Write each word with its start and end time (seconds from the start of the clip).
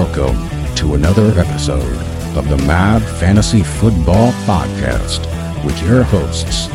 Welcome 0.00 0.36
to 0.74 0.92
another 0.92 1.28
episode 1.40 1.96
of 2.36 2.46
the 2.50 2.58
Mad 2.66 3.00
Fantasy 3.18 3.62
Football 3.62 4.30
Podcast 4.44 5.20
with 5.64 5.82
your 5.82 6.02
hosts, 6.02 6.66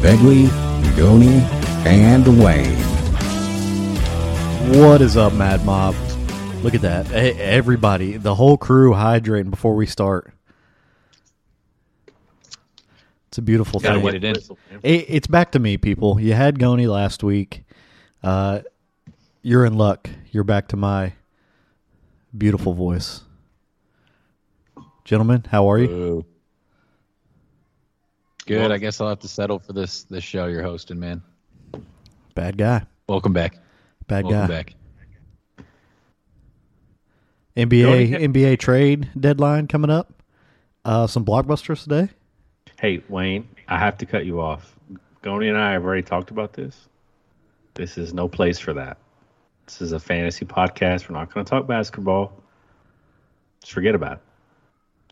Begley, 0.00 0.48
Goni, 0.96 1.42
and 1.86 2.26
Wayne. 2.42 2.78
What 4.82 5.02
is 5.02 5.18
up, 5.18 5.34
Mad 5.34 5.62
Mob? 5.66 5.94
Look 6.62 6.72
at 6.74 6.80
that. 6.80 7.06
Hey, 7.08 7.32
everybody, 7.34 8.16
the 8.16 8.34
whole 8.34 8.56
crew 8.56 8.92
hydrating 8.92 9.50
before 9.50 9.74
we 9.74 9.84
start. 9.84 10.32
It's 13.28 13.36
a 13.36 13.42
beautiful 13.42 13.80
Gotta 13.80 13.96
thing. 14.00 14.04
get 14.10 14.14
it 14.14 14.24
in. 14.24 14.56
It- 14.82 15.04
it's 15.06 15.26
back 15.26 15.52
to 15.52 15.58
me, 15.58 15.76
people. 15.76 16.18
You 16.18 16.32
had 16.32 16.58
Goni 16.58 16.86
last 16.86 17.22
week. 17.22 17.62
Uh, 18.22 18.60
you're 19.42 19.66
in 19.66 19.74
luck. 19.74 20.08
You're 20.30 20.44
back 20.44 20.68
to 20.68 20.76
my 20.78 21.12
beautiful 22.36 22.74
voice. 22.74 23.22
Gentlemen, 25.04 25.44
how 25.50 25.70
are 25.70 25.78
you? 25.78 25.86
Boo. 25.88 26.26
Good. 28.46 28.72
I 28.72 28.78
guess 28.78 29.00
I'll 29.00 29.08
have 29.08 29.20
to 29.20 29.28
settle 29.28 29.58
for 29.58 29.72
this 29.72 30.04
this 30.04 30.24
show 30.24 30.46
you're 30.46 30.62
hosting, 30.62 30.98
man. 30.98 31.22
Bad 32.34 32.56
guy. 32.56 32.84
Welcome 33.08 33.32
back. 33.32 33.56
Bad 34.06 34.24
Welcome 34.24 34.40
guy. 34.40 34.46
back. 34.46 34.74
NBA 37.56 38.10
NBA 38.10 38.58
trade 38.58 39.10
deadline 39.18 39.66
coming 39.66 39.90
up. 39.90 40.22
Uh, 40.84 41.06
some 41.06 41.24
blockbusters 41.24 41.82
today. 41.82 42.08
Hey, 42.80 43.02
Wayne, 43.08 43.48
I 43.68 43.78
have 43.78 43.98
to 43.98 44.06
cut 44.06 44.24
you 44.24 44.40
off. 44.40 44.74
Goni 45.22 45.48
and 45.48 45.58
I 45.58 45.72
have 45.72 45.84
already 45.84 46.02
talked 46.02 46.30
about 46.30 46.54
this. 46.54 46.88
This 47.74 47.98
is 47.98 48.14
no 48.14 48.28
place 48.28 48.58
for 48.58 48.72
that. 48.74 48.96
This 49.70 49.82
is 49.82 49.92
a 49.92 50.00
fantasy 50.00 50.44
podcast. 50.44 51.08
We're 51.08 51.14
not 51.16 51.32
going 51.32 51.46
to 51.46 51.48
talk 51.48 51.68
basketball. 51.68 52.32
Just 53.60 53.72
forget 53.72 53.94
about 53.94 54.14
it. 54.14 54.18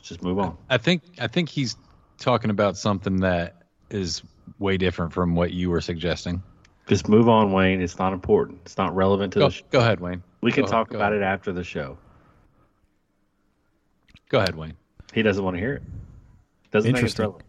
Just 0.03 0.20
move 0.20 0.41
on. 0.41 0.56
I 0.69 0.78
think 0.78 1.03
I 1.20 1.28
think 1.28 1.48
he's 1.48 1.77
talking 2.19 2.50
about 2.50 2.77
something 2.77 3.20
that 3.20 3.62
is 3.89 4.20
way 4.59 4.77
different 4.77 5.12
from 5.12 5.37
what 5.37 5.53
you 5.53 5.70
were 5.70 5.81
suggesting. 5.81 6.42
Just 6.89 7.09
move 7.09 7.28
on, 7.28 7.53
Wayne. 7.53 7.81
It's 7.81 7.98
not 8.00 8.12
important. 8.12 8.59
It's 8.65 8.77
not 8.77 8.97
relevant 8.97 9.33
to 9.34 9.39
Go, 9.39 9.45
the 9.48 9.55
show. 9.55 9.65
go 9.70 9.78
ahead, 9.78 10.00
Wayne. 10.00 10.25
We 10.41 10.50
can 10.50 10.65
Go- 10.65 10.70
talk 10.70 10.91
go 10.91 10.97
about 10.97 11.12
ahead. 11.12 11.22
it 11.22 11.25
after 11.25 11.53
the 11.53 11.62
show. 11.62 11.97
Go 14.28 14.39
ahead, 14.39 14.56
Wayne. 14.56 14.75
He 15.15 15.22
doesn't 15.22 15.43
want 15.45 15.55
to 15.56 15.61
hear 15.61 15.75
it. 15.75 15.83
Doesn't 16.72 16.89
think 16.95 17.05
it's 17.05 17.12
Interesting. 17.19 17.22
relevant. 17.22 17.45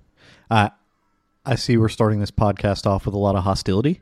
I 0.52 0.72
I 1.44 1.56
see 1.56 1.76
we're 1.78 1.90
starting 1.90 2.20
this 2.20 2.30
podcast 2.32 2.86
off 2.86 3.06
with 3.08 3.16
a 3.16 3.18
lot 3.20 3.36
of 3.36 3.44
hostility. 3.46 4.02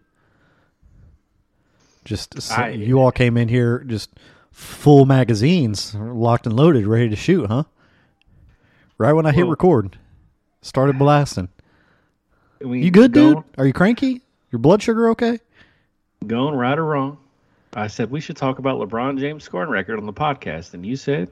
Just 2.07 2.37
s- 2.37 2.51
I- 2.51 2.69
you 2.69 2.99
all 3.01 3.11
came 3.11 3.35
in 3.35 3.49
here 3.49 3.79
just 3.85 4.09
full 4.49 5.05
magazines, 5.05 5.93
locked 5.93 6.45
and 6.47 6.55
loaded, 6.55 6.87
ready 6.87 7.09
to 7.09 7.17
shoot, 7.17 7.47
huh? 7.47 7.63
Right 8.97 9.11
when 9.11 9.25
I 9.25 9.33
hit 9.33 9.41
Well- 9.43 9.51
record, 9.51 9.97
started 10.61 10.97
blasting. 10.97 11.49
We- 12.61 12.81
You 12.85 12.91
good, 12.91 13.11
dude? 13.11 13.43
Are 13.57 13.67
you 13.67 13.73
cranky? 13.73 14.21
Your 14.53 14.59
blood 14.59 14.81
sugar 14.81 15.09
okay? 15.09 15.39
Going 16.25 16.55
right 16.55 16.79
or 16.79 16.85
wrong. 16.85 17.17
I 17.73 17.87
said 17.87 18.09
we 18.09 18.21
should 18.21 18.37
talk 18.37 18.57
about 18.57 18.79
LeBron 18.79 19.19
James' 19.19 19.43
scoring 19.43 19.69
record 19.69 19.99
on 19.99 20.05
the 20.05 20.13
podcast, 20.13 20.73
and 20.73 20.85
you 20.85 20.95
said 20.95 21.29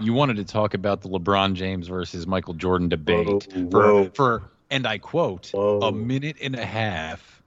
You 0.00 0.12
wanted 0.14 0.36
to 0.36 0.44
talk 0.44 0.74
about 0.74 1.02
the 1.02 1.08
LeBron 1.08 1.54
James 1.54 1.88
versus 1.88 2.26
Michael 2.26 2.54
Jordan 2.54 2.88
debate 2.88 3.26
Whoa, 3.54 4.04
for 4.04 4.10
for 4.14 4.42
and 4.70 4.86
I 4.86 4.96
quote 4.98 5.50
Whoa. 5.52 5.80
a 5.80 5.92
minute 5.92 6.36
and 6.40 6.54
a 6.56 6.64
half. 6.64 7.37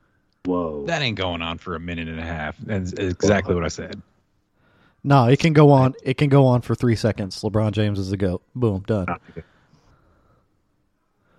Whoa. 0.46 0.86
That 0.88 1.02
ain't 1.02 1.18
going 1.18 1.42
on 1.42 1.58
for 1.58 1.76
a 1.76 1.80
minute 1.80 2.08
and 2.08 2.20
a 2.20 2.24
half. 2.24 2.58
That's 2.58 2.94
exactly 2.94 3.54
what 3.56 3.64
I 3.64 3.68
said. 3.68 4.02
No, 5.04 5.26
it 5.28 5.40
can 5.40 5.54
go 5.54 5.72
on. 5.72 5.94
It 6.04 6.16
can 6.18 6.30
go 6.30 6.46
on 6.46 6.62
for 6.62 6.76
three 6.76 6.96
seconds. 6.96 7.42
LeBron 7.42 7.72
James 7.72 7.98
is 8.00 8.10
the 8.10 8.18
goat. 8.18 8.44
Boom, 8.56 8.84
done. 8.88 9.08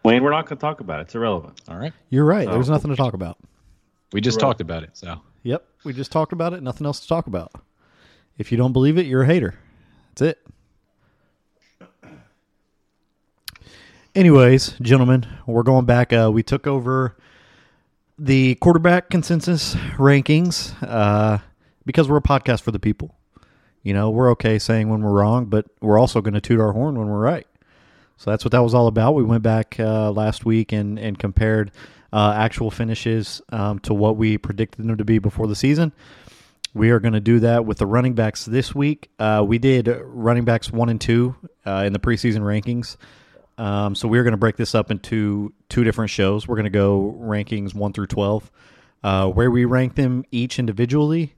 Wayne, 0.04 0.22
we're 0.22 0.30
not 0.30 0.46
going 0.46 0.56
to 0.56 0.60
talk 0.60 0.80
about 0.80 0.98
it. 0.98 1.02
It's 1.04 1.14
irrelevant. 1.14 1.60
All 1.68 1.76
right. 1.76 1.92
You're 2.10 2.24
right. 2.24 2.48
There's 2.48 2.68
Oh. 2.68 2.72
nothing 2.72 2.90
to 2.90 2.96
talk 2.96 3.14
about. 3.14 3.38
We 4.12 4.20
just 4.20 4.36
Right. 4.36 4.48
talked 4.48 4.60
about 4.60 4.82
it, 4.82 4.90
so 4.94 5.20
Yep, 5.44 5.64
we 5.84 5.92
just 5.92 6.12
talked 6.12 6.32
about 6.32 6.52
it. 6.52 6.62
Nothing 6.62 6.86
else 6.86 7.00
to 7.00 7.08
talk 7.08 7.26
about. 7.26 7.52
If 8.38 8.50
you 8.52 8.58
don't 8.58 8.72
believe 8.72 8.98
it, 8.98 9.06
you're 9.06 9.22
a 9.22 9.26
hater. 9.26 9.54
That's 10.14 10.22
it. 10.22 10.46
Anyways, 14.14 14.74
gentlemen, 14.82 15.26
we're 15.46 15.62
going 15.62 15.86
back. 15.86 16.12
Uh, 16.12 16.30
we 16.32 16.42
took 16.42 16.66
over 16.66 17.16
the 18.18 18.54
quarterback 18.56 19.10
consensus 19.10 19.74
rankings 19.96 20.74
uh, 20.82 21.38
because 21.84 22.08
we're 22.08 22.18
a 22.18 22.22
podcast 22.22 22.62
for 22.62 22.70
the 22.70 22.78
people. 22.78 23.14
You 23.82 23.94
know, 23.94 24.10
we're 24.10 24.30
okay 24.32 24.58
saying 24.58 24.88
when 24.88 25.02
we're 25.02 25.10
wrong, 25.10 25.46
but 25.46 25.66
we're 25.80 25.98
also 25.98 26.20
going 26.20 26.34
to 26.34 26.40
toot 26.40 26.60
our 26.60 26.72
horn 26.72 26.96
when 26.96 27.08
we're 27.08 27.18
right. 27.18 27.46
So 28.16 28.30
that's 28.30 28.44
what 28.44 28.52
that 28.52 28.62
was 28.62 28.74
all 28.74 28.86
about. 28.86 29.14
We 29.14 29.24
went 29.24 29.42
back 29.42 29.76
uh, 29.80 30.12
last 30.12 30.44
week 30.44 30.72
and, 30.72 30.98
and 30.98 31.18
compared 31.18 31.72
uh, 32.12 32.34
actual 32.36 32.70
finishes 32.70 33.42
um, 33.50 33.80
to 33.80 33.94
what 33.94 34.16
we 34.16 34.38
predicted 34.38 34.86
them 34.86 34.96
to 34.98 35.04
be 35.04 35.18
before 35.18 35.48
the 35.48 35.56
season. 35.56 35.92
We 36.74 36.90
are 36.90 37.00
going 37.00 37.14
to 37.14 37.20
do 37.20 37.40
that 37.40 37.64
with 37.64 37.78
the 37.78 37.86
running 37.86 38.14
backs 38.14 38.44
this 38.44 38.74
week. 38.74 39.10
Uh, 39.18 39.44
we 39.46 39.58
did 39.58 39.88
running 40.04 40.44
backs 40.44 40.70
one 40.70 40.88
and 40.88 41.00
two 41.00 41.34
uh, 41.66 41.82
in 41.84 41.92
the 41.92 41.98
preseason 41.98 42.40
rankings. 42.40 42.96
Um, 43.58 43.94
so 43.94 44.08
we're 44.08 44.22
going 44.22 44.32
to 44.32 44.38
break 44.38 44.56
this 44.56 44.74
up 44.74 44.90
into 44.90 45.52
two 45.68 45.84
different 45.84 46.10
shows. 46.10 46.48
We're 46.48 46.56
going 46.56 46.64
to 46.64 46.70
go 46.70 47.16
rankings 47.20 47.74
one 47.74 47.92
through 47.92 48.06
12, 48.08 48.50
uh, 49.04 49.28
where 49.28 49.50
we 49.50 49.64
rank 49.64 49.94
them 49.94 50.24
each 50.30 50.58
individually 50.58 51.34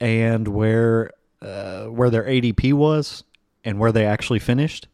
and 0.00 0.48
where, 0.48 1.10
uh, 1.42 1.86
where 1.86 2.10
their 2.10 2.24
ADP 2.24 2.72
was 2.74 3.24
and 3.64 3.78
where 3.78 3.92
they 3.92 4.06
actually 4.06 4.38
finished 4.38 4.88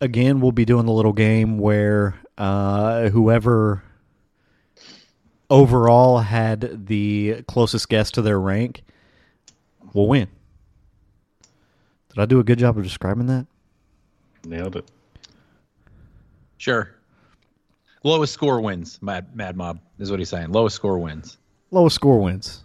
again, 0.00 0.40
we'll 0.40 0.52
be 0.52 0.64
doing 0.64 0.86
the 0.86 0.92
little 0.92 1.12
game 1.12 1.58
where 1.58 2.14
uh, 2.36 3.08
whoever 3.08 3.82
overall 5.50 6.18
had 6.18 6.86
the 6.86 7.42
closest 7.48 7.88
guess 7.88 8.10
to 8.12 8.22
their 8.22 8.38
rank 8.38 8.82
will 9.92 10.08
win. 10.08 10.28
Did 12.10 12.20
I 12.20 12.26
do 12.26 12.40
a 12.40 12.44
good 12.44 12.58
job 12.58 12.76
of 12.76 12.84
describing 12.84 13.26
that? 13.26 13.46
Nailed 14.44 14.76
it. 14.76 14.90
Sure. 16.58 16.90
Lowest 18.04 18.32
score 18.32 18.60
wins. 18.60 19.00
Mad 19.02 19.34
Mad 19.34 19.56
Mob 19.56 19.80
is 19.98 20.10
what 20.10 20.18
he's 20.18 20.28
saying. 20.28 20.52
Lowest 20.52 20.76
score 20.76 20.98
wins. 20.98 21.38
Lowest 21.70 21.96
score 21.96 22.20
wins 22.20 22.62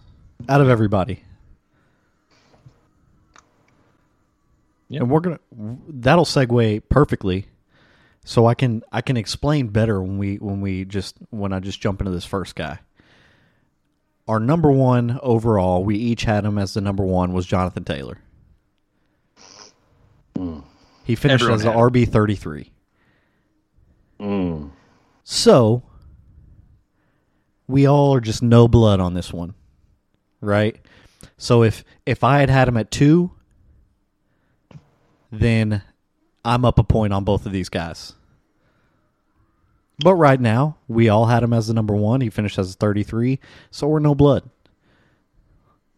out 0.49 0.61
of 0.61 0.69
everybody. 0.69 1.23
Yep. 4.89 5.01
And 5.01 5.11
we're 5.11 5.19
gonna 5.21 5.39
that'll 5.87 6.25
segue 6.25 6.83
perfectly, 6.89 7.47
so 8.25 8.45
I 8.45 8.53
can 8.53 8.83
I 8.91 9.01
can 9.01 9.17
explain 9.17 9.69
better 9.69 10.01
when 10.01 10.17
we 10.17 10.35
when 10.35 10.61
we 10.61 10.85
just 10.85 11.17
when 11.31 11.51
I 11.53 11.59
just 11.59 11.81
jump 11.81 12.01
into 12.01 12.11
this 12.11 12.25
first 12.25 12.55
guy. 12.55 12.79
Our 14.27 14.39
number 14.39 14.71
one 14.71 15.19
overall, 15.21 15.83
we 15.83 15.97
each 15.97 16.23
had 16.23 16.45
him 16.45 16.57
as 16.57 16.73
the 16.73 16.81
number 16.81 17.03
one 17.03 17.33
was 17.33 17.45
Jonathan 17.45 17.83
Taylor. 17.83 18.19
Hmm. 20.37 20.59
He 21.03 21.15
finished 21.15 21.43
Everyone 21.43 21.59
as 21.59 21.63
the. 21.63 21.71
RB 21.71 22.07
thirty 22.07 22.35
three. 22.35 22.71
Mm. 24.23 24.71
So 25.23 25.83
we 27.67 27.85
all 27.85 28.15
are 28.15 28.21
just 28.21 28.41
no 28.41 28.67
blood 28.67 28.99
on 28.99 29.13
this 29.13 29.33
one, 29.33 29.53
right? 30.39 30.79
So 31.37 31.63
if 31.63 31.83
if 32.05 32.23
I 32.23 32.39
had 32.39 32.49
had 32.49 32.67
him 32.67 32.77
at 32.77 32.89
two, 32.89 33.31
then 35.31 35.81
I'm 36.45 36.63
up 36.63 36.79
a 36.79 36.83
point 36.83 37.13
on 37.13 37.23
both 37.23 37.45
of 37.45 37.51
these 37.51 37.69
guys. 37.69 38.13
But 39.99 40.15
right 40.15 40.39
now, 40.39 40.77
we 40.87 41.09
all 41.09 41.25
had 41.25 41.43
him 41.43 41.53
as 41.53 41.67
the 41.67 41.73
number 41.73 41.95
one. 41.95 42.19
He 42.21 42.29
finished 42.29 42.57
as 42.57 42.75
33, 42.75 43.39
so 43.71 43.87
we're 43.87 43.99
no 43.99 44.15
blood. 44.15 44.49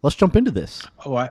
Let's 0.02 0.16
jump 0.16 0.36
into 0.36 0.52
this. 0.52 0.86
Oh, 1.06 1.16
I 1.16 1.30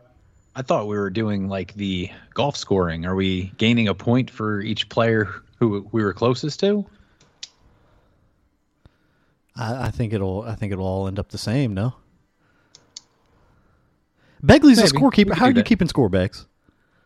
I 0.57 0.63
thought 0.63 0.87
we 0.87 0.97
were 0.97 1.11
doing 1.11 1.49
like 1.49 1.75
the 1.75 2.11
golf 2.33 2.57
scoring. 2.57 3.05
Are 3.07 3.15
we 3.15 3.53
gaining 3.59 3.89
a 3.89 3.95
point 3.95 4.31
for 4.31 4.61
each 4.61 4.89
player 4.89 5.44
who 5.69 5.89
we 5.93 6.03
were 6.03 6.13
closest 6.13 6.61
to? 6.61 6.87
I, 9.57 9.87
I 9.87 9.91
think 9.91 10.13
it'll. 10.13 10.43
I 10.43 10.55
think 10.55 10.73
it'll 10.73 10.87
all 10.87 11.07
end 11.09 11.19
up 11.19 11.29
the 11.31 11.39
same. 11.39 11.75
No. 11.75 11.95
Begley's 14.45 14.79
a 14.79 14.83
Maybe. 14.83 14.89
scorekeeper. 14.89 15.35
How 15.35 15.47
are 15.47 15.53
do 15.53 15.59
you 15.59 15.63
that. 15.63 15.67
keeping 15.67 15.89
score, 15.89 16.09
Begs? 16.09 16.47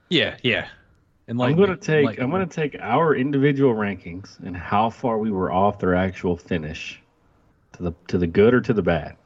Yeah, 0.08 0.37
yeah. 0.43 0.69
And 1.28 1.40
I'm 1.43 1.56
going 1.56 1.69
to 1.69 1.76
take 1.76 2.19
I'm 2.19 2.31
going 2.31 2.49
to 2.49 2.55
take 2.55 2.76
our 2.81 3.14
individual 3.14 3.75
rankings 3.75 4.38
and 4.40 4.56
how 4.56 4.88
far 4.90 5.19
we 5.19 5.31
were 5.31 5.52
off 5.52 5.78
their 5.78 5.94
actual 5.94 6.37
finish 6.37 7.00
to 7.75 7.82
the 7.82 7.94
to 8.08 8.19
the 8.19 8.26
good 8.26 8.54
or 8.54 8.61
to 8.62 8.72
the 8.72 8.82
bad. 8.82 9.16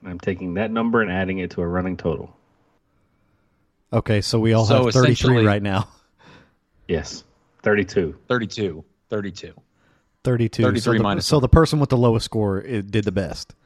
And 0.00 0.10
I'm 0.10 0.18
taking 0.18 0.54
that 0.54 0.70
number 0.70 1.00
and 1.00 1.10
adding 1.10 1.38
it 1.38 1.52
to 1.52 1.62
a 1.62 1.66
running 1.66 1.96
total. 1.96 2.36
Okay, 3.92 4.20
so 4.20 4.40
we 4.40 4.52
all 4.52 4.64
So 4.66 4.84
have 4.84 4.92
33 4.92 5.46
right 5.46 5.62
now. 5.62 5.88
Yes. 6.88 7.24
32. 7.66 8.16
32. 8.28 8.84
32. 9.10 9.52
32. 10.22 10.62
33 10.62 10.80
so 10.80 10.92
the, 10.92 11.02
minus 11.02 11.26
So 11.26 11.40
the 11.40 11.48
person 11.48 11.80
with 11.80 11.90
the 11.90 11.96
lowest 11.96 12.24
score 12.24 12.64
i 12.64 12.80
did 12.80 13.04
the 13.04 13.10
best. 13.10 13.56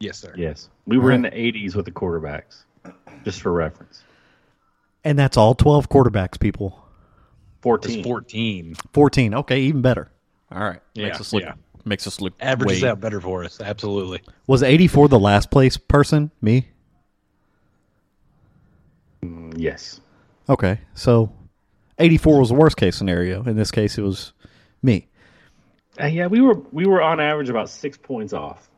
Yes, 0.00 0.18
sir. 0.18 0.32
Yes. 0.34 0.70
We 0.86 0.96
were 0.96 1.12
in 1.12 1.20
the 1.20 1.30
80s 1.30 1.74
with 1.74 1.84
the 1.84 1.90
quarterbacks. 1.90 2.64
Just 3.26 3.42
for 3.42 3.52
reference. 3.52 4.02
And 5.04 5.18
that's 5.18 5.36
all 5.36 5.54
12 5.54 5.90
quarterbacks, 5.90 6.40
people. 6.40 6.82
It's 7.56 7.62
14. 7.64 8.02
14. 8.02 8.74
14. 8.94 9.34
Okay, 9.34 9.60
even 9.60 9.82
better. 9.82 10.10
All 10.50 10.60
right. 10.60 10.80
Makes 10.96 11.16
Yeah, 11.16 11.20
us 11.20 11.32
look 11.34 11.42
yeah. 11.42 11.52
makes 11.84 12.06
us 12.06 12.22
look 12.22 12.32
Averages 12.40 12.82
way- 12.82 12.88
out 12.88 12.98
better 12.98 13.20
for 13.20 13.44
us. 13.44 13.60
Absolutely. 13.60 14.22
Was 14.46 14.62
84 14.62 15.08
the 15.08 15.18
last 15.18 15.50
place 15.50 15.76
person? 15.76 16.30
Me? 16.40 16.66
Mm, 19.22 19.52
Yes. 19.58 20.00
Okay. 20.48 20.80
So 20.94 21.30
84 21.98 22.38
was 22.40 22.48
the 22.48 22.54
worst 22.54 22.76
case 22.76 22.96
scenario. 22.96 23.42
In 23.44 23.56
this 23.56 23.70
case 23.70 23.98
it 23.98 24.02
was 24.02 24.32
me. 24.82 25.06
Uh, 26.00 26.06
yeah, 26.06 26.26
we 26.26 26.40
were 26.40 26.54
we 26.72 26.86
were 26.86 27.02
on 27.02 27.20
average 27.20 27.48
about 27.48 27.68
six 27.68 27.96
points 27.96 28.32
off. 28.32 28.68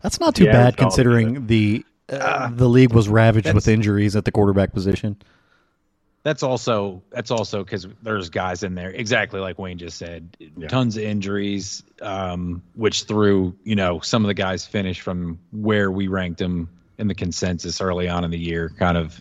That's 0.00 0.20
not 0.20 0.34
too 0.34 0.44
Yeah, 0.44 0.52
bad 0.52 0.74
it's 0.74 0.82
all 0.82 0.88
considering 0.88 1.46
the 1.46 1.84
uh, 2.10 2.50
the 2.52 2.68
league 2.68 2.92
was 2.92 3.08
ravaged 3.08 3.52
with 3.54 3.68
injuries 3.68 4.16
at 4.16 4.24
the 4.24 4.32
quarterback 4.32 4.72
position. 4.72 5.16
That's 6.22 6.42
also 6.42 7.02
that's 7.10 7.30
also 7.30 7.64
because 7.64 7.86
there's 8.02 8.30
guys 8.30 8.62
in 8.62 8.74
there 8.74 8.90
exactly 8.90 9.40
like 9.40 9.58
Wayne 9.58 9.76
just 9.76 9.98
said, 9.98 10.36
Yeah. 10.56 10.68
tons 10.68 10.96
of 10.96 11.02
injuries, 11.02 11.82
um, 12.00 12.62
which 12.74 13.04
threw 13.04 13.54
you 13.64 13.76
know 13.76 14.00
some 14.00 14.24
of 14.24 14.28
the 14.28 14.34
guys 14.34 14.64
finished 14.66 15.02
from 15.02 15.38
where 15.52 15.90
we 15.90 16.08
ranked 16.08 16.38
them 16.38 16.70
in 16.96 17.08
the 17.08 17.14
consensus 17.14 17.80
early 17.80 18.08
on 18.08 18.24
in 18.24 18.30
the 18.30 18.38
year, 18.38 18.70
kind 18.78 18.96
of 18.96 19.20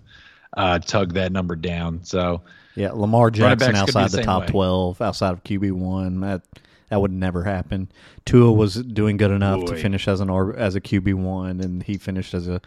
uh, 0.58 0.80
tug 0.80 1.14
that 1.14 1.32
number 1.32 1.56
down. 1.56 2.04
So 2.04 2.42
Yeah, 2.76 2.92
Lamar 2.92 3.32
Jackson 3.32 3.74
backs 3.74 3.86
could 3.86 3.94
be 3.94 4.00
outside 4.00 4.12
the 4.12 4.18
the 4.18 4.24
top 4.24 4.42
way. 4.44 4.48
12, 4.48 5.02
outside 5.02 5.32
of 5.32 5.44
QB1, 5.44 6.22
that 6.22 6.42
that 6.90 7.02
would 7.02 7.12
never 7.12 7.44
happen. 7.44 7.92
Tua 8.26 8.52
was 8.52 8.76
doing 8.76 9.18
good 9.18 9.32
enough 9.32 9.66
to 9.66 9.76
finish 9.76 10.08
as 10.08 10.20
an 10.20 10.30
as 10.56 10.76
a 10.76 10.82
QB1 10.82 11.64
and 11.64 11.82
he 11.82 11.98
finished 11.98 12.34
as 12.34 12.48
a 12.48 12.62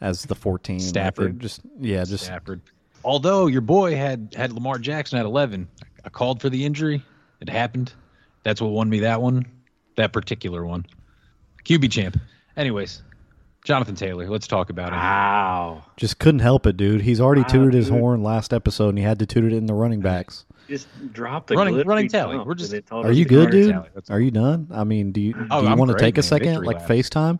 as 0.00 0.22
the 0.24 0.34
14. 0.34 0.80
Stafford. 0.80 1.40
Just 1.40 1.60
yeah, 1.80 2.04
just 2.04 2.24
Stafford. 2.24 2.60
Although 3.04 3.46
your 3.46 3.60
boy 3.60 3.94
had 3.94 4.34
had 4.36 4.52
Lamar 4.52 4.78
Jackson 4.78 5.18
at 5.18 5.26
11, 5.26 5.68
I 6.04 6.08
called 6.08 6.40
for 6.40 6.48
the 6.50 6.64
injury. 6.64 7.02
It 7.40 7.48
happened. 7.48 7.92
That's 8.42 8.60
what 8.60 8.70
won 8.70 8.88
me 8.88 9.00
that 9.00 9.20
one, 9.20 9.44
that 9.96 10.12
particular 10.12 10.64
one. 10.64 10.86
QB 11.64 11.90
champ. 11.90 12.18
Anyways, 12.56 13.02
Jonathan 13.66 13.96
Taylor. 13.96 14.28
Let's 14.30 14.46
talk 14.46 14.70
about 14.70 14.88
him. 14.92 14.98
Wow. 15.00 15.82
just 15.96 16.18
couldn't 16.20 16.38
help 16.40 16.66
it, 16.66 16.76
dude. 16.76 17.02
He's 17.02 17.20
already 17.20 17.42
Wow, 17.42 17.48
tooted 17.48 17.74
his 17.74 17.88
dude. 17.88 17.98
horn 17.98 18.22
last 18.22 18.54
episode 18.54 18.90
and 18.90 18.98
he 18.98 19.04
had 19.04 19.18
to 19.18 19.26
toot 19.26 19.44
it 19.44 19.52
in 19.52 19.66
the 19.66 19.74
running 19.74 20.00
backs. 20.00 20.44
Just 20.68 20.86
dropped 21.12 21.48
the 21.48 21.56
Running- 21.56 21.84
running 21.86 22.08
tally. 22.08 22.38
We're 22.38 22.54
just- 22.54 22.74
Are 22.90 23.12
you 23.12 23.24
good, 23.24 23.50
dude? 23.50 23.76
Are 24.08 24.20
you 24.20 24.30
done? 24.30 24.68
I 24.72 24.84
mean, 24.84 25.12
do 25.12 25.20
you 25.20 25.32
do 25.32 25.46
Oh, 25.50 25.62
you 25.62 25.68
I'm 25.68 25.78
want 25.78 25.88
to 25.90 25.94
great, 25.94 26.00
take 26.06 26.18
a 26.18 26.22
second 26.22 26.48
Victory 26.50 26.66
like 26.66 26.78
lap. 26.80 26.88
FaceTime? 26.88 27.38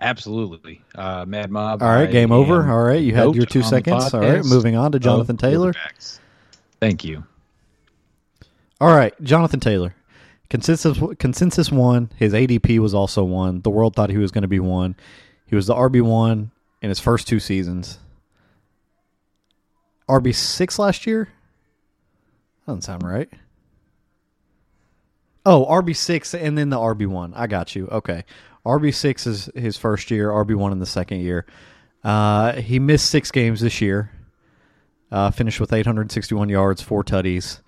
Absolutely. 0.00 0.82
Uh, 0.96 1.24
Mad 1.26 1.50
Mob. 1.50 1.80
All 1.82 1.88
right, 1.88 2.08
I 2.08 2.12
game 2.12 2.32
over. 2.32 2.68
All 2.68 2.82
right, 2.82 3.00
you 3.02 3.14
had 3.14 3.34
your 3.36 3.46
two 3.46 3.62
seconds. 3.62 4.12
All 4.12 4.20
right, 4.20 4.44
moving 4.44 4.74
on 4.76 4.90
to 4.92 4.98
Jonathan 4.98 5.36
Taylor. 5.36 5.72
Thank 6.80 7.04
you. 7.04 7.24
All 8.80 8.94
right, 8.94 9.14
Jonathan 9.22 9.60
Taylor. 9.60 9.94
Consensus 10.50 10.98
consensus 11.18 11.72
one. 11.72 12.10
His 12.16 12.32
ADP 12.32 12.78
was 12.78 12.94
also 12.94 13.24
one. 13.24 13.62
The 13.62 13.70
world 13.70 13.94
thought 13.96 14.10
he 14.10 14.18
was 14.18 14.30
going 14.30 14.42
to 14.42 14.48
be 14.48 14.60
one. 14.60 14.94
He 15.46 15.56
was 15.56 15.66
the 15.66 15.74
RB 15.74 16.02
one 16.02 16.50
in 16.82 16.88
his 16.90 17.00
first 17.00 17.26
two 17.26 17.40
seasons. 17.40 17.98
RB 20.08 20.34
six 20.34 20.78
last 20.78 21.06
year. 21.06 21.28
Doesn't 22.66 22.82
sound 22.82 23.02
right. 23.02 23.28
Oh, 25.46 25.66
RB 25.66 25.96
six 25.96 26.34
and 26.34 26.56
then 26.56 26.70
the 26.70 26.76
RB 26.76 27.06
one. 27.06 27.32
I 27.34 27.46
got 27.46 27.74
you. 27.74 27.88
Okay, 27.88 28.24
RB 28.66 28.94
six 28.94 29.26
is 29.26 29.50
his 29.54 29.76
first 29.78 30.10
year. 30.10 30.30
RB 30.30 30.54
one 30.54 30.72
in 30.72 30.78
the 30.78 30.86
second 30.86 31.20
year. 31.20 31.46
Uh, 32.02 32.52
he 32.52 32.78
missed 32.78 33.08
six 33.08 33.30
games 33.30 33.60
this 33.60 33.80
year. 33.80 34.10
Uh, 35.10 35.30
finished 35.30 35.60
with 35.60 35.72
861 35.72 36.48
yards, 36.48 36.82
four 36.82 37.04
tutties 37.04 37.60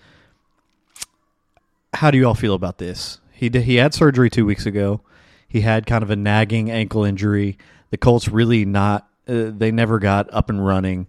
how 1.97 2.11
do 2.11 2.19
you 2.19 2.27
all 2.27 2.35
feel 2.35 2.55
about 2.55 2.79
this? 2.79 3.21
He 3.33 3.49
did, 3.49 3.63
he 3.63 3.77
had 3.77 3.95
surgery 3.95 4.31
two 4.31 4.47
weeks 4.47 4.67
ago. 4.67 5.01
He 5.49 5.63
had 5.63 5.87
kind 5.87 6.03
of 6.03 6.11
a 6.11 6.17
nagging 6.17 6.71
ankle 6.71 7.05
injury. 7.05 7.57
The 7.91 7.97
Colts 7.97 8.29
really 8.29 8.65
not. 8.65 9.09
Uh, 9.27 9.51
they 9.57 9.71
never 9.71 9.99
got 9.99 10.33
up 10.33 10.51
and 10.51 10.65
running. 10.65 11.07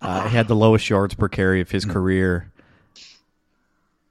Uh, 0.00 0.28
he 0.28 0.36
had 0.36 0.48
the 0.48 0.56
lowest 0.56 0.88
yards 0.88 1.14
per 1.14 1.28
carry 1.28 1.60
of 1.60 1.70
his 1.70 1.84
career. 1.84 2.52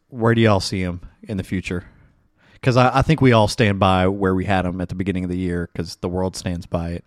Where 0.09 0.35
do 0.35 0.41
y'all 0.41 0.59
see 0.59 0.81
him 0.81 1.01
in 1.23 1.37
the 1.37 1.43
future? 1.43 1.85
Because 2.53 2.75
I, 2.75 2.99
I 2.99 3.01
think 3.01 3.21
we 3.21 3.31
all 3.31 3.47
stand 3.47 3.79
by 3.79 4.07
where 4.07 4.35
we 4.35 4.45
had 4.45 4.65
him 4.65 4.81
at 4.81 4.89
the 4.89 4.95
beginning 4.95 5.23
of 5.23 5.29
the 5.29 5.37
year 5.37 5.69
because 5.71 5.95
the 5.97 6.09
world 6.09 6.35
stands 6.35 6.65
by 6.65 6.89
it. 6.91 7.05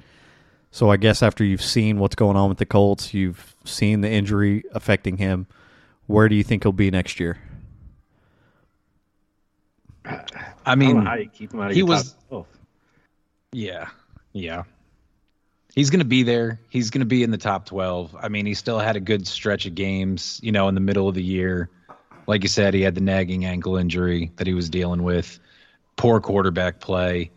So 0.71 0.91
I 0.91 0.97
guess 0.97 1.23
after 1.23 1.45
you've 1.45 1.63
seen 1.63 1.99
what's 1.99 2.15
going 2.15 2.37
on 2.37 2.49
with 2.49 2.59
the 2.59 2.67
Colts, 2.67 3.13
you've 3.13 3.55
seen 3.65 4.01
the 4.01 4.11
injury 4.11 4.65
affecting 4.73 5.19
him. 5.19 5.47
Where 6.07 6.29
do 6.29 6.37
you 6.37 6.45
think 6.45 6.63
he'll 6.63 6.73
be 6.73 6.91
next 6.91 7.21
year? 7.21 7.39
I 10.05 10.25
I 10.67 10.75
mean, 10.75 10.95
don't 10.97 11.05
know 11.05 11.11
how 11.11 11.17
you 11.17 11.29
keep 11.29 11.53
him 11.53 11.61
out 11.61 11.71
of 11.71 11.77
he 11.77 11.83
was- 11.83 12.15
Yeah. 13.53 13.89
Yeah. 14.33 14.63
He's 15.75 15.91
going 15.91 16.01
to 16.01 16.05
be 16.07 16.23
there. 16.25 16.61
He's 16.69 16.91
going 16.91 17.01
to 17.01 17.07
be 17.07 17.23
in 17.23 17.31
the 17.31 17.39
top 17.39 17.67
12. 17.67 18.17
I 18.21 18.29
mean, 18.29 18.47
he 18.47 18.55
still 18.55 18.79
had 18.79 18.97
a 18.97 19.01
good 19.01 19.27
stretch 19.27 19.67
of 19.67 19.75
games, 19.75 20.41
you 20.43 20.53
know, 20.53 20.69
in 20.69 20.75
the 20.75 20.81
middle 20.81 21.09
of 21.09 21.15
the 21.15 21.23
year. 21.23 21.71
Like 22.27 22.43
you 22.43 22.49
said, 22.49 22.75
he 22.75 22.83
had 22.83 22.95
the 22.95 23.01
nagging 23.01 23.45
ankle 23.45 23.77
injury 23.77 24.33
that 24.37 24.47
he 24.47 24.55
was 24.55 24.69
dealing 24.69 25.03
with, 25.03 25.39
poor 25.97 26.21
quarterback 26.21 26.81
play. 26.81 27.31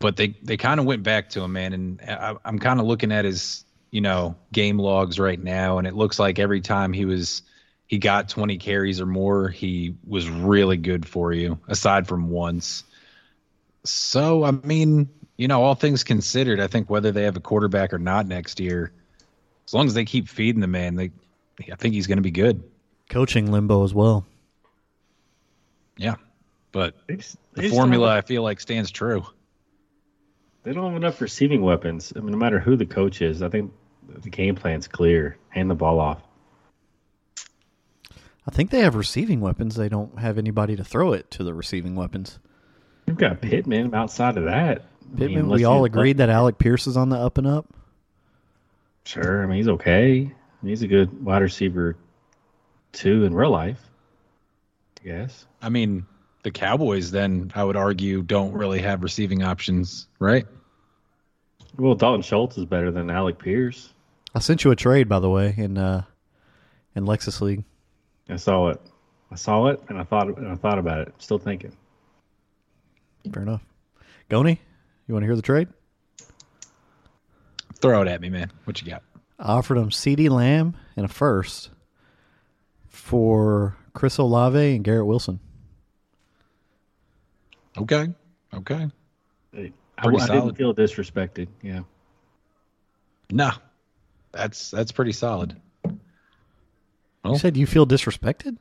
But 0.00 0.16
they, 0.16 0.28
they 0.42 0.56
kind 0.56 0.78
of 0.80 0.86
went 0.86 1.02
back 1.02 1.30
to 1.30 1.40
him, 1.40 1.52
man. 1.52 1.72
And 1.72 2.00
I, 2.02 2.34
I'm 2.44 2.58
kind 2.58 2.78
of 2.80 2.86
looking 2.86 3.10
at 3.12 3.24
his, 3.24 3.64
you 3.90 4.00
know, 4.00 4.36
game 4.52 4.78
logs 4.78 5.18
right 5.18 5.42
now. 5.42 5.78
And 5.78 5.86
it 5.86 5.94
looks 5.94 6.18
like 6.18 6.38
every 6.38 6.60
time 6.60 6.92
he 6.92 7.04
was, 7.04 7.42
he 7.88 7.98
got 7.98 8.28
20 8.28 8.58
carries 8.58 9.00
or 9.00 9.06
more, 9.06 9.48
he 9.48 9.96
was 10.06 10.28
really 10.28 10.76
good 10.76 11.08
for 11.08 11.32
you, 11.32 11.58
aside 11.66 12.06
from 12.06 12.28
once. 12.28 12.84
So, 13.82 14.44
I 14.44 14.50
mean, 14.50 15.08
you 15.38 15.48
know, 15.48 15.62
all 15.62 15.74
things 15.74 16.04
considered, 16.04 16.60
I 16.60 16.66
think 16.66 16.90
whether 16.90 17.10
they 17.12 17.22
have 17.22 17.36
a 17.36 17.40
quarterback 17.40 17.94
or 17.94 17.98
not 17.98 18.26
next 18.26 18.60
year, 18.60 18.92
as 19.66 19.72
long 19.72 19.86
as 19.86 19.94
they 19.94 20.04
keep 20.04 20.28
feeding 20.28 20.60
the 20.60 20.66
man, 20.66 20.96
they, 20.96 21.10
I 21.72 21.76
think 21.76 21.94
he's 21.94 22.06
going 22.06 22.18
to 22.18 22.22
be 22.22 22.30
good. 22.30 22.62
Coaching 23.08 23.50
limbo 23.50 23.82
as 23.84 23.94
well. 23.94 24.26
Yeah, 25.96 26.16
but 26.72 26.94
They 27.06 27.16
the 27.16 27.36
they 27.54 27.68
formula 27.70 28.14
I 28.14 28.20
feel 28.20 28.42
like 28.42 28.60
stands 28.60 28.90
true. 28.90 29.26
They 30.62 30.74
don't 30.74 30.84
have 30.92 30.96
enough 30.96 31.20
receiving 31.22 31.62
weapons. 31.62 32.12
I 32.14 32.20
mean, 32.20 32.32
no 32.32 32.36
matter 32.36 32.60
who 32.60 32.76
the 32.76 32.84
coach 32.84 33.22
is, 33.22 33.42
I 33.42 33.48
think 33.48 33.72
the 34.06 34.28
game 34.28 34.54
plan's 34.54 34.86
clear. 34.86 35.38
Hand 35.48 35.70
the 35.70 35.74
ball 35.74 35.98
off. 35.98 36.22
I 38.48 38.50
think 38.50 38.70
they 38.70 38.80
have 38.80 38.94
receiving 38.94 39.42
weapons. 39.42 39.74
They 39.76 39.90
don't 39.90 40.18
have 40.18 40.38
anybody 40.38 40.74
to 40.76 40.82
throw 40.82 41.12
it 41.12 41.30
to 41.32 41.44
the 41.44 41.52
receiving 41.52 41.94
weapons. 41.94 42.38
You've 43.06 43.18
got 43.18 43.42
Pittman 43.42 43.94
outside 43.94 44.38
of 44.38 44.44
that. 44.44 44.86
I 45.02 45.06
mean, 45.08 45.16
Pittman, 45.18 45.48
we 45.50 45.64
all 45.64 45.80
you- 45.80 45.84
agreed 45.84 46.16
that 46.16 46.30
Alec 46.30 46.56
Pierce 46.56 46.86
is 46.86 46.96
on 46.96 47.10
the 47.10 47.18
up 47.18 47.36
and 47.36 47.46
up. 47.46 47.66
Sure. 49.04 49.42
I 49.42 49.46
mean, 49.46 49.58
he's 49.58 49.68
okay. 49.68 50.32
He's 50.62 50.80
a 50.82 50.88
good 50.88 51.22
wide 51.22 51.42
receiver, 51.42 51.96
too, 52.92 53.24
in 53.24 53.34
real 53.34 53.50
life. 53.50 53.82
I 55.00 55.04
guess. 55.04 55.44
I 55.60 55.68
mean, 55.68 56.06
the 56.42 56.50
Cowboys 56.50 57.10
then 57.10 57.52
I 57.54 57.64
would 57.64 57.76
argue 57.76 58.22
don't 58.22 58.54
really 58.54 58.80
have 58.80 59.02
receiving 59.02 59.42
options, 59.42 60.08
right? 60.20 60.46
Well, 61.76 61.94
Dalton 61.94 62.22
Schultz 62.22 62.56
is 62.56 62.64
better 62.64 62.90
than 62.90 63.10
Alec 63.10 63.38
Pierce. 63.38 63.92
I 64.34 64.38
sent 64.38 64.64
you 64.64 64.70
a 64.70 64.76
trade, 64.76 65.06
by 65.06 65.20
the 65.20 65.28
way, 65.30 65.54
in 65.56 65.76
uh, 65.76 66.04
in 66.96 67.04
Lexus 67.04 67.42
League. 67.42 67.64
I 68.28 68.36
saw 68.36 68.68
it. 68.68 68.80
I 69.30 69.34
saw 69.36 69.66
it, 69.66 69.80
and 69.88 69.98
I 69.98 70.04
thought 70.04 70.28
and 70.38 70.48
I 70.48 70.54
thought 70.54 70.78
about 70.78 71.00
it. 71.00 71.14
Still 71.18 71.38
thinking. 71.38 71.76
Fair 73.32 73.42
enough. 73.42 73.62
Goni, 74.28 74.60
you 75.06 75.14
want 75.14 75.22
to 75.22 75.26
hear 75.26 75.36
the 75.36 75.42
trade? 75.42 75.68
Throw 77.80 78.02
it 78.02 78.08
at 78.08 78.20
me, 78.20 78.28
man. 78.28 78.50
What 78.64 78.80
you 78.80 78.90
got? 78.90 79.02
I 79.38 79.52
offered 79.52 79.78
him 79.78 79.90
CeeDee 79.90 80.30
Lamb 80.30 80.76
and 80.96 81.04
a 81.04 81.08
first 81.08 81.70
for 82.88 83.76
Chris 83.92 84.18
Olave 84.18 84.74
and 84.74 84.84
Garrett 84.84 85.06
Wilson. 85.06 85.40
Okay, 87.76 88.08
okay. 88.52 88.88
I, 89.54 89.72
I 89.98 90.26
didn't 90.26 90.56
feel 90.56 90.74
disrespected. 90.74 91.48
Yeah. 91.62 91.80
Nah, 93.30 93.52
that's 94.32 94.70
that's 94.70 94.90
pretty 94.90 95.12
solid. 95.12 95.56
Oh. 97.28 97.32
You 97.32 97.38
said 97.38 97.56
you 97.56 97.66
feel 97.66 97.86
disrespected? 97.86 98.56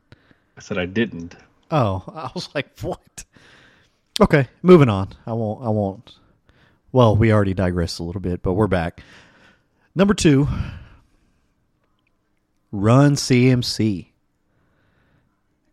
I 0.57 0.61
said 0.61 0.77
I 0.77 0.85
didn't. 0.85 1.35
Oh, 1.71 2.03
I 2.15 2.31
was 2.33 2.49
like, 2.53 2.77
what? 2.81 3.25
Okay, 4.19 4.47
moving 4.61 4.89
on. 4.89 5.09
I 5.25 5.33
won't. 5.33 5.63
I 5.63 5.69
won't. 5.69 6.15
Well, 6.91 7.15
we 7.15 7.31
already 7.31 7.53
digressed 7.53 7.99
a 7.99 8.03
little 8.03 8.21
bit, 8.21 8.41
but 8.41 8.53
we're 8.53 8.67
back. 8.67 9.01
Number 9.93 10.13
two, 10.13 10.47
run 12.71 13.15
CMC. 13.15 14.07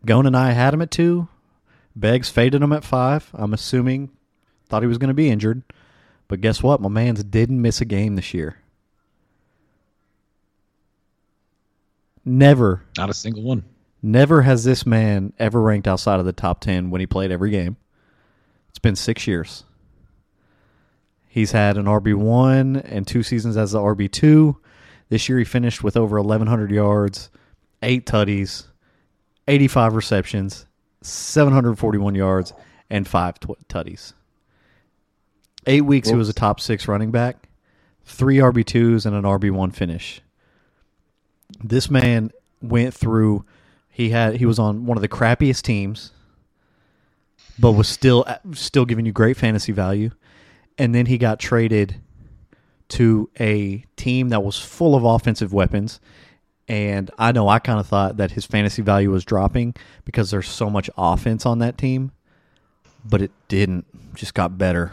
Gone 0.05 0.27
and 0.27 0.37
I 0.37 0.51
had 0.51 0.73
him 0.73 0.81
at 0.81 0.91
two. 0.91 1.27
Beggs 1.95 2.29
faded 2.29 2.61
him 2.61 2.73
at 2.73 2.83
five. 2.83 3.29
I'm 3.33 3.53
assuming 3.53 4.11
thought 4.67 4.83
he 4.83 4.87
was 4.87 4.97
going 4.97 5.09
to 5.09 5.13
be 5.13 5.29
injured, 5.29 5.63
but 6.27 6.41
guess 6.41 6.61
what? 6.61 6.81
My 6.81 6.89
man's 6.89 7.23
didn't 7.23 7.61
miss 7.61 7.81
a 7.81 7.85
game 7.85 8.15
this 8.15 8.33
year. 8.33 8.57
Never, 12.25 12.83
Not 12.97 13.09
a 13.09 13.13
single 13.13 13.43
one. 13.43 13.63
never 14.01 14.41
has 14.41 14.63
this 14.63 14.85
man 14.85 15.31
ever 15.37 15.61
ranked 15.61 15.87
outside 15.87 16.19
of 16.19 16.25
the 16.25 16.33
top 16.33 16.59
10 16.61 16.89
when 16.89 16.99
he 16.99 17.05
played 17.05 17.31
every 17.31 17.51
game. 17.51 17.77
It's 18.69 18.79
been 18.79 18.95
six 18.95 19.27
years. 19.27 19.63
He's 21.27 21.51
had 21.51 21.77
an 21.77 21.85
RB1 21.85 22.81
and 22.85 23.05
two 23.05 23.21
seasons 23.21 23.57
as 23.57 23.73
the 23.73 23.79
RB2. 23.79 24.55
This 25.09 25.29
year 25.29 25.37
he 25.37 25.43
finished 25.45 25.83
with 25.83 25.95
over 25.97 26.17
1,100 26.17 26.71
yards, 26.71 27.29
eight 27.83 28.05
tutties, 28.05 28.65
85 29.47 29.93
receptions, 29.93 30.65
741 31.01 32.15
yards, 32.15 32.53
and 32.89 33.07
five 33.07 33.39
tutties. 33.39 34.13
Eight 35.67 35.81
weeks 35.81 36.09
he 36.09 36.15
was 36.15 36.29
a 36.29 36.33
top 36.33 36.59
six 36.59 36.87
running 36.87 37.11
back, 37.11 37.49
three 38.03 38.37
RB2s, 38.37 39.05
and 39.05 39.15
an 39.15 39.23
RB1 39.23 39.73
finish. 39.73 40.21
This 41.63 41.89
man 41.89 42.31
went 42.61 42.93
through. 42.93 43.45
He 43.89 44.09
had 44.09 44.35
he 44.35 44.45
was 44.45 44.59
on 44.59 44.85
one 44.85 44.97
of 44.97 45.01
the 45.01 45.07
crappiest 45.07 45.61
teams, 45.61 46.11
but 47.57 47.73
was 47.73 47.87
still 47.87 48.25
still 48.53 48.85
giving 48.85 49.05
you 49.05 49.11
great 49.11 49.37
fantasy 49.37 49.71
value, 49.71 50.11
and 50.77 50.93
then 50.93 51.05
he 51.05 51.17
got 51.17 51.39
traded 51.39 52.01
to 52.87 53.29
a 53.39 53.83
team 53.95 54.29
that 54.29 54.43
was 54.43 54.59
full 54.59 54.95
of 54.95 55.03
offensive 55.03 55.53
weapons. 55.53 55.99
And 56.67 57.11
I 57.17 57.31
know 57.31 57.47
I 57.47 57.59
kind 57.59 57.79
of 57.79 57.87
thought 57.87 58.17
that 58.17 58.31
his 58.31 58.45
fantasy 58.45 58.81
value 58.81 59.11
was 59.11 59.23
dropping 59.23 59.75
because 60.03 60.31
there's 60.31 60.49
so 60.49 60.69
much 60.69 60.89
offense 60.97 61.45
on 61.45 61.59
that 61.59 61.77
team, 61.77 62.11
but 63.03 63.21
it 63.21 63.31
didn't. 63.47 63.85
Just 64.15 64.33
got 64.33 64.57
better. 64.57 64.91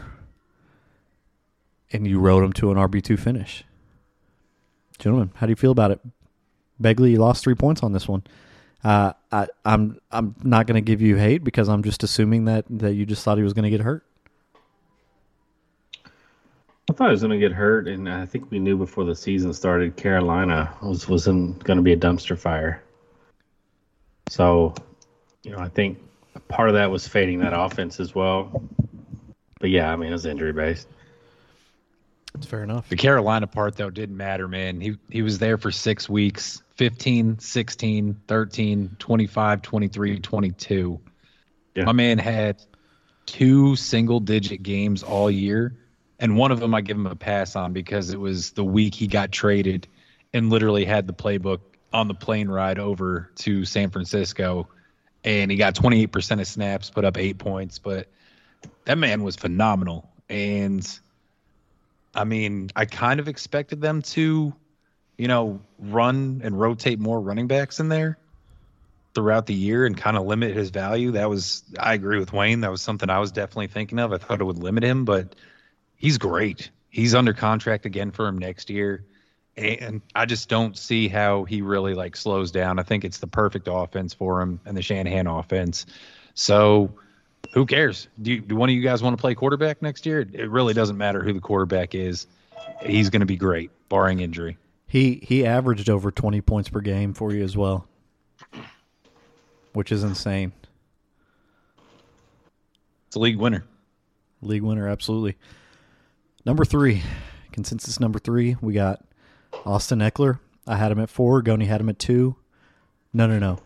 And 1.91 2.07
you 2.07 2.19
rode 2.19 2.43
him 2.43 2.53
to 2.53 2.71
an 2.71 2.77
RB2 2.77 3.17
finish. 3.19 3.63
Gentlemen, 4.99 5.31
how 5.35 5.47
do 5.47 5.51
you 5.51 5.55
feel 5.55 5.71
about 5.71 5.91
it? 5.91 5.99
Begley, 6.81 7.17
lost 7.17 7.43
three 7.43 7.55
points 7.55 7.83
on 7.83 7.93
this 7.93 8.07
one. 8.07 8.23
Uh, 8.83 9.13
I, 9.31 9.47
I'm 9.63 9.99
I'm 10.11 10.35
not 10.43 10.67
going 10.67 10.75
to 10.75 10.81
give 10.81 11.01
you 11.01 11.15
hate 11.15 11.43
because 11.43 11.69
I'm 11.69 11.83
just 11.83 12.03
assuming 12.03 12.45
that, 12.45 12.65
that 12.69 12.93
you 12.93 13.05
just 13.05 13.23
thought 13.23 13.37
he 13.37 13.43
was 13.43 13.53
going 13.53 13.63
to 13.63 13.69
get 13.69 13.81
hurt. 13.81 14.05
I 16.89 16.93
thought 16.93 17.07
he 17.07 17.11
was 17.11 17.21
going 17.21 17.31
to 17.31 17.37
get 17.39 17.53
hurt, 17.53 17.87
and 17.87 18.09
I 18.09 18.25
think 18.25 18.51
we 18.51 18.59
knew 18.59 18.77
before 18.77 19.05
the 19.05 19.15
season 19.15 19.53
started 19.53 19.95
Carolina 19.95 20.75
was 20.81 21.07
wasn't 21.07 21.63
going 21.63 21.77
to 21.77 21.83
be 21.83 21.93
a 21.93 21.97
dumpster 21.97 22.37
fire. 22.37 22.83
So, 24.27 24.73
you 25.43 25.51
know, 25.51 25.59
I 25.59 25.69
think 25.69 25.99
part 26.49 26.67
of 26.67 26.75
that 26.75 26.91
was 26.91 27.07
fading 27.07 27.39
that 27.39 27.57
offense 27.57 28.01
as 28.01 28.13
well. 28.13 28.63
But 29.59 29.69
yeah, 29.69 29.93
I 29.93 29.95
mean, 29.95 30.09
it 30.09 30.13
was 30.13 30.25
injury 30.25 30.51
based. 30.51 30.89
That's 32.33 32.47
fair 32.47 32.63
enough. 32.63 32.89
The 32.89 32.95
Carolina 32.95 33.47
part 33.47 33.75
though 33.75 33.89
didn't 33.89 34.17
matter, 34.17 34.47
man. 34.47 34.81
He 34.81 34.97
he 35.09 35.21
was 35.21 35.39
there 35.39 35.57
for 35.57 35.71
6 35.71 36.09
weeks, 36.09 36.61
15, 36.75 37.39
16, 37.39 38.21
13, 38.27 38.95
25, 38.97 39.61
23, 39.61 40.19
22. 40.19 40.99
Yeah. 41.75 41.83
My 41.85 41.91
man 41.91 42.17
had 42.17 42.61
two 43.25 43.75
single 43.75 44.19
digit 44.19 44.63
games 44.63 45.03
all 45.03 45.29
year, 45.29 45.75
and 46.19 46.35
one 46.35 46.51
of 46.51 46.59
them 46.59 46.73
I 46.73 46.81
give 46.81 46.97
him 46.97 47.07
a 47.07 47.15
pass 47.15 47.55
on 47.55 47.73
because 47.73 48.09
it 48.11 48.19
was 48.19 48.51
the 48.51 48.65
week 48.65 48.95
he 48.95 49.07
got 49.07 49.31
traded 49.31 49.87
and 50.33 50.49
literally 50.49 50.85
had 50.85 51.07
the 51.07 51.13
playbook 51.13 51.59
on 51.91 52.07
the 52.07 52.15
plane 52.15 52.49
ride 52.49 52.79
over 52.79 53.29
to 53.35 53.65
San 53.65 53.91
Francisco 53.91 54.67
and 55.23 55.49
he 55.49 55.57
got 55.57 55.75
28% 55.75 56.41
of 56.41 56.47
snaps, 56.47 56.89
put 56.89 57.05
up 57.05 57.17
8 57.17 57.37
points, 57.37 57.79
but 57.79 58.07
that 58.85 58.97
man 58.97 59.23
was 59.23 59.35
phenomenal 59.35 60.09
and 60.29 60.99
I 62.13 62.23
mean, 62.23 62.69
I 62.75 62.85
kind 62.85 63.19
of 63.19 63.27
expected 63.27 63.81
them 63.81 64.01
to, 64.03 64.53
you 65.17 65.27
know, 65.27 65.61
run 65.79 66.41
and 66.43 66.59
rotate 66.59 66.99
more 66.99 67.19
running 67.19 67.47
backs 67.47 67.79
in 67.79 67.89
there 67.89 68.17
throughout 69.13 69.45
the 69.45 69.53
year 69.53 69.85
and 69.85 69.95
kind 69.97 70.17
of 70.17 70.25
limit 70.25 70.55
his 70.55 70.69
value. 70.69 71.11
That 71.11 71.29
was, 71.29 71.63
I 71.79 71.93
agree 71.93 72.19
with 72.19 72.33
Wayne. 72.33 72.61
That 72.61 72.71
was 72.71 72.81
something 72.81 73.09
I 73.09 73.19
was 73.19 73.31
definitely 73.31 73.67
thinking 73.67 73.99
of. 73.99 74.11
I 74.11 74.17
thought 74.17 74.41
it 74.41 74.43
would 74.43 74.57
limit 74.57 74.83
him, 74.83 75.05
but 75.05 75.35
he's 75.95 76.17
great. 76.17 76.69
He's 76.89 77.15
under 77.15 77.33
contract 77.33 77.85
again 77.85 78.11
for 78.11 78.27
him 78.27 78.37
next 78.37 78.69
year. 78.69 79.05
And 79.55 80.01
I 80.15 80.25
just 80.25 80.49
don't 80.49 80.75
see 80.75 81.07
how 81.07 81.43
he 81.43 81.61
really 81.61 81.93
like 81.93 82.15
slows 82.15 82.51
down. 82.51 82.79
I 82.79 82.83
think 82.83 83.05
it's 83.05 83.19
the 83.19 83.27
perfect 83.27 83.67
offense 83.69 84.13
for 84.13 84.41
him 84.41 84.59
and 84.65 84.75
the 84.75 84.81
Shanahan 84.81 85.27
offense. 85.27 85.85
So 86.33 86.95
who 87.51 87.65
cares? 87.65 88.07
Do, 88.21 88.31
you, 88.31 88.41
do 88.41 88.55
one 88.55 88.69
of 88.69 88.75
you 88.75 88.81
guys 88.81 89.03
want 89.03 89.17
to 89.17 89.21
play 89.21 89.35
quarterback 89.35 89.81
next 89.81 90.05
year? 90.05 90.21
It 90.21 90.49
really 90.49 90.73
doesn't 90.73 90.97
matter 90.97 91.23
who 91.23 91.33
the 91.33 91.39
quarterback 91.39 91.95
is. 91.95 92.27
He's 92.81 93.09
going 93.09 93.19
to 93.19 93.25
be 93.25 93.35
great, 93.35 93.71
barring 93.89 94.19
injury. 94.19 94.57
He 94.87 95.15
he 95.23 95.45
averaged 95.45 95.89
over 95.89 96.11
20 96.11 96.41
points 96.41 96.69
per 96.69 96.79
game 96.79 97.13
for 97.13 97.33
you 97.33 97.43
as 97.43 97.57
well, 97.57 97.87
which 99.73 99.91
is 99.91 100.03
insane. 100.03 100.53
It's 103.07 103.15
a 103.15 103.19
league 103.19 103.37
winner. 103.37 103.65
League 104.41 104.61
winner, 104.61 104.87
absolutely. 104.87 105.35
Number 106.45 106.63
three, 106.63 107.01
consensus 107.51 107.99
number 107.99 108.19
three, 108.19 108.55
we 108.61 108.73
got 108.73 109.03
Austin 109.65 109.99
Ekeler. 109.99 110.39
I 110.67 110.75
had 110.75 110.91
him 110.91 110.99
at 110.99 111.09
four. 111.09 111.41
Goni 111.41 111.65
had 111.65 111.81
him 111.81 111.89
at 111.89 111.99
two. 111.99 112.35
No, 113.13 113.27
no, 113.27 113.39
no. 113.39 113.59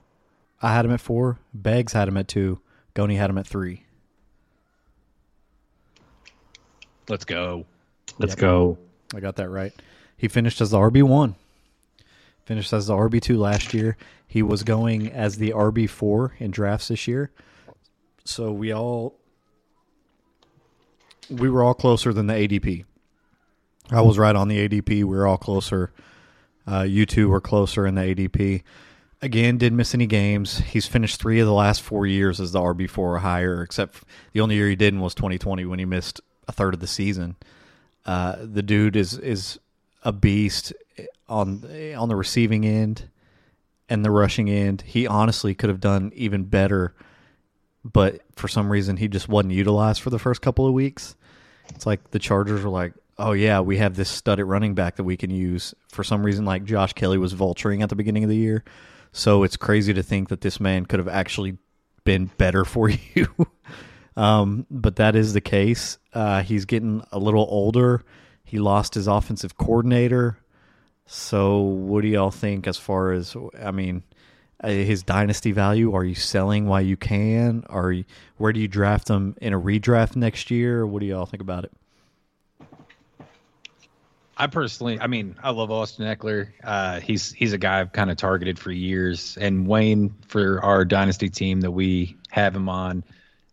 I 0.62 0.74
had 0.74 0.86
him 0.86 0.92
at 0.92 1.02
four. 1.02 1.40
Beggs 1.54 1.94
had 1.94 2.08
him 2.08 2.18
at 2.18 2.28
two. 2.28 2.60
Goni 2.98 3.16
had 3.16 3.30
him 3.30 3.38
at 3.38 3.46
three. 3.46 3.84
Let's 7.08 7.26
go. 7.26 7.68
Let's 8.18 8.32
Yep. 8.32 8.40
go. 8.40 8.78
I 9.14 9.20
got 9.20 9.36
that 9.36 9.50
right. 9.50 9.72
He 10.18 10.28
finished 10.28 10.62
as 10.62 10.72
the 10.72 10.80
RB 10.80 11.04
one. 11.04 11.36
Finished 12.46 12.74
as 12.74 12.88
the 12.88 12.96
RB 12.96 13.20
two 13.22 13.38
last 13.38 13.72
year. 13.72 13.98
He 14.28 14.42
was 14.42 14.64
going 14.64 15.12
as 15.12 15.38
the 15.38 15.52
RB 15.54 15.86
four 15.86 16.34
in 16.40 16.50
drafts 16.50 16.88
this 16.88 17.08
year. 17.08 17.30
So 18.26 18.52
we 18.52 18.72
all 18.74 19.14
we 21.30 21.52
were 21.52 21.64
all 21.64 21.76
closer 21.76 22.12
than 22.14 22.26
the 22.26 22.34
ADP. 22.34 22.84
I 23.92 24.02
was 24.02 24.18
right 24.18 24.36
on 24.36 24.48
the 24.48 24.58
ADP. 24.68 24.88
We 24.88 25.04
were 25.04 25.28
all 25.28 25.38
closer. 25.38 25.92
Uh, 26.66 26.82
you 26.82 27.06
two 27.06 27.30
were 27.30 27.42
closer 27.42 27.86
in 27.86 27.94
the 27.94 28.02
ADP. 28.02 28.64
Again, 29.22 29.58
didn't 29.58 29.78
miss 29.78 29.96
any 29.96 30.06
games. 30.06 30.60
He's 30.60 30.86
finished 30.86 31.20
three 31.20 31.40
of 31.40 31.48
the 31.48 31.54
last 31.54 31.82
four 31.82 32.06
years 32.06 32.40
as 32.40 32.52
the 32.52 32.60
RB 32.60 32.88
four 32.88 33.16
or 33.16 33.20
higher, 33.20 33.64
except 33.64 34.04
the 34.34 34.42
only 34.42 34.56
year 34.56 34.70
he 34.70 34.76
didn't 34.76 35.00
was 35.00 35.16
2020 35.16 35.66
when 35.66 35.80
he 35.80 35.86
missed 35.86 36.22
a 36.48 36.52
third 36.52 36.76
of 36.76 36.80
the 36.80 36.88
season. 36.88 37.36
Uh, 38.06 38.36
the 38.40 38.62
dude 38.62 38.96
is 38.96 39.18
is 39.18 39.60
a 40.04 40.12
beast 40.12 40.72
on 41.28 41.64
on 41.98 42.10
the 42.10 42.16
receiving 42.16 42.66
end 42.66 43.10
and 43.90 44.04
the 44.06 44.12
rushing 44.12 44.50
end. 44.50 44.82
He 44.82 45.08
honestly 45.08 45.56
could 45.56 45.70
have 45.70 45.80
done 45.80 46.12
even 46.16 46.44
better, 46.44 46.94
but 47.84 48.22
for 48.36 48.48
some 48.48 48.72
reason 48.72 48.98
he 48.98 49.08
just 49.08 49.28
wasn't 49.28 49.54
utilized 49.54 50.02
for 50.02 50.10
the 50.10 50.20
first 50.20 50.42
couple 50.42 50.68
of 50.68 50.74
weeks. 50.74 51.16
It's 51.70 51.86
like 51.86 52.12
the 52.12 52.20
Chargers 52.20 52.64
were 52.64 52.70
like, 52.70 52.94
"Oh 53.18 53.34
yeah, 53.34 53.60
we 53.60 53.78
have 53.78 53.96
this 53.96 54.10
stud 54.10 54.40
at 54.40 54.48
running 54.48 54.74
back 54.74 54.96
that 54.96 55.04
we 55.04 55.18
can 55.18 55.30
use." 55.30 55.74
For 55.90 56.04
some 56.04 56.26
reason, 56.26 56.46
like 56.46 56.64
Josh 56.64 56.94
Kelley 56.94 57.18
was 57.18 57.34
vulturing 57.34 57.82
at 57.82 57.90
the 57.90 57.96
beginning 57.96 58.24
of 58.24 58.30
the 58.30 58.38
year, 58.38 58.64
so 59.18 59.42
it's 59.42 59.58
crazy 59.58 59.96
to 59.96 60.04
think 60.04 60.30
that 60.30 60.42
this 60.42 60.60
man 60.60 60.86
could 60.86 61.00
have 61.00 61.08
actually 61.08 61.58
been 62.04 62.28
better 62.38 62.64
for 62.64 62.90
you. 63.16 63.28
um, 64.16 64.68
but 64.70 64.98
that 64.98 65.16
is 65.16 65.34
the 65.34 65.42
case. 65.42 65.98
Uh, 66.14 66.44
he's 66.44 66.66
getting 66.66 67.04
a 67.12 67.18
little 67.18 67.48
older. 67.50 68.04
He 68.44 68.60
lost 68.60 68.94
his 68.94 69.08
offensive 69.08 69.58
coordinator. 69.58 70.38
So, 71.08 71.60
what 71.60 72.02
do 72.02 72.10
y'all 72.10 72.30
think 72.30 72.68
as 72.68 72.78
far 72.78 73.12
as, 73.12 73.36
I 73.60 73.72
mean, 73.72 74.04
uh, 74.64 74.70
his 74.70 75.02
dynasty 75.02 75.52
value? 75.52 75.96
Are 75.96 76.04
you 76.06 76.16
selling 76.16 76.68
while 76.68 76.82
you 76.82 76.96
can? 76.96 77.64
Are 77.70 77.92
you, 77.92 78.06
where 78.38 78.54
do 78.54 78.60
you 78.60 78.68
draft 78.68 79.10
him 79.10 79.36
in 79.42 79.52
a 79.52 79.60
redraft 79.60 80.16
next 80.16 80.52
year? 80.52 80.86
What 80.86 81.00
do 81.00 81.08
y'all 81.08 81.26
think 81.26 81.42
about 81.42 81.64
it? 81.64 81.72
I 84.40 84.48
personally, 84.48 85.00
I 85.00 85.08
mean, 85.08 85.36
I 85.42 85.50
love 85.50 85.72
Austin 85.72 86.06
Ekeler. 86.06 86.50
Uh, 86.64 87.00
he's 87.00 87.32
he's 87.32 87.54
a 87.54 87.58
guy 87.58 87.80
I've 87.80 87.92
kind 87.92 88.12
of 88.12 88.18
targeted 88.18 88.60
for 88.60 88.72
years. 88.72 89.36
And 89.42 89.68
Wayne, 89.68 90.14
for 90.28 90.64
our 90.64 90.86
dynasty 90.86 91.30
team 91.30 91.62
that 91.62 91.72
we 91.72 92.16
have 92.30 92.56
him 92.56 92.70
on, 92.70 93.04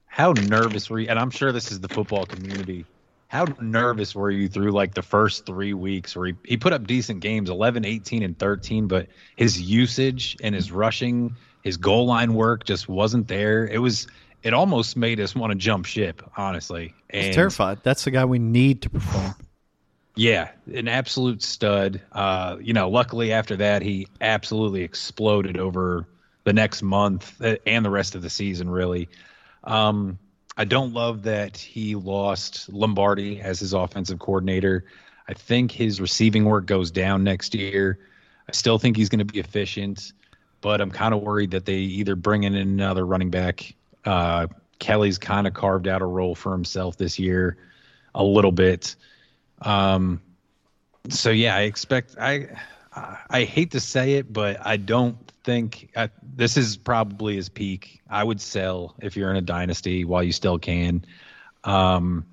how 0.06 0.32
nervous 0.32 0.90
were 0.90 1.00
you? 1.00 1.08
And 1.08 1.18
I'm 1.18 1.30
sure 1.30 1.52
this 1.52 1.72
is 1.72 1.80
the 1.80 1.88
football 1.88 2.26
community. 2.26 2.84
How 3.28 3.46
nervous 3.60 4.14
were 4.14 4.30
you 4.30 4.46
through 4.46 4.72
like 4.72 4.94
the 4.94 5.02
first 5.02 5.46
three 5.46 5.72
weeks 5.72 6.14
where 6.14 6.28
he, 6.28 6.34
he 6.44 6.56
put 6.58 6.72
up 6.72 6.86
decent 6.86 7.20
games, 7.20 7.50
11, 7.50 7.84
18, 7.84 8.22
and 8.22 8.38
13, 8.38 8.86
but 8.86 9.08
his 9.34 9.60
usage 9.60 10.36
and 10.42 10.54
his 10.54 10.70
rushing, 10.70 11.34
his 11.62 11.76
goal 11.78 12.06
line 12.06 12.34
work 12.34 12.64
just 12.64 12.88
wasn't 12.88 13.26
there. 13.26 13.66
It 13.66 13.78
was, 13.78 14.06
it 14.44 14.54
almost 14.54 14.96
made 14.96 15.18
us 15.18 15.34
want 15.34 15.50
to 15.50 15.58
jump 15.58 15.86
ship, 15.86 16.22
honestly. 16.36 16.94
And 17.10 17.26
He's 17.26 17.34
terrified. 17.34 17.78
That's 17.82 18.04
the 18.04 18.12
guy 18.12 18.24
we 18.24 18.38
need 18.38 18.82
to 18.82 18.90
perform. 18.90 19.34
Yeah, 20.16 20.50
an 20.72 20.86
absolute 20.86 21.42
stud. 21.42 22.00
Uh, 22.12 22.56
you 22.60 22.72
know, 22.72 22.88
luckily 22.88 23.32
after 23.32 23.56
that, 23.56 23.82
he 23.82 24.06
absolutely 24.20 24.82
exploded 24.82 25.56
over 25.56 26.06
the 26.44 26.52
next 26.52 26.82
month 26.82 27.40
uh, 27.42 27.56
and 27.66 27.84
the 27.84 27.90
rest 27.90 28.14
of 28.14 28.22
the 28.22 28.30
season, 28.30 28.70
really. 28.70 29.08
Um, 29.64 30.18
I 30.56 30.64
don't 30.64 30.92
love 30.92 31.24
that 31.24 31.56
he 31.56 31.96
lost 31.96 32.72
Lombardi 32.72 33.40
as 33.40 33.58
his 33.58 33.72
offensive 33.72 34.20
coordinator. 34.20 34.84
I 35.26 35.34
think 35.34 35.72
his 35.72 36.00
receiving 36.00 36.44
work 36.44 36.66
goes 36.66 36.92
down 36.92 37.24
next 37.24 37.54
year. 37.54 37.98
I 38.48 38.52
still 38.52 38.78
think 38.78 38.96
he's 38.96 39.08
going 39.08 39.26
to 39.26 39.32
be 39.32 39.40
efficient, 39.40 40.12
but 40.60 40.80
I'm 40.80 40.90
kind 40.90 41.12
of 41.12 41.22
worried 41.22 41.52
that 41.52 41.64
they 41.64 41.78
either 41.78 42.14
bring 42.14 42.44
in 42.44 42.54
another 42.54 43.04
running 43.04 43.30
back. 43.30 43.74
Uh, 44.04 44.46
Kelley's 44.78 45.18
kind 45.18 45.46
of 45.46 45.54
carved 45.54 45.88
out 45.88 46.02
a 46.02 46.06
role 46.06 46.34
for 46.34 46.52
himself 46.52 46.98
this 46.98 47.18
year, 47.18 47.56
a 48.14 48.22
little 48.22 48.52
bit. 48.52 48.94
Um, 49.64 50.20
so 51.08 51.30
yeah, 51.30 51.56
I 51.56 51.62
expect 51.62 52.16
I 52.18 52.48
I 53.28 53.44
hate 53.44 53.72
to 53.72 53.80
say 53.80 54.14
it, 54.14 54.32
but 54.32 54.64
I 54.64 54.76
don't 54.76 55.16
think 55.42 55.90
I, 55.96 56.10
this 56.22 56.56
is 56.56 56.76
probably 56.76 57.36
his 57.36 57.48
peak. 57.48 58.00
I 58.08 58.22
would 58.22 58.40
sell 58.40 58.94
if 59.00 59.16
you're 59.16 59.30
in 59.30 59.36
a 59.36 59.42
dynasty 59.42 60.04
while 60.04 60.22
you 60.22 60.32
still 60.32 60.58
can. 60.58 61.04
Um, 61.64 62.26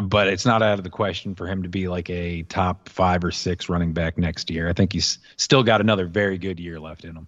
but 0.00 0.28
it's 0.28 0.46
not 0.46 0.62
out 0.62 0.78
of 0.78 0.84
the 0.84 0.90
question 0.90 1.34
for 1.34 1.46
him 1.46 1.62
to 1.64 1.68
be 1.68 1.88
like 1.88 2.08
a 2.08 2.42
top 2.44 2.88
five 2.88 3.24
or 3.24 3.30
six 3.30 3.68
running 3.68 3.92
back 3.92 4.16
next 4.16 4.50
year. 4.50 4.68
I 4.68 4.72
think 4.72 4.92
he's 4.92 5.18
still 5.36 5.62
got 5.62 5.80
another 5.80 6.06
very 6.06 6.38
good 6.38 6.60
year 6.60 6.78
left 6.78 7.04
in 7.04 7.16
him. 7.16 7.26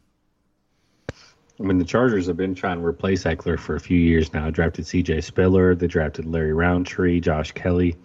I 1.09 1.63
mean, 1.63 1.79
the 1.79 1.85
Chargers 1.85 2.27
have 2.27 2.39
been 2.39 2.55
trying 2.55 2.79
to 2.79 2.87
replace 2.87 3.25
Ekeler 3.25 3.59
for 3.59 3.75
a 3.75 3.81
few 3.81 3.99
years 3.99 4.33
now. 4.33 4.49
Drafted 4.49 4.87
C.J. 4.87 5.21
Spiller, 5.21 5.75
they 5.75 5.89
drafted 5.89 6.25
Larry 6.25 6.55
Rountree, 6.55 7.21
Josh 7.21 7.53
Kelley. 7.53 7.97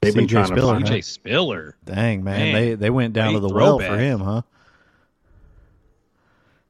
They've 0.00 0.14
been 0.14 0.26
CJ 0.26 0.30
trying 0.30 0.46
Spiller, 0.46 0.78
to 0.78 0.84
CJ 0.84 0.88
find, 0.88 1.04
Spiller. 1.04 1.76
Dang 1.84 2.24
man, 2.24 2.38
Man, 2.38 2.54
they 2.54 2.74
they 2.74 2.90
went 2.90 3.14
down 3.14 3.32
to 3.32 3.38
late 3.38 3.48
the 3.48 3.54
well 3.54 3.78
for 3.78 3.98
him, 3.98 4.20
huh? 4.20 4.42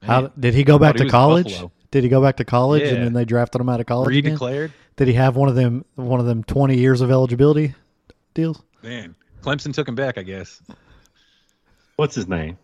Man, 0.03 0.11
How 0.11 0.27
did 0.29 0.55
he 0.55 0.65
go 0.65 0.79
back 0.79 0.97
he 0.99 1.05
to 1.05 1.11
college? 1.11 1.45
Buffalo. 1.53 1.73
Did 1.91 2.03
he 2.05 2.09
go 2.11 2.21
back 2.23 2.37
to 2.37 2.45
college 2.45 2.83
and 2.83 3.03
then 3.03 3.13
they 3.15 3.25
drafted 3.25 3.61
him 3.61 3.69
out 3.69 3.81
of 3.81 3.87
college? 3.87 4.15
again? 4.17 4.37
Redeclared. 4.37 4.73
Did 4.97 5.09
he 5.09 5.15
have 5.15 5.37
one 5.37 5.49
of 5.49 5.55
them 5.55 5.85
one 5.95 6.21
of 6.21 6.27
them 6.27 6.45
twenty 6.45 6.77
years 6.79 7.01
of 7.01 7.11
eligibility 7.11 7.75
deals? 8.35 8.63
Man, 8.83 9.15
Clemson 9.43 9.73
took 9.73 9.89
him 9.89 9.95
back, 9.95 10.19
I 10.19 10.23
guess. 10.23 10.61
what's 11.97 12.15
his 12.15 12.29
name? 12.29 12.59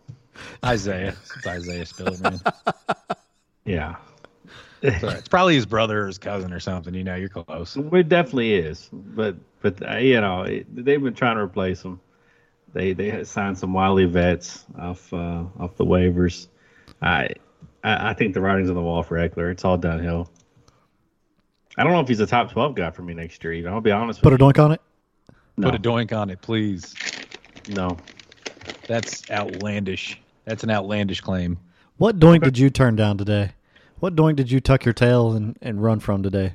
Isaiah. 0.63 1.15
It's 1.37 1.47
Isaiah 1.47 1.85
Spiller, 1.85 2.17
man. 2.19 2.39
Yeah, 3.67 3.95
It's. 4.87 5.03
It's 5.03 5.27
probably 5.27 5.55
his 5.55 5.65
brother 5.65 6.03
or 6.03 6.07
his 6.07 6.17
cousin 6.17 6.53
or 6.53 6.59
something. 6.59 6.93
You 6.93 7.03
know, 7.03 7.15
you're 7.15 7.29
close. 7.29 7.75
it 7.77 8.09
definitely 8.09 8.53
is. 8.53 8.89
But 8.91 9.35
but 9.61 9.87
uh, 9.89 9.97
you 9.97 10.19
know 10.21 10.43
it, 10.43 10.65
they've 10.73 11.01
been 11.01 11.13
trying 11.13 11.35
to 11.37 11.41
replace 11.43 11.81
him. 11.83 11.99
They 12.73 12.93
they 12.93 13.09
had 13.09 13.27
signed 13.27 13.57
some 13.57 13.73
wily 13.73 14.05
vets 14.05 14.65
off 14.77 15.11
uh, 15.13 15.43
off 15.59 15.75
the 15.77 15.85
waivers. 15.85 16.47
I, 17.01 17.29
I 17.83 18.09
I 18.09 18.13
think 18.13 18.33
the 18.33 18.41
writing's 18.41 18.69
on 18.69 18.75
the 18.75 18.81
wall 18.81 19.01
for 19.03 19.17
Ekeler. 19.17 19.51
It's 19.51 19.63
all 19.65 19.77
downhill. 19.77 20.29
I 21.77 21.83
don't 21.83 21.91
know 21.93 21.99
if 21.99 22.07
he's 22.07 22.19
a 22.21 22.27
top 22.27 22.51
twelve 22.51 22.75
guy 22.75 22.91
for 22.91 23.01
me 23.01 23.13
next 23.13 23.43
year. 23.43 23.53
Even 23.53 23.73
I'll 23.73 23.81
be 23.81 23.91
honest 23.91 24.21
Put 24.21 24.29
a 24.29 24.35
with 24.35 24.41
you. 24.41 24.47
doink 24.47 24.63
on 24.63 24.71
it. 24.73 24.81
No, 25.57 25.71
Put 25.71 25.79
a 25.79 25.81
doink 25.89 26.15
on 26.17 26.29
it, 26.29 26.41
please. 26.41 26.93
no. 27.69 27.97
That's 28.87 29.29
outlandish. 29.31 30.19
That's 30.45 30.63
an 30.63 30.69
outlandish 30.69 31.21
claim. 31.21 31.57
What 31.97 32.19
doink 32.19 32.43
did 32.43 32.57
you 32.57 32.69
turn 32.69 32.95
down 32.95 33.17
today? 33.17 33.51
What 33.99 34.15
doink 34.15 34.35
did 34.35 34.51
you 34.51 34.59
tuck 34.59 34.85
your 34.85 34.93
tail 34.93 35.33
and, 35.33 35.57
and 35.61 35.81
run 35.81 35.99
from 35.99 36.23
today? 36.23 36.53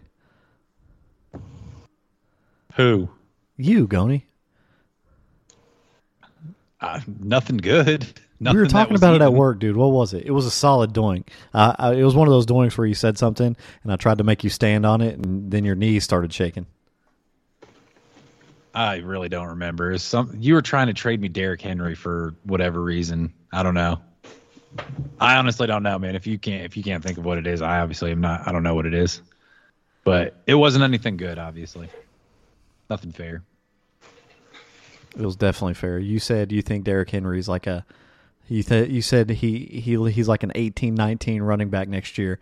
Who? 2.75 3.11
You, 3.57 3.87
Goni. 3.87 4.27
Uh, 6.81 7.01
nothing 7.21 7.59
good. 7.59 8.07
Nothing 8.43 8.57
we 8.57 8.63
were 8.63 8.69
talking 8.69 8.97
about 8.97 9.15
it 9.15 9.21
at 9.21 9.35
work, 9.35 9.59
dude. 9.59 9.77
What 9.77 9.91
was 9.91 10.15
it? 10.15 10.25
It 10.25 10.31
was 10.31 10.47
a 10.47 10.51
solid 10.51 10.95
doink. 10.95 11.29
Uh, 11.53 11.75
I, 11.79 11.93
it 11.93 12.05
was 12.05 12.15
one 12.15 12.27
of 12.27 12.33
those 12.33 12.47
doinks 12.47 12.79
where 12.79 12.87
you 12.87 12.95
said 12.95 13.19
something, 13.19 13.55
and 13.83 13.93
I 13.93 13.97
tried 13.97 14.19
to 14.19 14.25
make 14.25 14.45
you 14.45 14.49
stand 14.49 14.87
on 14.87 15.03
it, 15.03 15.19
and 15.19 15.51
then 15.51 15.65
your 15.65 15.75
knees 15.75 16.05
started 16.05 16.33
shaking. 16.33 16.67
I 18.75 18.97
really 18.97 19.29
don't 19.29 19.49
remember. 19.49 19.97
Some 19.99 20.37
you 20.39 20.55
were 20.55 20.63
trying 20.63 20.87
to 20.87 20.95
trade 20.95 21.21
me 21.21 21.29
Derrick 21.29 21.61
Henry 21.61 21.95
for 21.95 22.35
whatever 22.45 22.81
reason. 22.81 23.35
I 23.53 23.63
don't 23.63 23.75
know. 23.75 24.01
I 25.21 25.37
honestly 25.37 25.67
don't 25.67 25.83
know, 25.83 25.99
man. 25.99 26.15
If 26.17 26.27
you 26.27 26.39
can't 26.39 26.65
if 26.65 26.77
you 26.77 26.83
can't 26.83 27.03
think 27.05 27.19
of 27.19 27.25
what 27.25 27.39
it 27.39 27.47
is, 27.47 27.61
I 27.63 27.81
obviously 27.81 28.11
am 28.13 28.21
not. 28.21 28.47
I 28.47 28.53
don't 28.53 28.63
know 28.63 28.75
what 28.75 28.87
it 28.87 28.95
is. 28.95 29.21
But 30.05 30.35
it 30.47 30.55
wasn't 30.55 30.85
anything 30.85 31.17
good, 31.17 31.39
obviously. 31.39 31.89
Nothing 32.89 33.13
fair. 33.13 33.43
It 35.17 35.23
was 35.23 35.37
definitely 35.37 35.75
fair. 35.75 35.99
You 35.99 36.19
said 36.19 36.53
you 36.53 36.63
think 36.63 36.85
Derrick 36.85 37.11
Henry's 37.11 37.49
like 37.49 37.67
a 37.67 37.85
you 38.49 38.63
th- 38.63 38.89
you 38.91 39.03
said 39.03 39.29
he 39.31 39.59
he 39.67 40.11
he's 40.11 40.29
like 40.29 40.43
an 40.43 40.53
18 40.55 40.95
19 40.95 41.43
running 41.43 41.69
back 41.69 41.89
next 41.89 42.17
year. 42.17 42.39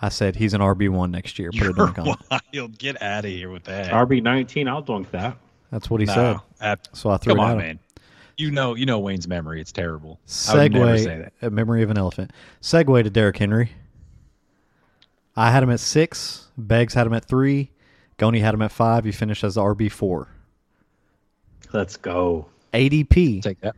I 0.00 0.08
said 0.10 0.36
he's 0.36 0.52
an 0.52 0.60
RB1 0.60 1.10
next 1.10 1.38
year. 1.38 1.50
Put 1.50 1.60
a 1.60 1.64
You're 1.64 1.72
dunk 1.72 1.98
on. 1.98 2.08
it. 2.08 2.16
wild. 2.54 2.78
Get 2.78 3.00
out 3.00 3.24
of 3.24 3.30
here 3.30 3.50
with 3.50 3.64
that. 3.64 3.92
RB 3.92 4.22
nineteen. 4.22 4.68
I'll 4.68 4.82
dunk 4.82 5.10
that. 5.12 5.36
That's 5.70 5.88
what 5.90 6.00
he 6.00 6.06
No, 6.06 6.14
said. 6.14 6.40
ab- 6.60 6.80
So 6.92 7.10
I 7.10 7.16
threw 7.18 7.34
come 7.34 7.40
it 7.40 7.42
at 7.42 7.46
on, 7.46 7.52
him. 7.52 7.58
man. 7.58 7.78
You 8.36 8.50
know, 8.50 8.74
you 8.74 8.84
know 8.84 8.98
Wayne's 8.98 9.26
memory. 9.26 9.60
It's 9.60 9.72
terrible. 9.72 10.20
I 10.48 10.54
would 10.56 10.72
never 10.72 10.98
say 10.98 11.18
that. 11.18 11.32
a 11.40 11.50
memory 11.50 11.82
of 11.82 11.90
an 11.90 11.96
elephant. 11.96 12.32
Segway 12.60 13.02
to 13.02 13.10
Derrick 13.10 13.38
Henry. 13.38 13.70
I 15.36 15.50
had 15.50 15.62
him 15.62 15.70
at 15.70 15.80
six. 15.80 16.48
Beggs 16.58 16.94
had 16.94 17.06
him 17.06 17.14
at 17.14 17.24
three. 17.24 17.70
Goni 18.18 18.40
had 18.40 18.54
him 18.54 18.62
at 18.62 18.72
five. 18.72 19.04
He 19.04 19.12
finished 19.12 19.44
as 19.44 19.54
the 19.54 19.62
RB 19.62 19.90
four. 19.90 20.28
Let's 21.72 21.96
go. 21.96 22.46
ADP. 22.72 23.42
Take 23.42 23.60
that. 23.60 23.76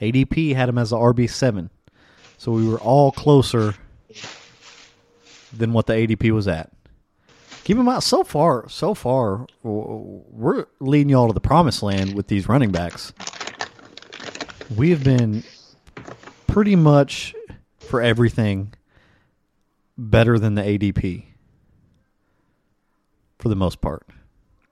ADP 0.00 0.54
had 0.54 0.68
him 0.68 0.78
as 0.78 0.90
the 0.90 0.96
RB 0.96 1.28
seven. 1.28 1.70
So 2.38 2.52
we 2.52 2.66
were 2.66 2.80
all 2.80 3.12
closer 3.12 3.74
than 5.52 5.72
what 5.72 5.86
the 5.86 5.92
ADP 5.94 6.30
was 6.30 6.48
at. 6.48 6.70
Keep 7.64 7.76
in 7.76 7.84
mind, 7.84 8.02
so 8.02 8.24
far, 8.24 8.68
so 8.68 8.94
far, 8.94 9.46
we're 9.62 10.66
leading 10.80 11.10
y'all 11.10 11.26
to 11.28 11.34
the 11.34 11.40
promised 11.40 11.82
land 11.82 12.14
with 12.14 12.28
these 12.28 12.48
running 12.48 12.72
backs. 12.72 13.12
We 14.76 14.90
have 14.90 15.02
been 15.02 15.42
pretty 16.46 16.76
much 16.76 17.34
for 17.78 18.00
everything 18.00 18.72
better 19.98 20.38
than 20.38 20.54
the 20.54 20.62
ADP 20.62 21.24
for 23.38 23.48
the 23.48 23.56
most 23.56 23.80
part. 23.80 24.06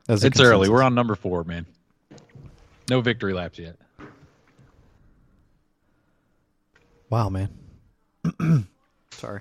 It's 0.08 0.40
early. 0.40 0.68
We're 0.68 0.82
on 0.82 0.94
number 0.94 1.14
four, 1.14 1.44
man. 1.44 1.66
No 2.88 3.00
victory 3.00 3.34
laps 3.34 3.58
yet. 3.58 3.76
Wow, 7.10 7.28
man. 7.28 7.50
Sorry. 9.10 9.40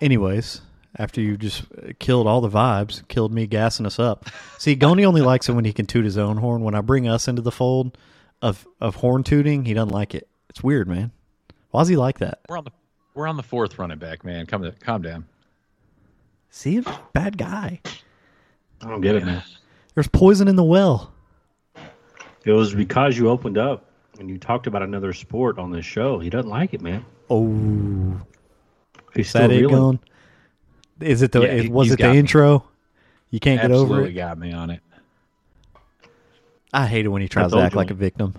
Anyways, 0.00 0.60
after 0.96 1.20
you 1.20 1.36
just 1.36 1.62
uh, 1.76 1.92
killed 1.98 2.26
all 2.26 2.40
the 2.40 2.48
vibes, 2.48 3.06
killed 3.08 3.32
me 3.32 3.46
gassing 3.46 3.86
us 3.86 3.98
up. 3.98 4.26
See, 4.58 4.74
Goni 4.74 5.04
only 5.04 5.20
likes 5.22 5.48
it 5.48 5.52
when 5.52 5.64
he 5.64 5.72
can 5.72 5.86
toot 5.86 6.04
his 6.04 6.18
own 6.18 6.36
horn. 6.36 6.62
When 6.62 6.74
I 6.74 6.80
bring 6.80 7.08
us 7.08 7.28
into 7.28 7.42
the 7.42 7.52
fold 7.52 7.96
of 8.42 8.66
of 8.80 8.96
horn 8.96 9.24
tooting, 9.24 9.64
he 9.64 9.74
doesn't 9.74 9.92
like 9.92 10.14
it. 10.14 10.28
It's 10.48 10.62
weird, 10.62 10.88
man. 10.88 11.10
Why 11.70 11.80
does 11.80 11.88
he 11.88 11.96
like 11.96 12.18
that? 12.18 12.40
We're 12.48 12.58
on 12.58 12.64
the 12.64 12.70
we're 13.14 13.26
on 13.26 13.36
the 13.36 13.42
fourth 13.42 13.78
running 13.78 13.98
back, 13.98 14.24
man. 14.24 14.46
Come 14.46 14.62
to 14.62 14.72
calm 14.72 15.02
down. 15.02 15.26
See, 16.50 16.82
bad 17.12 17.36
guy. 17.36 17.80
I 18.82 18.88
don't 18.88 19.00
get 19.00 19.16
it, 19.16 19.24
man. 19.24 19.42
There's 19.94 20.08
poison 20.08 20.46
in 20.46 20.56
the 20.56 20.64
well. 20.64 21.12
It 22.44 22.52
was 22.52 22.74
because 22.74 23.16
you 23.16 23.28
opened 23.30 23.56
up 23.58 23.86
and 24.18 24.28
you 24.28 24.38
talked 24.38 24.66
about 24.66 24.82
another 24.82 25.12
sport 25.12 25.58
on 25.58 25.70
this 25.72 25.84
show. 25.84 26.18
He 26.18 26.30
doesn't 26.30 26.50
like 26.50 26.74
it, 26.74 26.80
man. 26.80 27.04
Oh, 27.30 28.20
He's 29.14 29.26
is 29.26 29.32
that 29.32 29.44
still 29.46 29.50
it, 29.50 29.56
reeling. 29.60 29.74
going? 29.74 30.00
Is 31.04 31.22
it 31.22 31.32
the? 31.32 31.42
Yeah, 31.42 31.48
is- 31.48 31.62
he- 31.64 31.68
was 31.68 31.90
it 31.92 31.98
the 31.98 32.10
me. 32.10 32.18
intro? 32.18 32.64
You 33.30 33.40
can't 33.40 33.60
get 33.60 33.70
over 33.70 33.84
Absolutely 33.84 34.10
it. 34.10 34.14
got 34.14 34.38
me 34.38 34.52
on 34.52 34.70
it. 34.70 34.80
I 36.72 36.86
hate 36.86 37.04
it 37.04 37.08
when 37.08 37.22
he 37.22 37.28
tries 37.28 37.50
to 37.52 37.58
act 37.58 37.74
you. 37.74 37.78
like 37.78 37.90
a 37.90 37.94
victim. 37.94 38.34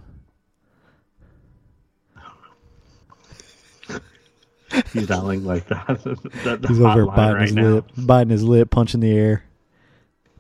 He's 4.93 5.08
dialing 5.08 5.45
like 5.45 5.67
that. 5.67 5.88
that 5.88 6.62
the 6.62 6.67
He's 6.67 6.82
over 6.82 6.93
here 6.93 7.06
biting 7.06 7.34
right 7.36 7.41
his 7.43 7.54
now. 7.56 7.63
lip, 7.69 7.86
biting 7.97 8.32
his 8.32 8.43
lip, 8.43 8.69
punching 8.71 8.99
the 8.99 9.12
air. 9.15 9.43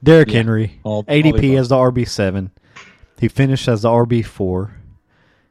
Derrick 0.03 0.29
Yeah, 0.29 0.37
Henry, 0.37 0.79
all- 0.83 0.97
all 0.97 1.03
ADP 1.03 1.39
the 1.41 1.57
as 1.57 1.69
the 1.69 1.75
RB 1.75 2.07
seven. 2.07 2.51
He 3.19 3.27
finished 3.27 3.67
as 3.67 3.83
the 3.83 3.89
RB 3.89 4.25
four. 4.25 4.75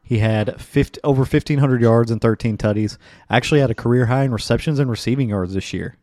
He 0.02 0.18
had 0.18 0.60
50, 0.60 1.00
over 1.02 1.20
1,500 1.20 1.80
yards 1.80 2.10
and 2.10 2.20
13 2.20 2.58
tutties. 2.58 2.98
Actually, 3.30 3.60
had 3.60 3.70
a 3.70 3.74
career 3.74 4.06
high 4.06 4.24
in 4.24 4.32
receptions 4.32 4.78
and 4.78 4.90
receiving 4.90 5.30
yards 5.30 5.54
this 5.54 5.72
year. 5.72 5.96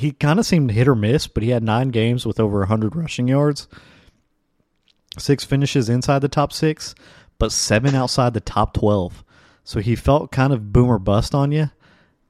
He 0.00 0.12
kind 0.12 0.38
of 0.38 0.46
seemed 0.46 0.70
hit 0.70 0.88
or 0.88 0.94
miss, 0.94 1.26
but 1.26 1.42
he 1.42 1.50
had 1.50 1.62
nine 1.62 1.90
games 1.90 2.24
with 2.24 2.40
over 2.40 2.60
100 2.60 2.96
rushing 2.96 3.28
yards, 3.28 3.68
six 5.18 5.44
finishes 5.44 5.90
inside 5.90 6.20
the 6.20 6.28
top 6.28 6.54
six, 6.54 6.94
but 7.38 7.52
seven 7.52 7.94
outside 7.94 8.32
the 8.32 8.40
top 8.40 8.72
12. 8.72 9.22
So 9.62 9.80
he 9.80 9.94
felt 9.94 10.32
kind 10.32 10.54
of 10.54 10.72
boomer 10.72 10.98
bust 10.98 11.34
on 11.34 11.52
you. 11.52 11.70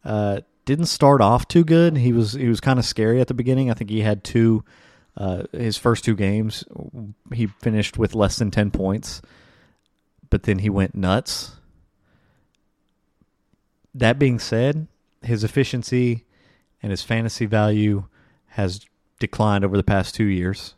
Uh, 0.04 0.40
didn't 0.64 0.86
start 0.86 1.20
off 1.20 1.46
too 1.46 1.62
good. 1.62 1.96
He 1.96 2.12
was 2.12 2.32
he 2.32 2.48
was 2.48 2.58
kind 2.58 2.80
of 2.80 2.84
scary 2.84 3.20
at 3.20 3.28
the 3.28 3.34
beginning. 3.34 3.70
I 3.70 3.74
think 3.74 3.88
he 3.88 4.00
had 4.00 4.24
two. 4.24 4.64
Uh, 5.16 5.44
his 5.52 5.76
first 5.76 6.04
two 6.04 6.16
games, 6.16 6.64
he 7.32 7.46
finished 7.46 7.96
with 7.96 8.16
less 8.16 8.36
than 8.36 8.50
ten 8.50 8.72
points, 8.72 9.22
but 10.28 10.42
then 10.42 10.58
he 10.58 10.70
went 10.70 10.96
nuts. 10.96 11.52
That 13.94 14.18
being 14.18 14.40
said, 14.40 14.88
his 15.22 15.44
efficiency 15.44 16.24
and 16.82 16.90
his 16.90 17.02
fantasy 17.02 17.46
value 17.46 18.04
has 18.48 18.86
declined 19.18 19.64
over 19.64 19.76
the 19.76 19.82
past 19.82 20.14
two 20.14 20.24
years. 20.24 20.74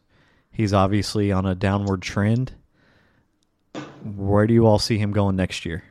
He's 0.51 0.73
obviously 0.73 1.33
on 1.33 1.47
a 1.47 1.55
downward 1.55 2.03
trend. 2.03 2.53
Where 4.05 4.47
do 4.47 4.53
you 4.53 4.67
all 4.67 4.79
see 4.79 4.99
him 4.99 5.13
going 5.13 5.37
next 5.37 5.65
year? 5.65 5.85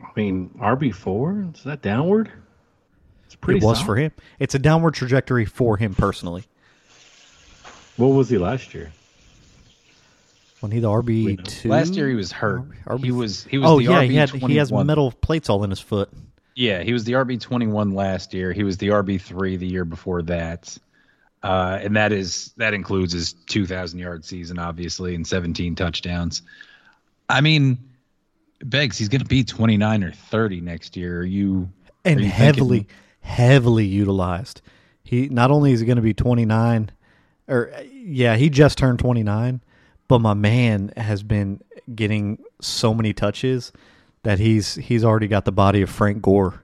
I 0.00 0.08
mean, 0.14 0.50
RB 0.60 0.94
four 0.94 1.46
is 1.54 1.64
that 1.64 1.82
downward? 1.82 2.30
It's 3.26 3.34
pretty. 3.34 3.58
it 3.58 3.64
was 3.64 3.78
solid. 3.78 3.86
for 3.86 3.96
him. 3.96 4.12
It's 4.38 4.54
a 4.54 4.58
downward 4.58 4.94
trajectory 4.94 5.44
for 5.44 5.76
him 5.76 5.94
personally. 5.94 6.44
What 7.96 8.08
was 8.08 8.28
he 8.28 8.38
last 8.38 8.74
year? 8.74 8.92
When 10.60 10.72
he 10.72 10.80
the 10.80 10.88
RB 10.88 11.42
two 11.44 11.68
Last 11.68 11.94
year 11.94 12.08
he 12.08 12.14
was 12.14 12.32
hurt. 12.32 12.62
RB 12.84 13.04
he 13.04 13.12
was 13.12 13.44
he 13.44 13.58
was 13.58 13.70
oh 13.70 13.78
the 13.78 13.84
yeah, 13.84 14.02
RB 14.02 14.10
he 14.10 14.16
had 14.16 14.30
he 14.30 14.56
has 14.56 14.70
metal 14.70 15.10
plates 15.10 15.48
all 15.48 15.64
in 15.64 15.70
his 15.70 15.80
foot. 15.80 16.10
Yeah, 16.60 16.82
he 16.82 16.92
was 16.92 17.04
the 17.04 17.12
RB 17.12 17.40
twenty 17.40 17.66
one 17.66 17.92
last 17.92 18.34
year. 18.34 18.52
He 18.52 18.64
was 18.64 18.76
the 18.76 18.88
RB 18.88 19.18
three 19.18 19.56
the 19.56 19.66
year 19.66 19.86
before 19.86 20.20
that, 20.24 20.76
uh, 21.42 21.78
and 21.80 21.96
that 21.96 22.12
is 22.12 22.52
that 22.58 22.74
includes 22.74 23.14
his 23.14 23.32
two 23.32 23.64
thousand 23.64 23.98
yard 23.98 24.26
season, 24.26 24.58
obviously, 24.58 25.14
and 25.14 25.26
seventeen 25.26 25.74
touchdowns. 25.74 26.42
I 27.30 27.40
mean, 27.40 27.78
Beggs, 28.62 28.98
he's 28.98 29.08
going 29.08 29.22
to 29.22 29.26
be 29.26 29.42
twenty 29.42 29.78
nine 29.78 30.04
or 30.04 30.12
thirty 30.12 30.60
next 30.60 30.98
year. 30.98 31.20
Are 31.20 31.24
you 31.24 31.70
and 32.04 32.20
are 32.20 32.24
you 32.24 32.28
heavily, 32.28 32.78
thinking- 32.80 32.96
heavily 33.20 33.86
utilized. 33.86 34.60
He 35.02 35.30
not 35.30 35.50
only 35.50 35.72
is 35.72 35.80
he 35.80 35.86
going 35.86 35.96
to 35.96 36.02
be 36.02 36.12
29, 36.12 36.90
or 37.48 37.72
yeah, 37.90 38.36
he 38.36 38.50
just 38.50 38.76
turned 38.76 38.98
29, 38.98 39.62
but 40.08 40.20
my 40.20 40.34
man 40.34 40.92
has 40.98 41.22
been 41.22 41.62
getting 41.94 42.38
so 42.60 42.92
many 42.92 43.14
touches 43.14 43.72
that 44.22 44.38
he's 44.38 44.74
he's 44.74 45.04
already 45.04 45.28
got 45.28 45.44
the 45.44 45.52
body 45.52 45.82
of 45.82 45.90
Frank 45.90 46.22
Gore. 46.22 46.62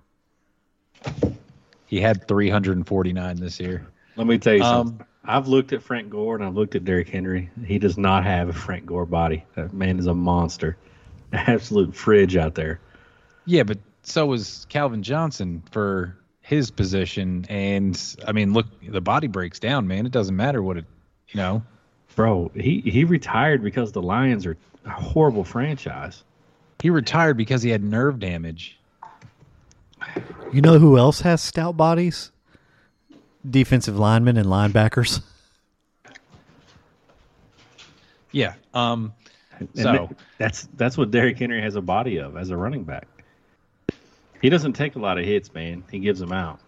he 1.87 2.01
had 2.01 2.27
three 2.29 2.51
hundred 2.51 2.77
and 2.77 2.87
forty 2.87 3.13
nine 3.13 3.37
this 3.37 3.61
year. 3.61 3.87
Let 4.17 4.27
me 4.27 4.39
tell 4.39 4.55
you 4.55 4.63
Um, 4.63 4.89
something. 4.89 5.07
I've 5.29 5.49
looked 5.49 5.73
at 5.73 5.83
Frank 5.83 6.11
Gore 6.11 6.37
and 6.37 6.45
I've 6.45 6.55
looked 6.55 6.77
at 6.77 6.85
Derrick 6.85 7.09
Henry. 7.09 7.51
He 7.65 7.79
does 7.79 7.99
not 7.99 8.25
have 8.25 8.49
a 8.49 8.53
Frank 8.53 8.87
Gore 8.87 9.07
body. 9.07 9.45
That 9.57 9.73
man 9.73 9.99
is 9.99 10.07
a 10.07 10.15
monster, 10.15 10.77
absolute 11.33 11.95
fridge 11.95 12.37
out 12.37 12.55
there. 12.55 12.81
Yeah, 13.45 13.65
but 13.65 13.79
so 14.03 14.27
was 14.27 14.67
Calvin 14.69 15.03
Johnson 15.03 15.63
for 15.73 16.17
his 16.43 16.71
position, 16.71 17.45
and 17.49 18.01
I 18.27 18.31
mean, 18.33 18.53
look, 18.53 18.67
the 18.89 19.01
body 19.01 19.27
breaks 19.27 19.59
down, 19.59 19.89
man. 19.89 20.07
It 20.07 20.13
doesn't 20.13 20.37
matter 20.37 20.63
what 20.63 20.77
it, 20.77 20.85
you 21.29 21.39
know. 21.39 21.63
Bro, 22.15 22.53
he 22.55 22.81
he 22.81 23.05
retired 23.05 23.63
because 23.63 23.93
the 23.93 24.01
Lions 24.03 24.47
are 24.47 24.57
a 24.85 24.91
horrible 24.91 25.43
franchise. 25.45 26.23
He 26.81 26.91
retired 26.91 27.37
because 27.37 27.63
he 27.63 27.71
had 27.71 27.83
nerve 27.83 28.19
damage. 28.19 28.79
You 30.53 30.61
know 30.61 30.79
who 30.79 30.99
else 30.99 31.21
has 31.23 31.43
stout 31.43 31.77
bodies? 31.77 32.31
Defensive 33.49 33.99
linemen 33.99 34.37
and 34.37 34.47
linebackers. 34.47 35.21
Yeah. 38.33 38.55
Um. 38.75 39.15
So- 39.75 40.11
that's 40.37 40.69
that's 40.77 40.99
what 40.99 41.11
Derrick 41.11 41.39
Henry 41.39 41.63
has 41.63 41.75
a 41.77 41.81
body 41.81 42.19
of 42.19 42.37
as 42.37 42.51
a 42.51 42.57
running 42.57 42.85
back. 42.85 43.07
He 44.43 44.51
doesn't 44.51 44.75
take 44.75 44.97
a 44.97 44.99
lot 44.99 45.17
of 45.19 45.25
hits, 45.25 45.55
man. 45.55 45.83
He 45.91 45.99
gives 46.01 46.21
them 46.21 46.33
out. 46.33 46.61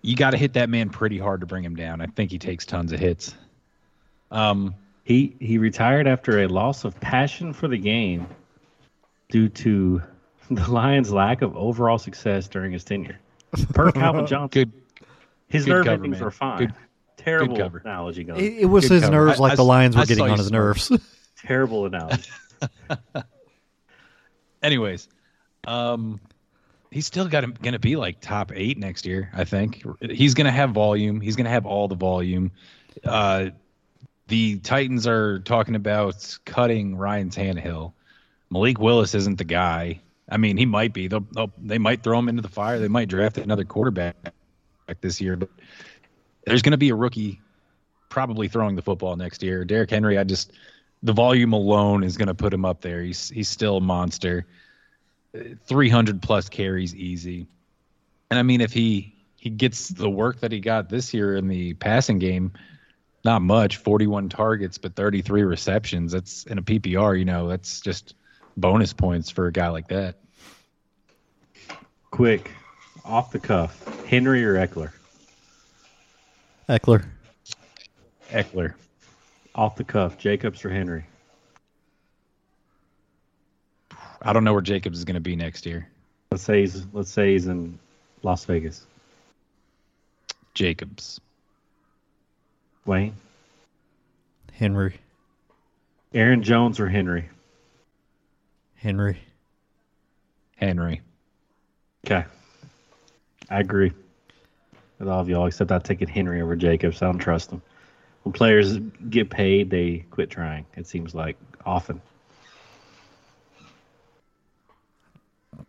You 0.00 0.16
got 0.16 0.30
to 0.30 0.38
hit 0.38 0.54
that 0.54 0.70
man 0.70 0.88
pretty 0.88 1.18
hard 1.18 1.40
to 1.40 1.46
bring 1.46 1.62
him 1.62 1.76
down. 1.76 2.00
I 2.00 2.06
think 2.06 2.30
he 2.30 2.38
takes 2.38 2.64
tons 2.64 2.92
of 2.92 3.00
hits. 3.00 3.34
Um. 4.30 4.74
He 5.04 5.34
he 5.40 5.58
retired 5.58 6.06
after 6.06 6.40
a 6.40 6.46
loss 6.48 6.84
of 6.84 6.98
passion 7.00 7.52
for 7.52 7.66
the 7.68 7.78
game 7.78 8.26
due 9.28 9.48
to 9.48 10.00
the 10.50 10.70
Lions' 10.70 11.12
lack 11.12 11.42
of 11.42 11.56
overall 11.56 11.98
success 11.98 12.46
during 12.48 12.72
his 12.72 12.84
tenure. 12.84 13.18
Per 13.72 13.90
Calvin 13.92 14.26
Johnson, 14.26 14.48
Good. 14.70 14.72
his 15.48 15.64
good 15.64 15.70
nerve 15.72 15.84
cover, 15.86 15.94
endings 15.94 16.16
man. 16.16 16.24
were 16.24 16.30
fine. 16.30 16.58
Good- 16.58 16.74
Terrible 17.18 17.56
cover. 17.56 17.78
analogy, 17.78 18.24
going. 18.24 18.40
It, 18.40 18.62
it 18.62 18.66
was 18.66 18.84
Good 18.88 18.94
his 18.94 19.02
cover. 19.04 19.12
nerves 19.26 19.38
I- 19.38 19.42
like 19.42 19.52
I 19.52 19.56
the 19.56 19.62
s- 19.62 19.68
Lions 19.68 19.96
I 19.96 20.00
were 20.00 20.06
getting 20.06 20.24
on 20.30 20.38
his 20.38 20.46
smirk. 20.48 20.76
nerves. 20.90 20.92
Terrible 21.44 21.86
analogy. 21.86 22.30
Anyways, 24.62 25.08
um, 25.66 26.20
he's 26.90 27.06
still 27.06 27.26
got 27.28 27.60
going 27.62 27.72
to 27.72 27.78
be 27.78 27.96
like 27.96 28.20
top 28.20 28.52
eight 28.54 28.78
next 28.78 29.04
year. 29.06 29.30
I 29.34 29.44
think 29.44 29.84
he's 30.10 30.34
going 30.34 30.44
to 30.46 30.50
have 30.52 30.70
volume. 30.70 31.20
He's 31.20 31.36
going 31.36 31.44
to 31.46 31.50
have 31.50 31.66
all 31.66 31.88
the 31.88 31.96
volume. 31.96 32.52
Uh, 33.04 33.50
the 34.32 34.56
Titans 34.60 35.06
are 35.06 35.40
talking 35.40 35.74
about 35.74 36.38
cutting 36.46 36.96
Ryan 36.96 37.28
Tannehill. 37.28 37.92
Malik 38.48 38.80
Willis 38.80 39.14
isn't 39.14 39.36
the 39.36 39.44
guy. 39.44 40.00
I 40.26 40.38
mean, 40.38 40.56
he 40.56 40.64
might 40.64 40.94
be. 40.94 41.06
They'll, 41.06 41.26
they'll, 41.34 41.52
they 41.58 41.76
might 41.76 42.02
throw 42.02 42.18
him 42.18 42.30
into 42.30 42.40
the 42.40 42.48
fire. 42.48 42.78
They 42.78 42.88
might 42.88 43.08
draft 43.08 43.36
another 43.36 43.66
quarterback 43.66 44.16
this 45.02 45.20
year, 45.20 45.36
but 45.36 45.50
there's 46.46 46.62
going 46.62 46.70
to 46.70 46.78
be 46.78 46.88
a 46.88 46.94
rookie 46.94 47.42
probably 48.08 48.48
throwing 48.48 48.74
the 48.74 48.80
football 48.80 49.16
next 49.16 49.42
year. 49.42 49.66
Derrick 49.66 49.90
Henry, 49.90 50.16
I 50.16 50.24
just 50.24 50.52
the 51.02 51.12
volume 51.12 51.52
alone 51.52 52.02
is 52.02 52.16
going 52.16 52.28
to 52.28 52.34
put 52.34 52.54
him 52.54 52.64
up 52.64 52.80
there. 52.80 53.02
He's 53.02 53.28
he's 53.28 53.50
still 53.50 53.76
a 53.76 53.80
monster. 53.82 54.46
300 55.66 56.22
plus 56.22 56.48
carries 56.48 56.94
easy. 56.96 57.48
And 58.30 58.38
I 58.38 58.42
mean 58.42 58.62
if 58.62 58.72
he 58.72 59.14
he 59.36 59.50
gets 59.50 59.88
the 59.88 60.08
work 60.08 60.40
that 60.40 60.52
he 60.52 60.60
got 60.60 60.88
this 60.88 61.12
year 61.12 61.36
in 61.36 61.48
the 61.48 61.74
passing 61.74 62.18
game, 62.18 62.52
not 63.24 63.42
much, 63.42 63.76
41 63.78 64.28
targets 64.28 64.78
but 64.78 64.94
33 64.94 65.42
receptions. 65.42 66.12
That's 66.12 66.44
in 66.44 66.58
a 66.58 66.62
PPR, 66.62 67.18
you 67.18 67.24
know, 67.24 67.48
that's 67.48 67.80
just 67.80 68.14
bonus 68.56 68.92
points 68.92 69.30
for 69.30 69.46
a 69.46 69.52
guy 69.52 69.68
like 69.68 69.88
that. 69.88 70.16
Quick, 72.10 72.50
off 73.04 73.32
the 73.32 73.38
cuff, 73.38 74.04
Henry 74.06 74.44
or 74.44 74.54
Ekeler? 74.54 74.92
Ekeler. 76.68 77.04
Ekeler. 78.30 78.74
Off 79.54 79.76
the 79.76 79.84
cuff, 79.84 80.18
Jacobs 80.18 80.64
or 80.64 80.70
Henry? 80.70 81.04
I 84.22 84.32
don't 84.32 84.44
know 84.44 84.52
where 84.52 84.62
Jacobs 84.62 84.98
is 84.98 85.04
going 85.04 85.14
to 85.14 85.20
be 85.20 85.36
next 85.36 85.66
year. 85.66 85.88
Let's 86.30 86.44
say 86.44 86.60
he's 86.60 86.86
let's 86.92 87.10
say 87.10 87.32
he's 87.32 87.46
in 87.46 87.78
Las 88.22 88.44
Vegas. 88.44 88.86
Jacobs. 90.54 91.20
Wayne, 92.84 93.14
Henry. 94.52 94.96
Aaron 96.14 96.42
Jones 96.42 96.78
or 96.80 96.88
Henry? 96.88 97.28
Henry. 98.74 99.18
Henry. 100.56 101.00
Okay, 102.06 102.24
I 103.48 103.60
agree 103.60 103.92
with 104.98 105.08
all 105.08 105.20
of 105.20 105.28
y'all 105.28 105.46
except 105.46 105.72
I 105.72 105.78
take 105.78 106.02
it 106.02 106.08
Henry 106.08 106.42
over 106.42 106.56
Jacobs. 106.56 107.02
I 107.02 107.06
don't 107.06 107.18
trust 107.18 107.50
him. 107.50 107.62
When 108.22 108.32
players 108.32 108.78
get 109.10 109.30
paid, 109.30 109.70
they 109.70 110.04
quit 110.10 110.30
trying. 110.30 110.66
It 110.76 110.86
seems 110.86 111.14
like 111.14 111.36
often. 111.66 112.00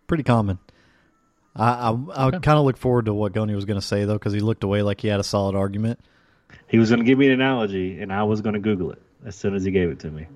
Pretty 0.08 0.24
common. 0.24 0.60
I 1.56 1.90
I, 1.90 1.90
I 1.90 2.26
would 2.26 2.42
kind 2.42 2.60
of 2.60 2.66
look 2.66 2.78
forward 2.78 3.06
to 3.06 3.14
what 3.14 3.34
Goni 3.34 3.56
was 3.56 3.66
going 3.66 3.80
to 3.80 3.86
say 3.86 4.06
though, 4.06 4.14
because 4.14 4.34
he 4.34 4.40
looked 4.40 4.64
away 4.64 4.82
like 4.82 5.02
he 5.02 5.08
had 5.08 5.20
a 5.20 5.24
solid 5.24 5.56
argument. 5.56 6.00
He 6.68 6.78
was 6.80 6.90
going 6.90 7.00
to 7.00 7.06
give 7.06 7.18
me 7.18 7.28
an 7.28 7.34
analogy, 7.34 8.02
and 8.02 8.12
I 8.12 8.24
was 8.24 8.42
going 8.42 8.54
to 8.54 8.60
Google 8.60 8.92
it 8.92 9.02
as 9.26 9.36
soon 9.36 9.56
as 9.56 9.64
he 9.64 9.72
gave 9.72 9.90
it 9.90 10.00
to 10.00 10.12
me. 10.12 10.28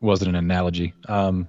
Wasn't 0.00 0.28
an 0.28 0.34
analogy. 0.34 0.94
Um, 1.08 1.48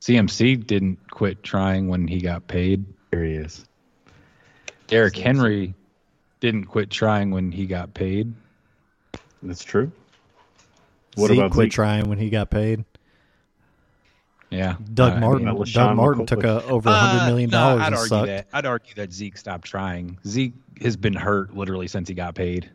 CMC 0.00 0.66
didn't 0.66 1.10
quit 1.10 1.42
trying 1.42 1.88
when 1.88 2.06
he 2.06 2.20
got 2.20 2.46
paid. 2.46 2.84
Here 3.10 3.24
he 3.24 3.32
is. 3.32 3.64
Derrick 4.86 5.16
Henry 5.16 5.74
didn't 6.40 6.66
quit 6.66 6.90
trying 6.90 7.30
when 7.30 7.52
he 7.52 7.66
got 7.66 7.94
paid. 7.94 8.32
That's 9.42 9.64
true. 9.64 9.92
What 11.14 11.28
Zeke 11.28 11.38
about 11.38 11.52
quit 11.52 11.66
Zeke? 11.66 11.72
trying 11.72 12.08
when 12.08 12.18
he 12.18 12.30
got 12.30 12.50
paid. 12.50 12.84
Yeah. 14.50 14.76
Doug 14.94 15.14
Uh, 15.14 15.20
Martin. 15.20 15.46
yeah. 15.46 15.52
LeSean 15.52 15.74
Doug 15.74 15.96
Martin 15.96 16.22
McCoy. 16.24 16.26
took 16.28 16.44
a, 16.44 16.64
over 16.64 16.88
a 16.88 16.92
hundred 16.92 17.32
Uh, 17.34 17.36
no, 17.40 17.46
dollars 17.48 17.80
I'd 17.82 17.86
and 17.86 17.94
argue 17.94 18.08
sucked. 18.08 18.26
that. 18.28 18.46
I'd 18.52 18.66
argue 18.66 18.94
that 18.94 19.12
Zeke 19.12 19.36
stopped 19.36 19.66
trying. 19.66 20.18
Zeke 20.26 20.54
has 20.80 20.96
been 20.96 21.14
hurt 21.14 21.54
literally 21.54 21.86
since 21.88 22.08
he 22.08 22.14
got 22.14 22.34
paid. 22.34 22.70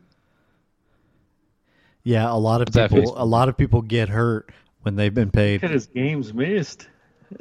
Yeah, 2.04 2.32
a 2.32 2.36
lot 2.38 2.62
of 2.62 2.74
What's 2.76 2.94
people. 2.94 3.14
A 3.18 3.26
lot 3.26 3.50
of 3.50 3.58
people 3.58 3.82
get 3.82 4.10
hurt 4.10 4.52
when 4.82 4.96
they've 4.96 5.14
been 5.14 5.28
Look 5.30 5.38
at 5.38 5.62
paid. 5.62 5.62
his 5.62 5.88
games 5.88 6.34
missed. 6.34 6.90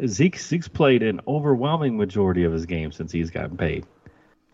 Zeke 0.07 0.39
Zeke's 0.39 0.69
played 0.69 1.03
an 1.03 1.21
overwhelming 1.27 1.97
majority 1.99 2.45
of 2.45 2.53
his 2.53 2.65
games 2.65 2.97
since 2.97 3.13
he's 3.13 3.29
gotten 3.31 3.57
paid. 3.57 3.85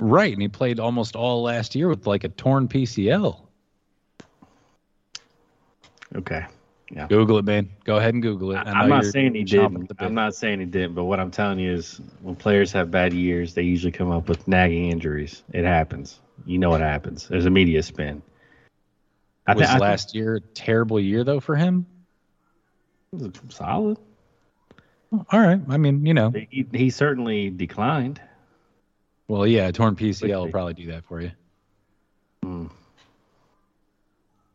Right, 0.00 0.32
and 0.32 0.40
he 0.42 0.48
played 0.48 0.80
almost 0.80 1.14
all 1.14 1.42
last 1.42 1.74
year 1.74 1.88
with 1.88 2.06
like 2.06 2.24
a 2.24 2.28
torn 2.30 2.66
PCL. 2.68 3.38
Okay. 6.16 6.46
Yeah. 6.90 7.06
Google 7.06 7.38
it, 7.38 7.44
man. 7.44 7.68
Go 7.84 7.96
ahead 7.96 8.14
and 8.14 8.22
Google 8.22 8.52
it. 8.52 8.56
I 8.56 8.70
I'm 8.72 8.88
not 8.88 9.04
saying 9.04 9.34
he 9.34 9.44
didn't. 9.44 9.82
at 9.82 9.88
the 9.88 9.94
bit. 9.94 10.04
I'm 10.06 10.14
not 10.14 10.34
saying 10.34 10.60
he 10.60 10.66
didn't, 10.66 10.94
but 10.94 11.04
what 11.04 11.20
I'm 11.20 11.30
telling 11.30 11.58
you 11.58 11.72
is 11.72 12.00
when 12.22 12.34
players 12.34 12.72
have 12.72 12.90
bad 12.90 13.12
years, 13.12 13.54
they 13.54 13.62
usually 13.62 13.92
come 13.92 14.10
up 14.10 14.28
with 14.28 14.48
nagging 14.48 14.90
injuries. 14.90 15.42
It 15.52 15.64
happens. 15.64 16.20
You 16.46 16.58
know 16.58 16.70
what 16.70 16.80
happens. 16.80 17.28
There's 17.28 17.46
a 17.46 17.50
media 17.50 17.82
spin. 17.82 18.22
I 19.46 19.54
Was 19.54 19.66
thi- 19.66 19.74
I 19.74 19.78
last 19.78 20.14
year 20.14 20.36
a 20.36 20.40
terrible 20.40 20.98
year 21.00 21.24
though 21.24 21.40
for 21.40 21.56
him? 21.56 21.86
it 23.12 23.44
was 23.44 23.54
solid. 23.54 23.98
All 25.12 25.40
right. 25.40 25.60
I 25.68 25.76
mean, 25.78 26.04
you 26.04 26.14
know. 26.14 26.30
He, 26.50 26.66
he 26.72 26.90
certainly 26.90 27.50
declined. 27.50 28.20
Well, 29.26 29.46
yeah, 29.46 29.70
torn 29.70 29.96
PCL 29.96 30.44
will 30.44 30.50
probably 30.50 30.74
do 30.74 30.86
that 30.92 31.04
for 31.04 31.20
you. 31.20 31.32
Hmm. 32.42 32.66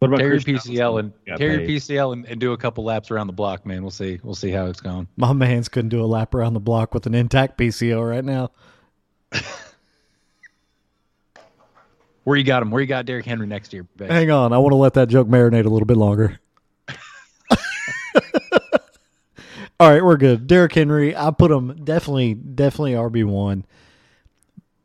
What 0.03 0.09
about 0.09 0.19
Tear 0.19 0.33
your 0.33 0.41
PCL 0.41 0.99
and 0.99 1.13
Got 1.25 1.37
tear 1.37 1.61
your. 1.61 1.69
PCL 1.69 2.11
and, 2.11 2.25
and 2.25 2.37
do 2.37 2.51
a 2.51 2.57
couple 2.57 2.83
laps 2.83 3.09
around 3.09 3.27
the 3.27 3.33
block, 3.33 3.65
man. 3.65 3.81
We'll 3.81 3.91
see. 3.91 4.19
We'll 4.21 4.35
see 4.35 4.51
how 4.51 4.65
it's 4.65 4.81
going. 4.81 5.07
My 5.15 5.31
man's 5.31 5.69
couldn't 5.69 5.89
do 5.89 6.03
a 6.03 6.05
lap 6.05 6.35
around 6.35 6.55
the 6.55 6.59
block 6.59 6.93
with 6.93 7.05
an 7.05 7.15
intact 7.15 7.57
PCO 7.57 8.09
right 8.09 8.25
now. 8.25 8.51
Where 12.25 12.35
you 12.35 12.43
got 12.43 12.61
him? 12.61 12.71
Where 12.71 12.81
you 12.81 12.87
got 12.87 13.05
Derrick 13.05 13.25
Henry 13.25 13.47
next 13.47 13.71
year? 13.71 13.87
Beck? 13.95 14.09
Hang 14.09 14.29
on, 14.29 14.51
I 14.51 14.57
want 14.57 14.73
to 14.73 14.77
let 14.77 14.95
that 14.95 15.07
joke 15.07 15.29
marinate 15.29 15.65
a 15.65 15.69
little 15.69 15.85
bit 15.85 15.95
longer. 15.95 16.37
All 19.79 19.89
right, 19.89 20.03
we're 20.03 20.17
good. 20.17 20.47
Derrick 20.47 20.73
Henry, 20.73 21.15
I 21.15 21.31
put 21.31 21.49
him 21.49 21.83
definitely, 21.83 22.33
definitely 22.33 22.91
RB 22.93 23.23
one. 23.25 23.65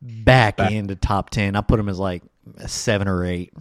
Back, 0.01 0.57
Back. 0.57 0.71
into 0.71 0.95
top 0.95 1.29
ten, 1.29 1.57
I 1.57 1.61
put 1.61 1.77
him 1.77 1.89
as 1.89 1.99
like 1.99 2.23
a 2.57 2.69
seven 2.69 3.09
or 3.09 3.25
eight. 3.25 3.53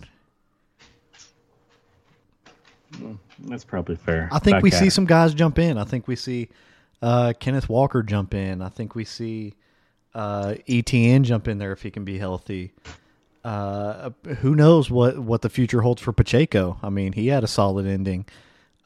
That's 3.40 3.64
probably 3.64 3.96
fair. 3.96 4.28
I 4.32 4.38
think 4.38 4.56
Back 4.56 4.62
we 4.62 4.72
at 4.72 4.78
see 4.78 4.86
it. 4.88 4.92
some 4.92 5.04
guys 5.06 5.34
jump 5.34 5.58
in. 5.58 5.78
I 5.78 5.84
think 5.84 6.08
we 6.08 6.16
see 6.16 6.48
uh, 7.02 7.32
Kenneth 7.38 7.68
Walker 7.68 8.02
jump 8.02 8.34
in. 8.34 8.62
I 8.62 8.68
think 8.68 8.94
we 8.94 9.04
see 9.04 9.54
uh, 10.14 10.54
ETN 10.68 11.22
jump 11.22 11.48
in 11.48 11.58
there 11.58 11.72
if 11.72 11.82
he 11.82 11.90
can 11.90 12.04
be 12.04 12.18
healthy. 12.18 12.72
Uh, 13.44 14.10
who 14.40 14.54
knows 14.54 14.90
what, 14.90 15.18
what 15.18 15.42
the 15.42 15.48
future 15.48 15.80
holds 15.82 16.02
for 16.02 16.12
Pacheco? 16.12 16.78
I 16.82 16.90
mean, 16.90 17.12
he 17.12 17.28
had 17.28 17.44
a 17.44 17.46
solid 17.48 17.86
ending. 17.86 18.26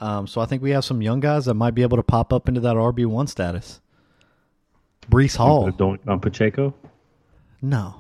Um, 0.01 0.27
so 0.27 0.41
I 0.41 0.47
think 0.47 0.62
we 0.62 0.71
have 0.73 0.85
some 0.85 1.01
young 1.01 1.21
guys 1.21 1.45
that 1.47 1.55
might 1.55 1.75
be 1.75 1.83
able 1.83 1.97
to 1.97 2.03
pop 2.03 2.33
up 2.33 2.49
into 2.49 2.61
that 2.61 2.77
RB 2.77 3.07
one 3.07 3.29
status. 3.29 3.81
Breece 5.11 5.37
Hall, 5.37 5.65
Put 5.71 5.75
a 5.75 5.85
doink 5.85 6.09
on 6.09 6.21
Pacheco. 6.21 6.75
no. 7.61 7.95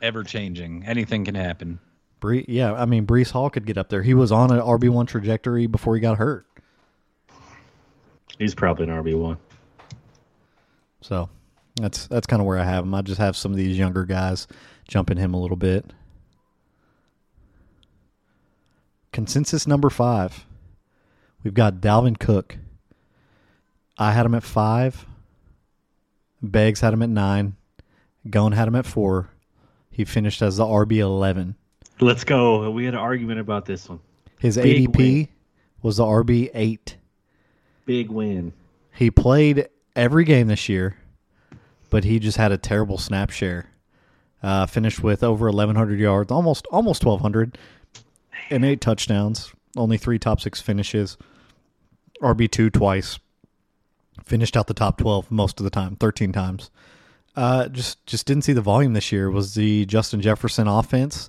Ever 0.00 0.22
changing. 0.22 0.84
Anything 0.86 1.24
can 1.24 1.34
happen. 1.34 1.80
Bree, 2.20 2.44
yeah, 2.48 2.72
I 2.72 2.84
mean 2.84 3.06
Breece 3.06 3.30
Hall 3.30 3.50
could 3.50 3.66
get 3.66 3.78
up 3.78 3.88
there. 3.88 4.02
He 4.02 4.14
was 4.14 4.32
on 4.32 4.50
an 4.50 4.60
RB 4.60 4.88
one 4.88 5.06
trajectory 5.06 5.66
before 5.66 5.94
he 5.94 6.00
got 6.00 6.18
hurt. 6.18 6.46
He's 8.38 8.54
probably 8.54 8.84
an 8.84 8.90
RB 8.90 9.18
one. 9.18 9.38
So 11.00 11.28
that's 11.76 12.06
that's 12.06 12.26
kind 12.26 12.40
of 12.40 12.46
where 12.46 12.58
I 12.58 12.64
have 12.64 12.84
him. 12.84 12.94
I 12.94 13.02
just 13.02 13.20
have 13.20 13.36
some 13.36 13.52
of 13.52 13.56
these 13.56 13.78
younger 13.78 14.04
guys 14.04 14.46
jumping 14.86 15.16
him 15.16 15.34
a 15.34 15.40
little 15.40 15.56
bit. 15.56 15.92
Consensus 19.12 19.66
number 19.66 19.90
five. 19.90 20.46
We've 21.42 21.54
got 21.54 21.80
Dalvin 21.80 22.18
Cook. 22.18 22.58
I 23.96 24.12
had 24.12 24.26
him 24.26 24.34
at 24.34 24.42
five. 24.42 25.06
Beggs 26.42 26.80
had 26.80 26.92
him 26.92 27.02
at 27.02 27.08
nine. 27.08 27.56
Gone 28.28 28.52
had 28.52 28.68
him 28.68 28.76
at 28.76 28.86
four. 28.86 29.30
He 29.90 30.04
finished 30.04 30.42
as 30.42 30.56
the 30.56 30.64
RB 30.64 30.98
eleven. 30.98 31.56
Let's 32.00 32.24
go. 32.24 32.70
We 32.70 32.84
had 32.84 32.94
an 32.94 33.00
argument 33.00 33.40
about 33.40 33.66
this 33.66 33.88
one. 33.88 34.00
His 34.38 34.56
Big 34.56 34.88
ADP 34.88 34.96
win. 34.96 35.28
was 35.82 35.96
the 35.96 36.04
RB 36.04 36.50
eight. 36.54 36.96
Big 37.86 38.10
win. 38.10 38.52
He 38.94 39.10
played 39.10 39.68
every 39.96 40.24
game 40.24 40.46
this 40.48 40.68
year, 40.68 40.96
but 41.90 42.04
he 42.04 42.18
just 42.18 42.36
had 42.36 42.52
a 42.52 42.58
terrible 42.58 42.98
snap 42.98 43.30
share. 43.30 43.70
Uh, 44.42 44.66
finished 44.66 45.02
with 45.02 45.24
over 45.24 45.46
1,100 45.46 45.98
yards, 45.98 46.30
almost 46.30 46.66
almost 46.70 47.04
1,200, 47.04 47.58
and 48.50 48.64
eight 48.64 48.80
touchdowns. 48.80 49.52
Only 49.76 49.98
three 49.98 50.18
top 50.18 50.40
six 50.40 50.60
finishes. 50.60 51.16
RB 52.22 52.50
two 52.50 52.70
twice. 52.70 53.18
Finished 54.24 54.56
out 54.56 54.66
the 54.66 54.74
top 54.74 54.98
12 54.98 55.30
most 55.30 55.58
of 55.58 55.64
the 55.64 55.70
time, 55.70 55.96
13 55.96 56.32
times. 56.32 56.70
Uh, 57.34 57.68
just 57.68 58.04
just 58.06 58.26
didn't 58.26 58.42
see 58.44 58.52
the 58.52 58.60
volume 58.60 58.92
this 58.92 59.10
year. 59.12 59.30
Was 59.30 59.54
the 59.54 59.86
Justin 59.86 60.20
Jefferson 60.20 60.66
offense? 60.68 61.28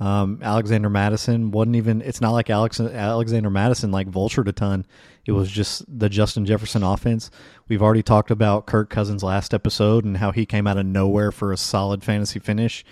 Um, 0.00 0.40
Alexander 0.42 0.90
Mattison 0.90 1.50
wasn't 1.52 1.76
even. 1.76 2.02
It's 2.02 2.20
not 2.20 2.32
like 2.32 2.50
Alex 2.50 2.80
Alexander 2.80 3.50
Mattison 3.50 3.90
like 3.92 4.10
vultured 4.10 4.48
a 4.48 4.52
ton. 4.52 4.84
It 5.24 5.32
was 5.32 5.50
just 5.50 5.84
the 5.86 6.08
Justin 6.08 6.44
Jefferson 6.44 6.82
offense. 6.82 7.30
We've 7.68 7.82
already 7.82 8.02
talked 8.02 8.30
about 8.30 8.66
Kirk 8.66 8.90
Cousins 8.90 9.22
last 9.22 9.54
episode 9.54 10.04
and 10.04 10.16
how 10.16 10.32
he 10.32 10.46
came 10.46 10.66
out 10.66 10.78
of 10.78 10.86
nowhere 10.86 11.30
for 11.30 11.52
a 11.52 11.56
solid 11.56 12.02
fantasy 12.02 12.40
finish. 12.40 12.84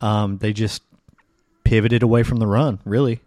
Um, 0.00 0.38
they 0.38 0.52
just 0.52 0.82
pivoted 1.64 2.02
away 2.02 2.22
from 2.22 2.38
the 2.38 2.46
run. 2.46 2.80
Really, 2.84 3.20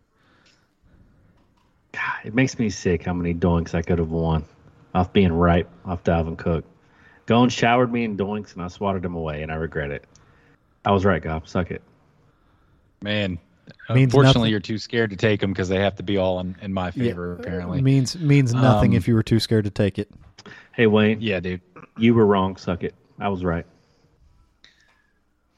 God, 1.92 2.26
it 2.26 2.34
makes 2.34 2.58
me 2.58 2.70
sick 2.70 3.04
how 3.04 3.14
many 3.14 3.34
doinks 3.34 3.76
I 3.76 3.82
could 3.82 4.00
have 4.00 4.12
won 4.12 4.46
off 4.94 5.14
being 5.14 5.32
right 5.32 5.68
off 5.86 6.04
Dalvin 6.04 6.38
Cook. 6.38 6.66
Going 7.28 7.50
showered 7.50 7.92
me 7.92 8.04
in 8.04 8.18
doinks 8.18 8.54
and 8.54 8.64
I 8.64 8.68
swatted 8.68 9.06
him 9.06 9.16
away 9.16 9.44
and 9.44 9.52
I 9.52 9.56
regret 9.56 9.92
it. 9.92 10.06
I 10.84 10.92
was 10.92 11.06
right, 11.06 11.22
Gob. 11.22 11.48
Suck 11.48 11.72
it. 11.72 11.84
Man, 13.02 13.40
uh, 13.90 13.94
Means 13.94 14.08
unfortunately, 14.14 14.42
nothing. 14.42 14.52
you're 14.52 14.60
too 14.60 14.78
scared 14.78 15.10
to 15.12 15.16
take 15.16 15.40
them 15.42 15.52
because 15.52 15.70
they 15.70 15.80
have 15.80 15.96
to 15.96 16.04
be 16.04 16.18
all 16.18 16.40
in, 16.40 16.56
in 16.62 16.74
my 16.74 16.92
favor. 16.92 17.34
apparently, 17.36 17.80
uh, 17.80 17.82
means 17.82 18.18
means 18.18 18.54
nothing 18.54 18.92
Um, 18.92 18.98
if 18.98 19.08
you 19.08 19.16
were 19.16 19.24
too 19.24 19.40
scared 19.40 19.66
to 19.66 19.72
take 19.72 19.98
it. 20.00 20.10
Hey 20.74 20.88
Wayne, 20.88 21.20
yeah, 21.22 21.40
dude. 21.40 21.62
you 21.98 22.14
were 22.14 22.26
wrong. 22.26 22.56
Suck 22.58 22.84
it. 22.84 22.94
I 23.20 23.30
was 23.30 23.44
right. 23.44 23.66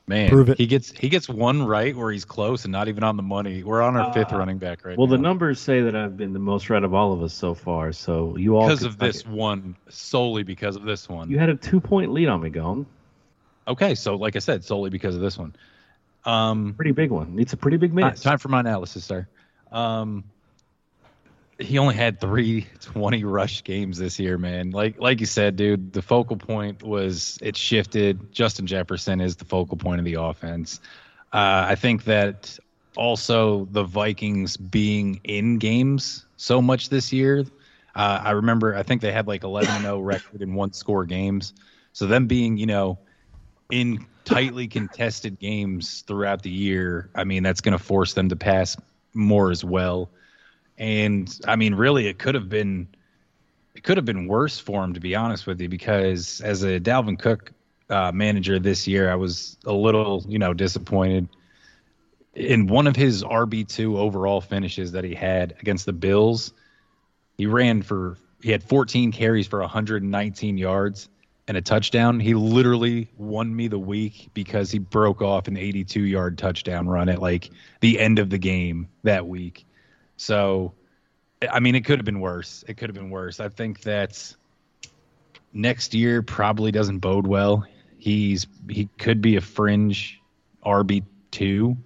Man, 0.05 0.29
Prove 0.29 0.49
it. 0.49 0.57
He 0.57 0.67
gets 0.67 0.91
he 0.91 1.07
gets 1.07 1.29
one 1.29 1.65
right 1.65 1.95
where 1.95 2.11
he's 2.11 2.25
close 2.25 2.65
and 2.65 2.71
not 2.73 2.89
even 2.89 3.03
on 3.05 3.15
the 3.15 3.23
money. 3.23 3.63
We're 3.63 3.81
on 3.81 3.95
our 3.95 4.11
fifth 4.13 4.33
uh, 4.33 4.37
running 4.37 4.57
back 4.57 4.83
right 4.83 4.91
now. 4.91 4.97
Well, 4.97 5.07
the 5.07 5.17
numbers 5.17 5.61
say 5.61 5.79
that 5.81 5.95
I've 5.95 6.17
been 6.17 6.33
the 6.33 6.39
most 6.39 6.69
right 6.69 6.83
of 6.83 6.93
all 6.93 7.13
of 7.13 7.23
us 7.23 7.33
so 7.33 7.53
far. 7.53 7.93
So 7.93 8.35
you 8.35 8.57
all 8.57 8.67
because 8.67 8.83
of 8.83 8.97
this 8.97 9.21
it. 9.21 9.27
one, 9.27 9.77
solely 9.87 10.43
because 10.43 10.75
of 10.75 10.83
this 10.83 11.07
one. 11.07 11.29
You 11.29 11.39
had 11.39 11.47
a 11.47 11.55
two 11.55 11.79
point 11.79 12.11
lead 12.11 12.27
on 12.27 12.41
me, 12.41 12.49
Gone. 12.49 12.85
Okay, 13.65 13.95
so 13.95 14.15
like 14.15 14.35
I 14.35 14.39
said, 14.39 14.65
solely 14.65 14.89
because 14.89 15.15
of 15.15 15.21
this 15.21 15.37
one. 15.37 15.55
Um, 16.25 16.73
Pretty 16.75 16.91
big 16.91 17.11
one. 17.11 17.37
It's 17.37 17.53
a 17.53 17.57
pretty 17.57 17.77
big 17.77 17.93
miss. 17.93 18.21
Time 18.21 18.37
for 18.37 18.49
my 18.49 18.61
analysis, 18.61 19.03
sir. 19.03 19.27
Um, 19.71 20.23
he 21.59 21.77
only 21.77 21.95
had 21.95 22.19
three 22.19 22.67
20 22.81 23.23
rush 23.23 23.63
games 23.63 23.97
this 23.97 24.19
year, 24.19 24.37
man. 24.37 24.71
Like 24.71 24.99
like 24.99 25.19
you 25.19 25.25
said, 25.25 25.55
dude, 25.55 25.93
the 25.93 26.01
focal 26.01 26.37
point 26.37 26.83
was 26.83 27.37
it 27.41 27.55
shifted. 27.55 28.31
Justin 28.31 28.67
Jefferson 28.67 29.21
is 29.21 29.35
the 29.35 29.45
focal 29.45 29.77
point 29.77 29.99
of 29.99 30.05
the 30.05 30.15
offense. 30.15 30.79
Uh, 31.31 31.65
I 31.67 31.75
think 31.75 32.03
that 32.05 32.57
also 32.95 33.65
the 33.71 33.83
Vikings 33.83 34.57
being 34.57 35.19
in 35.23 35.57
games 35.57 36.25
so 36.37 36.61
much 36.61 36.89
this 36.89 37.11
year. 37.11 37.45
Uh, 37.95 38.21
I 38.23 38.31
remember 38.31 38.75
I 38.75 38.83
think 38.83 39.01
they 39.01 39.11
had 39.11 39.27
like 39.27 39.43
11 39.43 39.81
0 39.81 39.99
record 39.99 40.41
in 40.41 40.53
one 40.53 40.73
score 40.73 41.05
games. 41.05 41.53
So 41.91 42.07
them 42.07 42.25
being, 42.25 42.57
you 42.57 42.65
know, 42.65 42.97
in 43.69 44.05
tightly 44.25 44.67
contested 44.67 45.39
games 45.39 46.01
throughout 46.01 46.41
the 46.41 46.49
year, 46.49 47.09
I 47.15 47.23
mean, 47.23 47.43
that's 47.43 47.61
going 47.61 47.77
to 47.77 47.83
force 47.83 48.13
them 48.13 48.29
to 48.29 48.35
pass 48.35 48.77
more 49.13 49.51
as 49.51 49.63
well. 49.63 50.09
And 50.77 51.33
I 51.47 51.55
mean, 51.55 51.75
really, 51.75 52.07
it 52.07 52.17
could 52.17 52.35
have 52.35 52.49
been 52.49 52.87
it 53.75 53.83
could 53.83 53.97
have 53.97 54.05
been 54.05 54.27
worse 54.27 54.59
for 54.59 54.83
him, 54.83 54.93
to 54.93 54.99
be 54.99 55.15
honest 55.15 55.47
with 55.47 55.59
you, 55.59 55.67
because 55.67 56.41
as 56.41 56.63
a 56.63 56.79
Dalvin 56.79 57.17
Cook 57.17 57.51
uh, 57.89 58.11
manager 58.11 58.59
this 58.59 58.87
year, 58.87 59.11
I 59.11 59.15
was 59.15 59.57
a 59.65 59.73
little, 59.73 60.23
you 60.27 60.39
know, 60.39 60.53
disappointed. 60.53 61.27
In 62.35 62.67
one 62.67 62.87
of 62.87 62.95
his 62.95 63.23
RB 63.23 63.67
two 63.67 63.97
overall 63.97 64.41
finishes 64.41 64.91
that 64.93 65.03
he 65.03 65.13
had 65.13 65.55
against 65.59 65.85
the 65.85 65.93
Bills, 65.93 66.53
he 67.37 67.45
ran 67.45 67.81
for 67.81 68.17
he 68.41 68.51
had 68.51 68.63
14 68.63 69.11
carries 69.11 69.47
for 69.47 69.59
119 69.61 70.57
yards 70.57 71.09
and 71.47 71.57
a 71.57 71.61
touchdown. 71.61 72.19
He 72.19 72.33
literally 72.33 73.09
won 73.17 73.53
me 73.55 73.67
the 73.67 73.79
week 73.79 74.29
because 74.33 74.71
he 74.71 74.79
broke 74.79 75.21
off 75.21 75.47
an 75.47 75.57
82 75.57 76.01
yard 76.01 76.37
touchdown 76.37 76.87
run 76.87 77.09
at 77.09 77.21
like 77.21 77.49
the 77.81 77.99
end 77.99 78.19
of 78.19 78.29
the 78.29 78.37
game 78.37 78.87
that 79.03 79.27
week. 79.27 79.65
So, 80.17 80.73
I 81.51 81.59
mean, 81.59 81.75
it 81.75 81.81
could 81.85 81.99
have 81.99 82.05
been 82.05 82.21
worse. 82.21 82.63
It 82.67 82.77
could 82.77 82.89
have 82.89 82.95
been 82.95 83.09
worse. 83.09 83.39
I 83.39 83.49
think 83.49 83.81
that 83.81 84.33
next 85.51 85.93
year 85.93 86.21
probably 86.21 86.71
doesn't 86.71 86.99
bode 86.99 87.27
well. 87.27 87.65
He's 87.97 88.47
he 88.69 88.89
could 88.97 89.21
be 89.21 89.35
a 89.35 89.41
fringe 89.41 90.21
RB 90.65 91.03
two, 91.31 91.77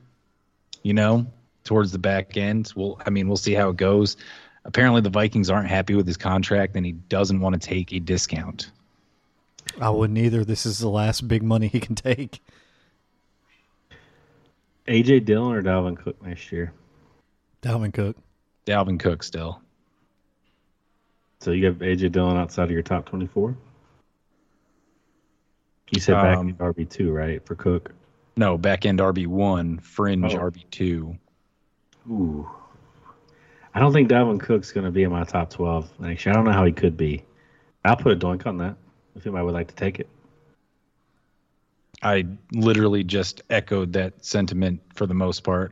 you 0.84 0.94
know, 0.94 1.28
towards 1.64 1.92
the 1.92 2.00
back 2.00 2.38
end. 2.38 2.72
We'll 2.76 3.00
I 3.06 3.10
mean, 3.10 3.28
we'll 3.28 3.38
see 3.38 3.54
how 3.54 3.70
it 3.70 3.78
goes. 3.78 4.18
Apparently, 4.66 5.02
the 5.02 5.10
Vikings 5.10 5.50
aren't 5.50 5.70
happy 5.70 5.96
with 5.96 6.06
his 6.06 6.18
contract, 6.18 6.76
and 6.76 6.86
he 6.86 6.92
doesn't 6.92 7.40
want 7.40 7.60
to 7.60 7.68
take 7.68 7.94
a 7.94 8.00
discount. 8.00 8.72
I 9.80 9.90
wouldn't 9.90 10.18
either. 10.18 10.44
This 10.44 10.66
is 10.66 10.80
the 10.80 10.90
last 10.90 11.28
big 11.28 11.44
money 11.44 11.68
he 11.68 11.80
can 11.80 11.96
take. 11.96 12.42
AJ 14.88 15.26
Dillon 15.26 15.54
or 15.54 15.62
Dalvin 15.62 15.98
Cook 15.98 16.22
next 16.24 16.52
year. 16.52 16.72
Dalvin 17.62 17.94
Cook. 17.94 18.16
Dalvin 18.66 19.00
Cook 19.00 19.22
still. 19.24 19.62
So 21.40 21.52
you 21.52 21.66
have 21.66 21.76
AJ 21.78 22.12
Dillon 22.14 22.38
outside 22.38 22.66
of 22.66 22.72
your 22.72 22.82
top 22.84 23.06
twenty-four. 23.06 23.56
You 25.92 26.02
said 26.02 26.14
back 26.16 26.38
Um, 26.38 26.50
in 26.50 26.56
RB 26.56 26.90
two, 26.90 27.12
right, 27.12 27.46
for 27.46 27.56
Cook? 27.56 27.94
No, 28.36 28.58
back 28.58 28.86
end 28.86 29.00
RB 29.00 29.26
one, 29.28 29.80
fringe 29.80 30.34
Oh. 30.36 30.40
RB 30.40 30.64
two. 30.72 31.18
Ooh, 32.10 32.50
I 33.74 33.80
don't 33.80 33.94
think 33.94 34.10
Dalvin 34.10 34.40
Cook's 34.40 34.72
going 34.72 34.86
to 34.86 34.92
be 34.92 35.04
in 35.04 35.12
my 35.12 35.24
top 35.24 35.50
twelve 35.50 35.90
next 36.00 36.26
year. 36.26 36.34
I 36.34 36.36
don't 36.36 36.46
know 36.46 36.52
how 36.54 36.66
he 36.66 36.72
could 36.72 36.98
be. 36.98 37.24
I'll 37.86 37.96
put 37.98 38.12
a 38.12 38.16
doink 38.16 38.46
on 38.48 38.58
that 38.58 38.76
if 39.18 39.26
anybody 39.26 39.44
would 39.46 39.54
like 39.54 39.68
to 39.68 39.76
take 39.76 40.00
it. 40.00 40.08
I 42.02 42.26
literally 42.52 43.04
just 43.04 43.42
echoed 43.50 43.94
that 43.94 44.24
sentiment 44.24 44.82
for 44.94 45.08
the 45.08 45.16
most 45.16 45.44
part. 45.44 45.72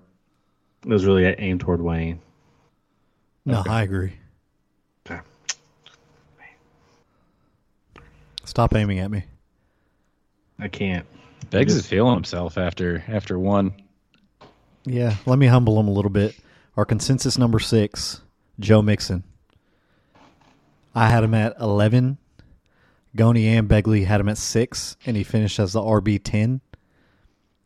It 0.84 0.90
was 0.90 1.06
really 1.06 1.26
aimed 1.26 1.60
toward 1.62 1.82
Wayne. 1.82 2.20
No, 3.46 3.64
I 3.68 3.84
agree. 3.84 4.14
Okay. 5.06 5.22
Stop 8.44 8.74
aiming 8.76 9.00
at 9.00 9.12
me. 9.12 9.24
I 10.60 10.68
can't. 10.68 11.06
Beggs 11.52 11.74
Just- 11.74 11.86
is 11.86 11.90
feeling 11.90 12.16
himself 12.16 12.58
after 12.58 13.04
after 13.08 13.38
one. 13.38 13.74
Yeah, 14.84 15.16
let 15.26 15.38
me 15.40 15.48
humble 15.48 15.80
him 15.80 15.88
a 15.88 15.92
little 15.92 16.12
bit. 16.12 16.36
Our 16.78 16.86
consensus 16.86 17.38
number 17.38 17.60
six, 17.60 18.22
Joe 18.60 18.82
Mixon. 18.82 19.24
I 20.94 21.10
had 21.10 21.24
him 21.24 21.34
at 21.34 21.56
11. 21.60 22.18
Goni 23.16 23.48
and 23.48 23.70
Begley 23.70 24.06
had 24.06 24.20
him 24.20 24.30
at 24.30 24.38
6, 24.38 24.98
and 25.06 25.16
he 25.16 25.24
finished 25.24 25.60
as 25.60 25.74
the 25.74 25.82
RB 25.82 26.20
10. 26.22 26.62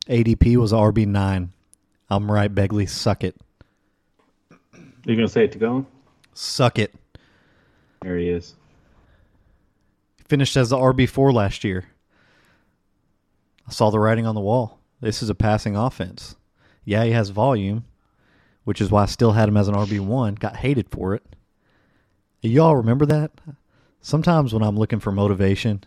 ADP 0.08 0.58
was 0.58 0.72
RB 0.72 1.08
9. 1.08 1.52
I'm 2.10 2.32
right, 2.32 2.54
Begley. 2.54 2.88
Suck 2.88 3.24
it. 3.24 3.36
You 5.06 5.16
gonna 5.16 5.28
say 5.28 5.46
it 5.46 5.52
to 5.54 5.58
go? 5.58 5.86
Suck 6.34 6.78
it. 6.78 6.94
There 8.02 8.18
he 8.18 8.30
is. 8.30 8.56
Finished 10.28 10.56
as 10.58 10.70
the 10.70 10.78
RB4 10.78 11.34
last 11.34 11.64
year. 11.64 11.86
I 13.68 13.72
saw 13.72 13.90
the 13.90 14.00
writing 14.00 14.26
on 14.26 14.36
the 14.36 14.42
wall. 14.42 14.80
This 15.02 15.24
is 15.24 15.30
a 15.30 15.36
passing 15.36 15.76
offense. 15.76 16.36
Yeah, 16.86 17.04
he 17.06 17.12
has 17.12 17.30
volume, 17.30 17.86
which 18.64 18.82
is 18.82 18.92
why 18.92 19.04
I 19.04 19.08
still 19.08 19.32
had 19.32 19.50
him 19.50 19.58
as 19.58 19.68
an 19.68 19.76
RB1. 19.76 20.40
Got 20.40 20.58
hated 20.58 20.90
for 20.90 21.16
it. 21.16 21.24
Y'all 22.42 22.76
remember 22.76 23.06
that? 23.06 23.32
Sometimes 24.02 24.54
when 24.54 24.64
I'm 24.64 24.78
looking 24.78 25.00
for 25.00 25.12
motivation, 25.12 25.84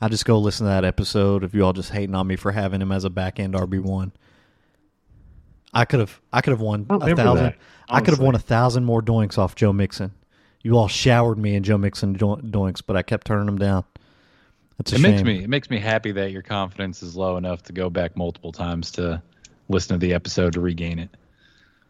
I 0.00 0.08
just 0.08 0.24
go 0.24 0.38
listen 0.38 0.66
to 0.66 0.70
that 0.70 0.84
episode 0.84 1.44
of 1.44 1.54
you 1.54 1.64
all 1.64 1.72
just 1.72 1.90
hating 1.90 2.14
on 2.14 2.26
me 2.26 2.36
for 2.36 2.52
having 2.52 2.82
him 2.82 2.92
as 2.92 3.04
a 3.04 3.10
back 3.10 3.40
end 3.40 3.54
RB1. 3.54 4.12
I 5.72 5.84
could 5.84 6.00
have 6.00 6.20
I 6.32 6.40
could 6.40 6.52
have 6.52 6.60
won 6.60 6.86
I 6.88 6.94
a 7.10 7.16
thousand. 7.16 7.44
that, 7.44 7.56
I 7.88 8.00
could 8.00 8.10
have 8.14 8.20
won 8.20 8.34
a 8.34 8.38
thousand 8.40 8.84
more 8.84 9.02
doinks 9.02 9.38
off 9.38 9.54
Joe 9.56 9.72
Mixon. 9.72 10.12
You 10.62 10.78
all 10.78 10.88
showered 10.88 11.36
me 11.38 11.54
in 11.56 11.62
Joe 11.62 11.78
Mixon 11.78 12.12
do- 12.12 12.36
doinks, 12.42 12.80
but 12.86 12.96
I 12.96 13.02
kept 13.02 13.26
turning 13.26 13.46
them 13.46 13.58
down. 13.58 13.84
That's 14.78 14.92
a 14.92 14.94
It 14.96 15.00
shame. 15.00 15.10
makes 15.10 15.22
me 15.24 15.42
it 15.44 15.50
makes 15.50 15.70
me 15.70 15.78
happy 15.78 16.12
that 16.12 16.30
your 16.30 16.42
confidence 16.42 17.02
is 17.02 17.16
low 17.16 17.36
enough 17.36 17.62
to 17.64 17.72
go 17.72 17.90
back 17.90 18.16
multiple 18.16 18.52
times 18.52 18.90
to 18.92 19.20
listen 19.68 19.98
to 19.98 20.06
the 20.06 20.14
episode 20.14 20.52
to 20.52 20.60
regain 20.60 20.98
it. 20.98 21.10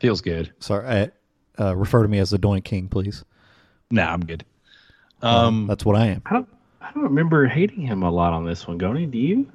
Feels 0.01 0.21
good. 0.21 0.53
Sorry, 0.61 1.11
I, 1.59 1.63
uh, 1.63 1.77
refer 1.77 2.03
to 2.03 2.09
me 2.09 2.19
as 2.19 2.31
the 2.31 2.39
Doink 2.39 2.65
King, 2.65 2.89
please. 2.89 3.25
Nah, 3.91 4.13
I'm 4.13 4.25
good. 4.25 4.45
Um, 5.23 5.37
Um, 5.47 5.67
that's 5.67 5.85
what 5.85 5.97
I 5.97 6.07
am. 6.09 6.23
I 6.27 6.33
don't. 6.35 6.49
I 6.81 6.93
don't 6.93 7.05
remember 7.05 7.47
hating 7.47 7.81
him 7.81 8.03
a 8.03 8.11
lot 8.11 8.33
on 8.35 8.45
this 8.45 8.67
one, 8.69 8.77
Goni. 8.79 9.07
Do 9.07 9.19
you? 9.19 9.51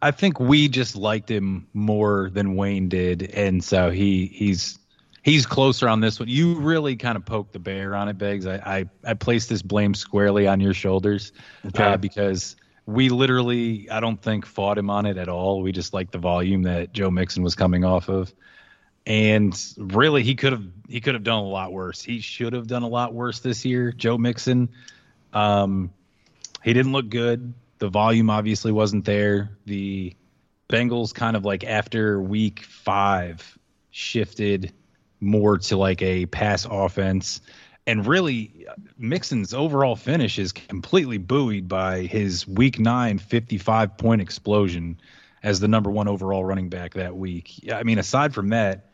I 0.00 0.10
think 0.10 0.40
we 0.40 0.68
just 0.68 0.96
liked 0.96 1.30
him 1.30 1.66
more 1.74 2.30
than 2.32 2.56
Wayne 2.56 2.88
did, 2.88 3.30
and 3.34 3.62
so 3.62 3.90
he 3.90 4.26
he's 4.26 4.78
he's 5.22 5.44
closer 5.44 5.86
on 5.88 6.00
this 6.00 6.18
one. 6.18 6.28
You 6.28 6.54
really 6.54 6.96
kind 6.96 7.16
of 7.16 7.24
poked 7.26 7.52
the 7.52 7.58
bear 7.58 7.94
on 7.94 8.08
it, 8.08 8.16
Beggs. 8.16 8.46
I 8.46 8.54
I, 9.04 9.10
I 9.10 9.14
placed 9.14 9.50
this 9.50 9.60
blame 9.60 9.92
squarely 9.94 10.46
on 10.46 10.60
your 10.60 10.72
shoulders 10.72 11.32
Okay. 11.66 11.84
uh, 11.84 11.96
because 11.98 12.56
we 12.86 13.10
literally 13.10 13.90
I 13.90 14.00
don't 14.00 14.20
think 14.22 14.46
fought 14.46 14.78
him 14.78 14.88
on 14.88 15.04
it 15.04 15.18
at 15.18 15.28
all. 15.28 15.60
We 15.60 15.72
just 15.72 15.92
liked 15.92 16.12
the 16.12 16.18
volume 16.18 16.62
that 16.62 16.94
Joe 16.94 17.10
Mixon 17.10 17.42
was 17.42 17.54
coming 17.54 17.84
off 17.84 18.08
of, 18.08 18.32
and 19.06 19.54
really 19.76 20.22
he 20.22 20.34
could 20.34 20.52
have 20.52 20.64
he 20.88 21.00
could 21.00 21.14
have 21.14 21.24
done 21.24 21.38
a 21.38 21.48
lot 21.48 21.72
worse. 21.72 22.02
He 22.02 22.20
should 22.20 22.52
have 22.52 22.66
done 22.66 22.82
a 22.82 22.88
lot 22.88 23.12
worse 23.12 23.40
this 23.40 23.64
year, 23.64 23.92
Joe 23.92 24.18
Mixon. 24.18 24.68
Um, 25.32 25.92
he 26.62 26.72
didn't 26.72 26.92
look 26.92 27.10
good. 27.10 27.52
The 27.78 27.88
volume 27.88 28.30
obviously 28.30 28.72
wasn't 28.72 29.04
there. 29.04 29.50
The 29.66 30.14
Bengals 30.68 31.12
kind 31.14 31.36
of 31.36 31.44
like 31.44 31.64
after 31.64 32.20
week 32.20 32.64
five 32.64 33.58
shifted 33.90 34.72
more 35.20 35.58
to 35.58 35.76
like 35.76 36.00
a 36.02 36.26
pass 36.26 36.66
offense. 36.70 37.40
And 37.86 38.06
really, 38.06 38.66
Mixon's 38.96 39.52
overall 39.52 39.96
finish 39.96 40.38
is 40.38 40.52
completely 40.52 41.18
buoyed 41.18 41.68
by 41.68 42.02
his 42.02 42.48
week 42.48 42.78
nine 42.78 43.18
55 43.18 43.98
point 43.98 44.22
explosion 44.22 44.98
as 45.42 45.60
the 45.60 45.68
number 45.68 45.90
one 45.90 46.08
overall 46.08 46.44
running 46.44 46.70
back 46.70 46.94
that 46.94 47.14
week. 47.14 47.68
I 47.70 47.82
mean, 47.82 47.98
aside 47.98 48.32
from 48.32 48.48
that, 48.48 48.88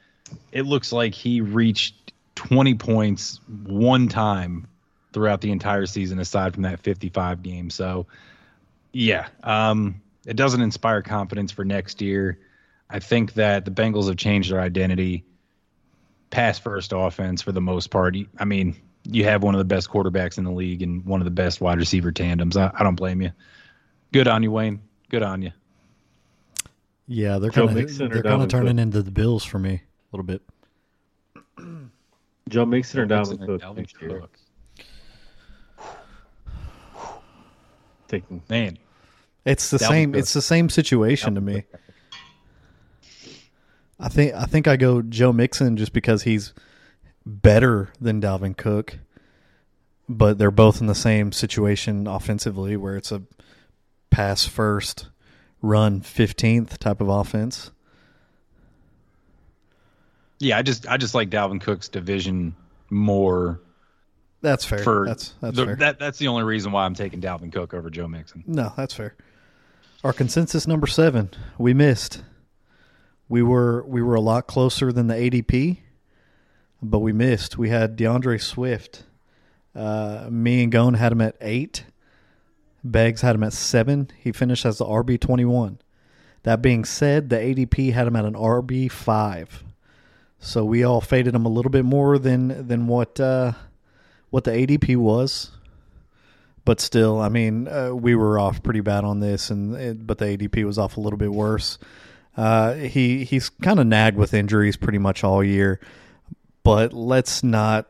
it 0.52 0.62
looks 0.62 0.92
like 0.92 1.14
he 1.14 1.40
reached 1.40 2.12
20 2.34 2.74
points 2.74 3.40
one 3.66 4.08
time 4.08 4.66
throughout 5.12 5.40
the 5.40 5.50
entire 5.50 5.86
season, 5.86 6.18
aside 6.18 6.54
from 6.54 6.62
that 6.62 6.80
55 6.80 7.42
game. 7.42 7.70
So, 7.70 8.06
yeah, 8.92 9.28
um, 9.42 10.00
it 10.26 10.36
doesn't 10.36 10.60
inspire 10.60 11.02
confidence 11.02 11.52
for 11.52 11.64
next 11.64 12.00
year. 12.00 12.38
I 12.88 12.98
think 12.98 13.34
that 13.34 13.64
the 13.64 13.70
Bengals 13.70 14.08
have 14.08 14.16
changed 14.16 14.50
their 14.50 14.60
identity. 14.60 15.24
Pass 16.30 16.58
first 16.58 16.92
offense 16.94 17.42
for 17.42 17.52
the 17.52 17.60
most 17.60 17.90
part. 17.90 18.16
I 18.38 18.44
mean, 18.44 18.76
you 19.04 19.24
have 19.24 19.42
one 19.42 19.54
of 19.54 19.58
the 19.58 19.64
best 19.64 19.90
quarterbacks 19.90 20.38
in 20.38 20.44
the 20.44 20.52
league 20.52 20.82
and 20.82 21.04
one 21.04 21.20
of 21.20 21.24
the 21.24 21.30
best 21.30 21.60
wide 21.60 21.78
receiver 21.78 22.12
tandems. 22.12 22.56
I, 22.56 22.70
I 22.72 22.84
don't 22.84 22.94
blame 22.94 23.20
you. 23.20 23.32
Good 24.12 24.28
on 24.28 24.42
you, 24.42 24.50
Wayne. 24.50 24.80
Good 25.08 25.22
on 25.22 25.42
you. 25.42 25.52
Yeah, 27.06 27.38
they're 27.38 27.50
kind 27.50 27.76
of 27.76 27.98
they're 27.98 28.22
kind 28.22 28.42
of 28.42 28.48
turning 28.48 28.78
into 28.78 29.02
the 29.02 29.10
Bills 29.10 29.44
for 29.44 29.58
me 29.58 29.82
a 30.12 30.16
little 30.16 30.26
bit. 30.26 30.42
Joe 32.48 32.66
Mixon 32.66 33.00
or 33.00 33.06
Dalvin 33.06 33.44
Cook 33.46 33.62
Dalvin 33.62 33.76
next 33.76 34.00
year? 34.02 34.20
Cook. 34.20 34.36
Taking 38.08 38.42
Man, 38.48 38.78
It's 39.44 39.70
the 39.70 39.78
Dalvin 39.78 39.88
same. 39.88 40.12
Cook. 40.12 40.18
It's 40.20 40.32
the 40.32 40.42
same 40.42 40.68
situation 40.68 41.34
to 41.36 41.40
me. 41.40 41.64
I 44.00 44.08
think 44.08 44.34
I 44.34 44.44
think 44.46 44.66
I 44.66 44.76
go 44.76 45.02
Joe 45.02 45.32
Mixon 45.32 45.76
just 45.76 45.92
because 45.92 46.22
he's 46.22 46.52
better 47.24 47.92
than 48.00 48.20
Dalvin 48.20 48.56
Cook, 48.56 48.98
but 50.08 50.38
they're 50.38 50.50
both 50.50 50.80
in 50.80 50.86
the 50.86 50.94
same 50.94 51.30
situation 51.32 52.06
offensively, 52.06 52.76
where 52.76 52.96
it's 52.96 53.12
a 53.12 53.22
pass 54.10 54.46
first, 54.46 55.08
run 55.62 56.00
fifteenth 56.00 56.78
type 56.80 57.00
of 57.00 57.08
offense. 57.08 57.70
Yeah, 60.40 60.58
I 60.58 60.62
just 60.62 60.86
I 60.88 60.96
just 60.96 61.14
like 61.14 61.30
Dalvin 61.30 61.60
Cook's 61.60 61.88
division 61.88 62.56
more 62.90 63.60
That's 64.40 64.64
fair. 64.64 64.78
for 64.80 65.04
that's 65.06 65.34
that's 65.40 65.56
the- 65.56 65.64
fair. 65.66 65.76
that 65.76 65.98
that's 66.00 66.18
the 66.18 66.26
only 66.28 66.42
reason 66.42 66.72
why 66.72 66.84
I'm 66.84 66.94
taking 66.94 67.20
Dalvin 67.20 67.52
Cook 67.52 67.72
over 67.74 67.88
Joe 67.90 68.08
Mixon. 68.08 68.42
No, 68.46 68.72
that's 68.76 68.94
fair. 68.94 69.14
Our 70.02 70.12
consensus 70.12 70.66
number 70.66 70.86
seven, 70.88 71.30
we 71.58 71.72
missed. 71.74 72.22
We 73.28 73.42
were 73.42 73.84
we 73.86 74.02
were 74.02 74.16
a 74.16 74.20
lot 74.20 74.46
closer 74.48 74.92
than 74.92 75.06
the 75.06 75.14
ADP, 75.14 75.78
but 76.82 76.98
we 76.98 77.12
missed. 77.12 77.56
We 77.58 77.68
had 77.68 77.96
DeAndre 77.96 78.40
Swift. 78.40 79.04
Uh, 79.72 80.26
me 80.30 80.64
and 80.64 80.72
Gone 80.72 80.94
had 80.94 81.12
him 81.12 81.20
at 81.20 81.36
eight. 81.40 81.84
Beggs 82.82 83.20
had 83.20 83.36
him 83.36 83.44
at 83.44 83.52
seven. 83.52 84.10
He 84.18 84.32
finished 84.32 84.64
as 84.66 84.78
the 84.78 84.84
RB 84.86 85.20
twenty 85.20 85.44
one. 85.44 85.78
That 86.42 86.62
being 86.62 86.84
said, 86.86 87.28
the 87.28 87.36
ADP 87.36 87.92
had 87.92 88.06
him 88.06 88.16
at 88.16 88.24
an 88.24 88.32
RB 88.34 88.90
five. 88.90 89.62
So 90.40 90.64
we 90.64 90.82
all 90.82 91.02
faded 91.02 91.34
him 91.34 91.44
a 91.44 91.50
little 91.50 91.70
bit 91.70 91.84
more 91.84 92.18
than 92.18 92.66
than 92.66 92.86
what 92.86 93.20
uh, 93.20 93.52
what 94.30 94.44
the 94.44 94.50
ADP 94.50 94.96
was. 94.96 95.50
But 96.64 96.80
still, 96.80 97.20
I 97.20 97.28
mean, 97.28 97.68
uh, 97.68 97.90
we 97.94 98.14
were 98.14 98.38
off 98.38 98.62
pretty 98.62 98.80
bad 98.80 99.04
on 99.04 99.20
this, 99.20 99.50
and 99.50 99.74
it, 99.74 100.06
but 100.06 100.18
the 100.18 100.26
ADP 100.26 100.64
was 100.64 100.78
off 100.78 100.96
a 100.96 101.00
little 101.00 101.18
bit 101.18 101.32
worse. 101.32 101.78
Uh, 102.36 102.74
he 102.74 103.24
he's 103.24 103.48
kind 103.48 103.78
of 103.78 103.86
nagged 103.86 104.16
with 104.16 104.32
injuries 104.32 104.76
pretty 104.76 104.98
much 104.98 105.22
all 105.24 105.44
year, 105.44 105.80
but 106.62 106.92
let's 106.92 107.42
not 107.42 107.86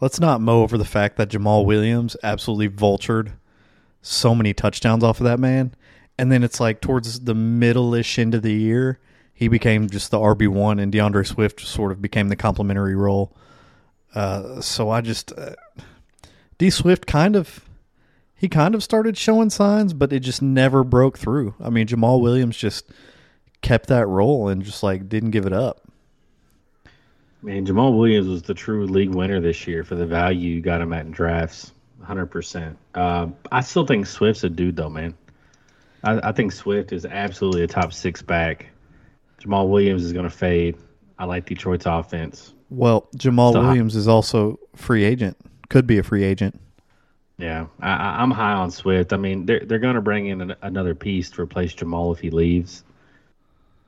let's 0.00 0.18
not 0.18 0.40
mow 0.40 0.62
over 0.62 0.78
the 0.78 0.84
fact 0.84 1.16
that 1.16 1.28
Jamaal 1.28 1.64
Williams 1.64 2.16
absolutely 2.22 2.68
vultured 2.68 3.32
so 4.00 4.34
many 4.34 4.54
touchdowns 4.54 5.04
off 5.04 5.20
of 5.20 5.24
that 5.24 5.38
man, 5.38 5.74
and 6.18 6.32
then 6.32 6.42
it's 6.42 6.60
like 6.60 6.80
towards 6.80 7.20
the 7.20 7.34
middle-ish 7.34 8.18
end 8.18 8.34
of 8.34 8.42
the 8.42 8.54
year, 8.54 8.98
he 9.38 9.46
became 9.46 9.88
just 9.88 10.10
the 10.10 10.18
RB 10.18 10.48
one, 10.48 10.80
and 10.80 10.92
DeAndre 10.92 11.24
Swift 11.24 11.60
sort 11.60 11.92
of 11.92 12.02
became 12.02 12.28
the 12.28 12.34
complementary 12.34 12.96
role. 12.96 13.36
Uh, 14.12 14.60
so 14.60 14.90
I 14.90 15.00
just. 15.00 15.30
Uh, 15.30 15.54
D 16.58 16.70
Swift 16.70 17.06
kind 17.06 17.36
of 17.36 17.64
he 18.34 18.48
kind 18.48 18.74
of 18.74 18.82
started 18.82 19.16
showing 19.16 19.48
signs, 19.48 19.92
but 19.92 20.12
it 20.12 20.20
just 20.20 20.42
never 20.42 20.82
broke 20.82 21.16
through. 21.16 21.54
I 21.60 21.70
mean, 21.70 21.86
Jamaal 21.86 22.20
Williams 22.20 22.56
just 22.56 22.90
kept 23.62 23.86
that 23.86 24.08
role 24.08 24.48
and 24.48 24.60
just 24.60 24.82
like 24.82 25.08
didn't 25.08 25.30
give 25.30 25.46
it 25.46 25.52
up. 25.52 25.82
Man, 27.40 27.64
Jamaal 27.64 27.96
Williams 27.96 28.26
was 28.26 28.42
the 28.42 28.54
true 28.54 28.86
league 28.86 29.14
winner 29.14 29.40
this 29.40 29.68
year 29.68 29.84
for 29.84 29.94
the 29.94 30.04
value 30.06 30.56
you 30.56 30.60
got 30.60 30.80
him 30.80 30.92
at 30.92 31.06
in 31.06 31.12
drafts. 31.12 31.70
100%. 32.02 32.74
Uh, 32.92 33.28
I 33.52 33.60
still 33.60 33.86
think 33.86 34.08
Swift's 34.08 34.42
a 34.42 34.48
dude, 34.48 34.74
though, 34.74 34.90
man. 34.90 35.14
I, 36.02 36.30
I 36.30 36.32
think 36.32 36.50
Swift 36.50 36.92
is 36.92 37.04
absolutely 37.04 37.62
a 37.62 37.68
top 37.68 37.92
six 37.92 38.20
back. 38.20 38.66
Jamaal 39.48 39.68
Williams 39.68 40.04
is 40.04 40.12
going 40.12 40.24
to 40.24 40.30
fade. 40.30 40.76
I 41.18 41.24
like 41.24 41.46
Detroit's 41.46 41.86
offense. 41.86 42.52
Well, 42.70 43.08
Jamaal 43.16 43.52
So- 43.54 43.62
Williams 43.62 43.96
is 43.96 44.06
also 44.06 44.58
free 44.76 45.04
agent. 45.04 45.36
Could 45.70 45.86
be 45.86 45.98
a 45.98 46.02
free 46.02 46.24
agent. 46.24 46.60
Yeah, 47.38 47.66
I, 47.80 47.90
I- 47.90 48.22
I'm 48.22 48.30
high 48.30 48.52
on 48.52 48.70
Swift. 48.70 49.12
I 49.12 49.16
mean, 49.16 49.46
they're 49.46 49.60
they're 49.60 49.78
going 49.78 49.94
to 49.94 50.00
bring 50.00 50.26
in 50.26 50.40
an, 50.40 50.54
another 50.62 50.94
piece 50.94 51.30
to 51.30 51.42
replace 51.42 51.72
Jamal 51.72 52.12
if 52.12 52.20
he 52.20 52.30
leaves. 52.30 52.84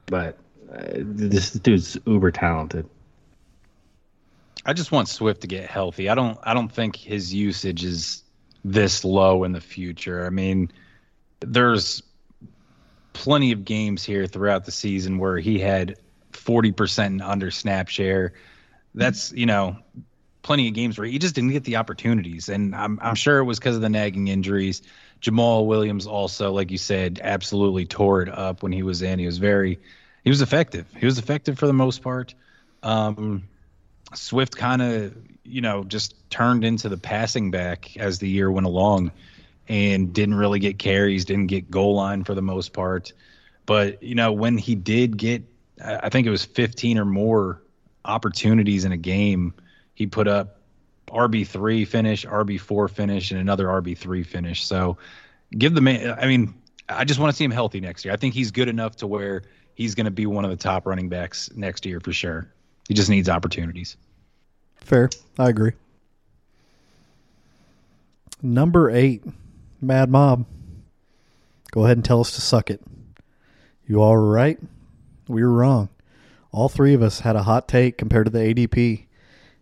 But 0.07 0.39
Uh, 0.73 0.83
this 0.99 1.51
dude's 1.53 1.99
uber 2.07 2.31
talented. 2.31 2.87
I 4.67 4.73
just 4.73 4.93
want 4.93 5.09
Swift 5.09 5.41
to 5.41 5.47
get 5.49 5.69
healthy. 5.69 6.09
I 6.09 6.15
don't 6.15 6.39
I 6.45 6.55
don't 6.55 6.71
think 6.71 6.95
his 6.97 7.33
usage 7.35 7.83
is 7.85 8.23
this 8.65 9.05
low 9.05 9.43
in 9.45 9.53
the 9.53 9.61
future. 9.61 10.27
I 10.27 10.31
mean, 10.31 10.71
there's 11.41 12.03
plenty 13.13 13.53
of 13.53 13.65
games 13.65 14.05
here 14.05 14.27
throughout 14.27 14.65
the 14.65 14.73
season 14.73 15.19
where 15.19 15.39
he 15.39 15.59
had 15.59 15.97
40% 16.33 17.27
under 17.27 17.51
snap 17.51 17.89
share. 17.89 18.33
That's, 18.95 19.33
you 19.33 19.47
know, 19.47 19.77
plenty 20.43 20.69
of 20.69 20.75
games 20.75 20.99
where 20.99 21.07
he 21.07 21.19
just 21.19 21.35
didn't 21.35 21.51
get 21.51 21.65
the 21.65 21.77
opportunities. 21.77 22.49
And 22.49 22.75
I'm, 22.75 22.99
I'm 23.03 23.15
sure 23.15 23.39
it 23.39 23.45
was 23.45 23.59
because 23.59 23.77
of 23.77 23.83
the 23.83 23.89
nagging 23.89 24.29
injuries. 24.29 24.83
Jamaal 25.21 25.67
Williams 25.67 26.07
also, 26.07 26.53
like 26.53 26.71
you 26.71 26.79
said, 26.79 27.21
absolutely 27.23 27.85
tore 27.85 28.23
it 28.23 28.29
up 28.29 28.63
when 28.63 28.73
he 28.73 28.83
was 28.83 29.03
in. 29.03 29.19
He 29.19 29.27
was 29.27 29.39
very, 29.39 29.79
he 30.25 30.31
was 30.31 30.41
effective. 30.41 30.87
He 30.97 31.07
was 31.07 31.19
effective 31.19 31.59
for 31.59 31.67
the 31.67 31.73
most 31.73 32.03
part. 32.03 32.35
Um, 32.83 33.45
Swift 34.15 34.57
kind 34.57 34.83
of, 34.83 35.15
you 35.45 35.61
know, 35.61 35.85
just 35.85 36.15
turned 36.31 36.65
into 36.65 36.89
the 36.89 36.97
passing 36.97 37.51
back 37.51 37.97
as 37.97 38.19
the 38.19 38.29
year 38.29 38.51
went 38.51 38.67
along 38.67 39.13
and 39.71 40.13
didn't 40.13 40.35
really 40.35 40.59
get 40.59 40.81
carries, 40.81 41.25
didn't 41.25 41.47
get 41.47 41.71
goal 41.71 41.95
line 41.95 42.25
for 42.25 42.35
the 42.35 42.43
most 42.43 42.73
part. 42.73 43.13
But, 43.67 44.03
you 44.03 44.17
know, 44.17 44.33
when 44.33 44.59
he 44.59 44.75
did 44.75 45.17
get, 45.17 45.45
I 45.83 46.09
think 46.09 46.27
it 46.27 46.31
was 46.31 46.45
15 46.45 46.99
or 46.99 47.05
more 47.05 47.63
opportunities 48.05 48.85
in 48.85 48.91
a 48.91 48.97
game, 48.97 49.55
he 49.95 50.09
put 50.09 50.27
up 50.27 50.59
RB3 51.07 51.87
finish, 51.87 52.27
RB4 52.27 52.91
finish, 52.91 53.31
and 53.31 53.41
another 53.41 53.67
RB3 53.67 54.27
finish. 54.27 54.67
So 54.67 54.99
give 55.57 55.77
the 55.77 55.81
man, 55.81 56.19
I 56.21 56.27
mean, 56.27 56.53
I 56.89 57.05
just 57.05 57.21
want 57.21 57.33
to 57.33 57.37
see 57.37 57.45
him 57.45 57.53
healthy 57.53 57.81
next 57.81 58.05
year. 58.05 58.13
I 58.13 58.17
think 58.17 58.35
he's 58.35 58.51
good 58.51 58.69
enough 58.69 58.97
to 58.97 59.07
where 59.07 59.45
he's 59.75 59.95
going 59.95 60.07
to 60.07 60.11
be 60.11 60.27
one 60.27 60.45
of 60.45 60.51
the 60.51 60.57
top 60.57 60.85
running 60.85 61.09
backs 61.09 61.49
next 61.55 61.87
year 61.87 62.01
for 62.01 62.13
sure. 62.13 62.53
He 62.89 62.95
just 62.95 63.09
needs 63.09 63.29
opportunities. 63.29 63.97
Fair. 64.81 65.11
I 65.39 65.49
agree. 65.49 65.75
Number 68.43 68.91
eight, 68.91 69.23
Mad 69.81 70.11
Mob. 70.11 70.47
Go 71.71 71.85
ahead 71.85 71.97
and 71.97 72.05
tell 72.05 72.21
us 72.21 72.33
to 72.33 72.41
suck 72.41 72.71
it. 72.71 72.83
You 73.87 74.03
all 74.03 74.17
right? 74.17 74.59
We 75.29 75.43
were 75.43 75.53
wrong. 75.53 75.89
All 76.53 76.69
three 76.69 76.95
of 76.95 77.03
us 77.03 77.21
had 77.21 77.37
a 77.37 77.45
hot 77.45 77.69
take 77.69 77.97
compared 77.97 78.27
to 78.27 78.31
the 78.31 78.41
ADP, 78.41 79.07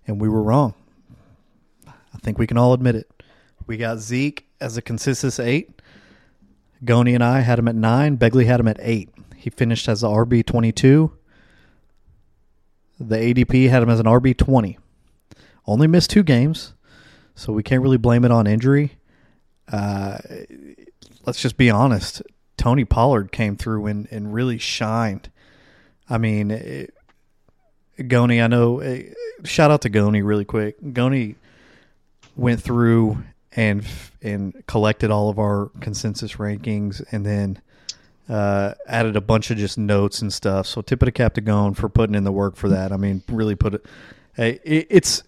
and 0.06 0.20
we 0.20 0.28
were 0.28 0.42
wrong. 0.42 0.74
I 1.86 2.18
think 2.22 2.38
we 2.38 2.46
can 2.46 2.56
all 2.56 2.72
admit 2.72 2.96
it. 2.96 3.10
We 3.66 3.76
got 3.76 3.98
Zeke 3.98 4.46
as 4.60 4.76
a 4.76 4.82
consensus 4.82 5.38
eight. 5.38 5.82
Goni 6.84 7.14
and 7.14 7.22
I 7.22 7.40
had 7.40 7.58
him 7.58 7.68
at 7.68 7.74
nine. 7.74 8.16
Begley 8.16 8.46
had 8.46 8.60
him 8.60 8.68
at 8.68 8.78
eight. 8.80 9.10
He 9.36 9.50
finished 9.50 9.88
as 9.88 10.00
the 10.00 10.08
RB 10.08 10.44
twenty 10.44 10.72
two. 10.72 11.12
The 12.98 13.16
ADP 13.16 13.68
had 13.68 13.82
him 13.82 13.90
as 13.90 14.00
an 14.00 14.06
RB 14.06 14.36
twenty. 14.36 14.78
Only 15.66 15.86
missed 15.86 16.10
two 16.10 16.22
games, 16.22 16.72
so 17.34 17.52
we 17.52 17.62
can't 17.62 17.82
really 17.82 17.98
blame 17.98 18.24
it 18.24 18.30
on 18.30 18.46
injury. 18.46 18.97
Uh, 19.70 20.18
let's 21.26 21.40
just 21.40 21.56
be 21.56 21.70
honest. 21.70 22.22
Tony 22.56 22.84
Pollard 22.84 23.30
came 23.32 23.56
through 23.56 23.86
and, 23.86 24.08
and 24.10 24.32
really 24.32 24.58
shined. 24.58 25.30
I 26.10 26.18
mean, 26.18 26.50
it, 26.50 26.94
Goni, 28.06 28.40
I 28.40 28.46
know. 28.46 28.80
eh, 28.80 29.12
shout 29.44 29.70
out 29.70 29.82
to 29.82 29.88
Goni 29.88 30.22
really 30.22 30.44
quick. 30.44 30.76
Goni 30.92 31.36
went 32.36 32.62
through 32.62 33.22
and 33.52 33.84
and 34.22 34.66
collected 34.66 35.10
all 35.10 35.30
of 35.30 35.38
our 35.38 35.70
consensus 35.80 36.34
rankings, 36.34 37.02
and 37.10 37.26
then 37.26 37.60
uh, 38.28 38.74
added 38.86 39.16
a 39.16 39.20
bunch 39.20 39.50
of 39.50 39.58
just 39.58 39.78
notes 39.78 40.22
and 40.22 40.32
stuff. 40.32 40.66
So 40.66 40.80
tip 40.82 41.02
of 41.02 41.06
the 41.06 41.12
cap 41.12 41.34
to 41.34 41.40
Gon 41.40 41.74
for 41.74 41.88
putting 41.88 42.14
in 42.14 42.24
the 42.24 42.32
work 42.32 42.56
for 42.56 42.68
that. 42.68 42.92
I 42.92 42.96
mean, 42.96 43.22
really 43.28 43.54
put 43.54 43.74
it. 43.74 43.86
Hey, 44.34 44.60
it, 44.64 44.86
it's 44.90 45.22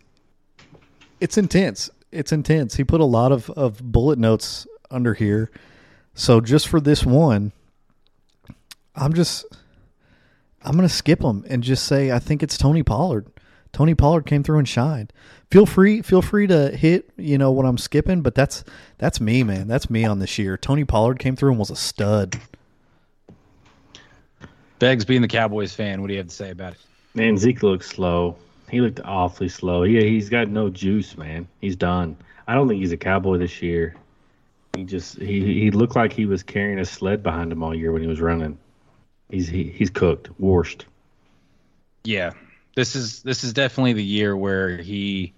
it's 1.21 1.37
intense. 1.37 1.91
It's 2.13 2.33
intense. 2.33 2.77
He 2.77 2.85
put 2.85 3.01
a 3.01 3.05
lot 3.05 3.33
of, 3.33 3.51
of 3.51 3.81
bullet 3.93 4.19
notes 4.19 4.67
under 4.91 5.15
here. 5.15 5.51
So 6.15 6.41
just 6.41 6.69
for 6.69 6.81
this 6.81 7.05
one, 7.05 7.53
I'm 8.95 9.15
just 9.15 9.47
I'm 10.63 10.75
gonna 10.75 10.89
skip 10.89 11.21
them 11.21 11.45
and 11.49 11.63
just 11.63 11.87
say 11.87 12.11
I 12.11 12.19
think 12.19 12.43
it's 12.43 12.59
Tony 12.59 12.83
Pollard. 12.83 13.27
Tony 13.73 13.95
Pollard 13.95 14.27
came 14.27 14.43
through 14.43 14.59
and 14.59 14.69
shined. 14.69 15.13
Feel 15.51 15.65
free, 15.65 16.03
feel 16.03 16.23
free 16.23 16.47
to 16.49 16.71
hit, 16.71 17.11
you 17.17 17.39
know, 17.39 17.53
what 17.53 17.67
I'm 17.67 17.79
skipping, 17.79 18.21
but 18.21 18.35
that's 18.35 18.65
that's 18.99 19.21
me, 19.21 19.43
man. 19.43 19.69
That's 19.69 19.89
me 19.89 20.05
on 20.05 20.19
this 20.19 20.39
year. 20.39 20.57
Tony 20.57 20.85
Pollard 20.85 21.19
came 21.19 21.37
through 21.37 21.51
and 21.51 21.59
was 21.59 21.71
a 21.71 21.77
stud. 21.77 22.41
Beggs, 24.81 25.05
being 25.05 25.23
the 25.23 25.29
Cowboys 25.29 25.75
fan, 25.75 26.01
what 26.01 26.09
do 26.09 26.15
you 26.15 26.19
have 26.19 26.29
to 26.29 26.35
say 26.35 26.51
about 26.51 26.73
it? 26.73 26.79
Man, 27.15 27.37
Zeke 27.37 27.63
looks 27.63 27.89
slow. 27.89 28.37
He 28.71 28.81
looked 28.81 29.01
awfully 29.05 29.49
slow. 29.49 29.83
Yeah, 29.83 30.03
he's 30.03 30.29
got 30.29 30.49
no 30.49 30.71
juice, 30.71 31.17
man. 31.17 31.49
He's 31.61 31.77
done. 31.77 32.17
I 32.47 32.55
don't 32.55 32.69
think 32.69 32.81
he's 32.81 32.93
a 32.93 32.97
cowboy 32.97 33.39
this 33.39 33.63
year. 33.63 33.97
He 34.77 34.85
just 34.85 35.19
he 35.19 35.61
he 35.61 35.71
looked 35.71 35.97
like 35.97 36.13
he 36.13 36.27
was 36.27 36.43
carrying 36.43 36.79
a 36.79 36.85
sled 36.85 37.23
behind 37.23 37.51
him 37.51 37.63
all 37.63 37.75
year 37.75 37.93
when 37.93 38.03
he 38.03 38.09
was 38.09 38.21
running. 38.21 38.59
He's 39.29 39.49
he, 39.49 39.65
he's 39.65 39.91
cooked, 39.91 40.31
washed. 40.39 40.87
Yeah, 42.05 42.33
this 42.77 42.95
is 42.95 43.23
this 43.23 43.45
is 43.45 43.53
definitely 43.53 43.95
the 43.95 44.05
year 44.05 44.37
where 44.37 44.77
he 44.77 45.33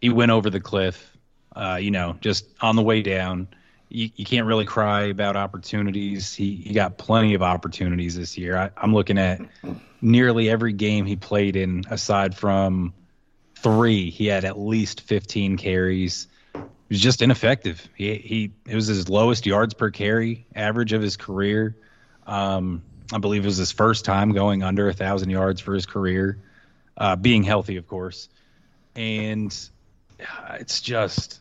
he 0.00 0.08
went 0.08 0.30
over 0.30 0.50
the 0.50 0.60
cliff. 0.60 1.12
Uh, 1.54 1.78
you 1.80 1.90
know, 1.90 2.16
just 2.20 2.46
on 2.60 2.76
the 2.76 2.82
way 2.82 3.02
down. 3.02 3.48
You, 3.88 4.10
you 4.16 4.24
can't 4.24 4.46
really 4.46 4.64
cry 4.64 5.04
about 5.04 5.36
opportunities. 5.36 6.34
He 6.34 6.56
he 6.56 6.74
got 6.74 6.98
plenty 6.98 7.34
of 7.34 7.42
opportunities 7.42 8.16
this 8.16 8.36
year. 8.36 8.56
I, 8.56 8.70
I'm 8.76 8.92
looking 8.92 9.18
at 9.18 9.40
nearly 10.00 10.50
every 10.50 10.72
game 10.72 11.06
he 11.06 11.16
played 11.16 11.56
in, 11.56 11.84
aside 11.90 12.34
from 12.36 12.92
three. 13.56 14.10
He 14.10 14.26
had 14.26 14.44
at 14.44 14.58
least 14.58 15.02
15 15.02 15.56
carries. 15.56 16.28
He 16.54 16.60
was 16.90 17.00
just 17.00 17.22
ineffective. 17.22 17.88
He 17.94 18.14
he 18.16 18.52
it 18.66 18.74
was 18.74 18.86
his 18.86 19.08
lowest 19.08 19.46
yards 19.46 19.74
per 19.74 19.90
carry 19.90 20.46
average 20.54 20.92
of 20.92 21.02
his 21.02 21.16
career. 21.16 21.76
Um, 22.26 22.82
I 23.12 23.18
believe 23.18 23.44
it 23.44 23.46
was 23.46 23.56
his 23.56 23.72
first 23.72 24.04
time 24.04 24.32
going 24.32 24.62
under 24.62 24.88
a 24.88 24.92
thousand 24.92 25.30
yards 25.30 25.60
for 25.60 25.74
his 25.74 25.86
career, 25.86 26.38
uh, 26.96 27.16
being 27.16 27.44
healthy, 27.44 27.76
of 27.76 27.86
course. 27.86 28.28
And 28.96 29.56
uh, 30.20 30.56
it's 30.58 30.80
just, 30.80 31.40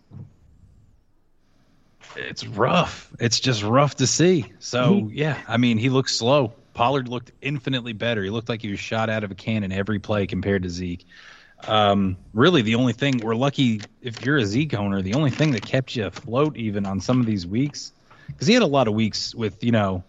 it's 2.15 2.45
rough. 2.45 3.11
It's 3.19 3.39
just 3.39 3.63
rough 3.63 3.95
to 3.95 4.07
see. 4.07 4.51
So 4.59 5.09
yeah, 5.11 5.41
I 5.47 5.57
mean, 5.57 5.77
he 5.77 5.89
looked 5.89 6.09
slow. 6.09 6.53
Pollard 6.73 7.07
looked 7.07 7.31
infinitely 7.41 7.93
better. 7.93 8.23
He 8.23 8.29
looked 8.29 8.49
like 8.49 8.61
he 8.61 8.69
was 8.69 8.79
shot 8.79 9.09
out 9.09 9.23
of 9.23 9.31
a 9.31 9.35
cannon 9.35 9.71
every 9.71 9.99
play 9.99 10.27
compared 10.27 10.63
to 10.63 10.69
Zeke. 10.69 11.05
Um, 11.67 12.17
really, 12.33 12.61
the 12.61 12.75
only 12.75 12.93
thing 12.93 13.19
we're 13.19 13.35
lucky 13.35 13.81
if 14.01 14.25
you're 14.25 14.37
a 14.37 14.45
Zeke 14.45 14.73
owner, 14.73 15.01
the 15.01 15.13
only 15.13 15.31
thing 15.31 15.51
that 15.51 15.65
kept 15.65 15.95
you 15.95 16.05
afloat 16.05 16.57
even 16.57 16.85
on 16.85 16.99
some 16.99 17.19
of 17.19 17.25
these 17.25 17.47
weeks, 17.47 17.93
because 18.27 18.45
he 18.47 18.53
had 18.53 18.63
a 18.63 18.67
lot 18.67 18.87
of 18.87 18.93
weeks 18.93 19.33
with 19.33 19.63
you 19.63 19.71
know 19.71 20.03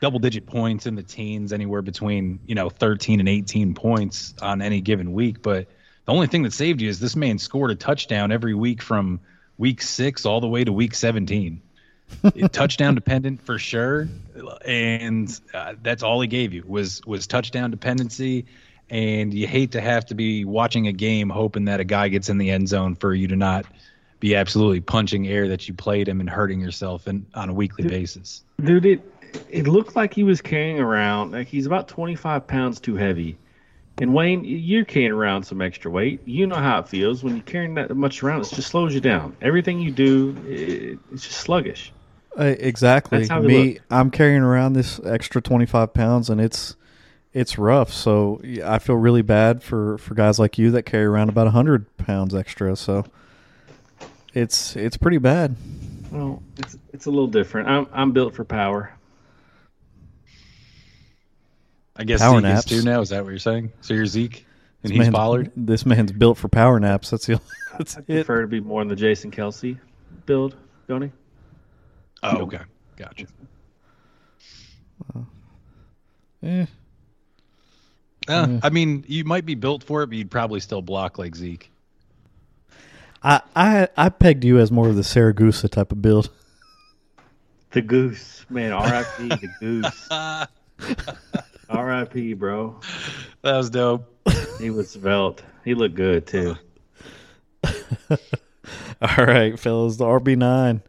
double 0.00 0.18
digit 0.18 0.46
points 0.46 0.86
in 0.86 0.96
the 0.96 1.02
teens, 1.02 1.52
anywhere 1.52 1.80
between 1.80 2.40
you 2.46 2.54
know 2.54 2.68
13 2.68 3.20
and 3.20 3.28
18 3.28 3.74
points 3.74 4.34
on 4.42 4.60
any 4.60 4.80
given 4.80 5.12
week. 5.12 5.42
But 5.42 5.68
the 6.06 6.12
only 6.12 6.26
thing 6.26 6.42
that 6.42 6.52
saved 6.52 6.80
you 6.80 6.88
is 6.88 7.00
this 7.00 7.16
man 7.16 7.38
scored 7.38 7.70
a 7.70 7.76
touchdown 7.76 8.32
every 8.32 8.54
week 8.54 8.82
from 8.82 9.20
week 9.58 9.82
six 9.82 10.26
all 10.26 10.40
the 10.40 10.48
way 10.48 10.64
to 10.64 10.72
week 10.72 10.94
17. 10.94 11.60
touchdown 12.52 12.94
dependent 12.94 13.42
for 13.42 13.58
sure, 13.58 14.08
and 14.64 15.40
uh, 15.52 15.74
that's 15.82 16.02
all 16.02 16.20
he 16.20 16.28
gave 16.28 16.52
you 16.52 16.62
was 16.66 17.04
was 17.06 17.26
touchdown 17.26 17.70
dependency. 17.70 18.46
And 18.90 19.32
you 19.32 19.46
hate 19.46 19.72
to 19.72 19.80
have 19.80 20.06
to 20.06 20.14
be 20.14 20.44
watching 20.44 20.86
a 20.88 20.92
game 20.92 21.30
hoping 21.30 21.64
that 21.64 21.80
a 21.80 21.84
guy 21.84 22.08
gets 22.08 22.28
in 22.28 22.36
the 22.36 22.50
end 22.50 22.68
zone 22.68 22.94
for 22.94 23.14
you 23.14 23.28
to 23.28 23.36
not 23.36 23.64
be 24.20 24.36
absolutely 24.36 24.80
punching 24.80 25.26
air 25.26 25.48
that 25.48 25.66
you 25.66 25.74
played 25.74 26.06
him 26.06 26.20
and 26.20 26.28
hurting 26.28 26.60
yourself 26.60 27.08
in, 27.08 27.26
on 27.34 27.48
a 27.48 27.54
weekly 27.54 27.88
basis. 27.88 28.44
Dude, 28.62 28.84
it 28.84 29.00
it 29.50 29.66
looked 29.66 29.96
like 29.96 30.14
he 30.14 30.22
was 30.22 30.40
carrying 30.40 30.78
around 30.78 31.32
like 31.32 31.48
he's 31.48 31.66
about 31.66 31.88
25 31.88 32.46
pounds 32.46 32.80
too 32.80 32.96
heavy. 32.96 33.36
And 33.98 34.12
Wayne, 34.12 34.44
you're 34.44 34.84
carrying 34.84 35.12
around 35.12 35.44
some 35.44 35.62
extra 35.62 35.90
weight. 35.90 36.20
You 36.26 36.46
know 36.46 36.56
how 36.56 36.80
it 36.80 36.88
feels 36.88 37.22
when 37.22 37.36
you're 37.36 37.44
carrying 37.44 37.74
that 37.74 37.96
much 37.96 38.22
around. 38.22 38.40
It 38.40 38.50
just 38.50 38.68
slows 38.68 38.92
you 38.92 39.00
down. 39.00 39.36
Everything 39.40 39.80
you 39.80 39.92
do, 39.92 40.36
it, 40.48 40.98
it's 41.12 41.24
just 41.24 41.38
sluggish. 41.38 41.92
Uh, 42.36 42.54
exactly. 42.58 43.28
Me, 43.28 43.74
look. 43.74 43.82
I'm 43.90 44.10
carrying 44.10 44.42
around 44.42 44.72
this 44.72 44.98
extra 45.04 45.40
25 45.40 45.94
pounds, 45.94 46.28
and 46.28 46.40
it's 46.40 46.74
it's 47.32 47.56
rough. 47.56 47.92
So 47.92 48.40
I 48.64 48.80
feel 48.80 48.96
really 48.96 49.22
bad 49.22 49.62
for 49.62 49.98
for 49.98 50.14
guys 50.14 50.40
like 50.40 50.58
you 50.58 50.72
that 50.72 50.82
carry 50.82 51.04
around 51.04 51.28
about 51.28 51.44
100 51.46 51.96
pounds 51.96 52.34
extra. 52.34 52.74
So 52.74 53.04
it's 54.32 54.74
it's 54.74 54.96
pretty 54.96 55.18
bad. 55.18 55.54
Well, 56.10 56.42
it's 56.58 56.76
it's 56.92 57.06
a 57.06 57.10
little 57.10 57.28
different. 57.28 57.68
I'm 57.68 57.86
I'm 57.92 58.12
built 58.12 58.34
for 58.34 58.44
power. 58.44 58.92
I 61.96 62.04
guess 62.04 62.20
Power 62.20 62.36
Zeke 62.36 62.42
naps. 62.42 62.70
is 62.72 62.82
too 62.82 62.88
now. 62.88 63.00
Is 63.00 63.10
that 63.10 63.22
what 63.24 63.30
you're 63.30 63.38
saying? 63.38 63.72
So 63.80 63.94
you're 63.94 64.06
Zeke 64.06 64.44
and 64.82 64.92
This 64.92 65.06
he's 65.06 65.14
Pollard. 65.14 65.52
This 65.56 65.86
man's 65.86 66.12
built 66.12 66.38
for 66.38 66.48
power 66.48 66.80
naps. 66.80 67.10
That's 67.10 67.26
the 67.26 67.40
that's 67.78 67.96
I 67.96 68.00
it. 68.00 68.06
prefer 68.26 68.42
to 68.42 68.48
be 68.48 68.60
more 68.60 68.82
in 68.82 68.88
the 68.88 68.96
Jason 68.96 69.30
Kelce 69.30 69.78
build, 70.26 70.56
don't 70.88 71.02
he? 71.02 71.10
Oh, 72.22 72.38
okay, 72.42 72.60
gotcha. 72.96 73.26
Eh. 76.42 76.66
Uh, 78.26 78.58
I 78.62 78.70
mean, 78.70 79.04
you 79.06 79.24
might 79.24 79.44
be 79.44 79.54
built 79.54 79.82
for 79.84 80.02
it, 80.02 80.06
but 80.08 80.16
you'd 80.16 80.30
probably 80.30 80.60
still 80.60 80.82
block 80.82 81.18
like 81.18 81.34
Zeke. 81.36 81.70
I 83.22 83.40
I 83.54 83.88
I 83.96 84.08
pegged 84.08 84.44
you 84.44 84.58
as 84.58 84.70
more 84.70 84.88
of 84.88 84.96
the 84.96 85.02
Siragusa 85.02 85.70
type 85.70 85.92
of 85.92 86.02
build. 86.02 86.30
The 87.70 87.82
goose, 87.82 88.44
man. 88.50 88.72
R.I.P. 88.72 89.28
the 89.28 89.48
goose. 89.60 90.08
R.I.P. 91.68 92.34
Bro. 92.34 92.80
That 93.42 93.56
was 93.56 93.70
dope. 93.70 94.10
He 94.58 94.70
was 94.70 94.90
svelte. 94.90 95.42
He 95.64 95.74
looked 95.74 95.94
good 95.94 96.26
too. 96.26 96.56
All 99.00 99.24
right, 99.24 99.58
fellas, 99.58 99.96
the 99.96 100.04
RB 100.04 100.36
nine. 100.36 100.82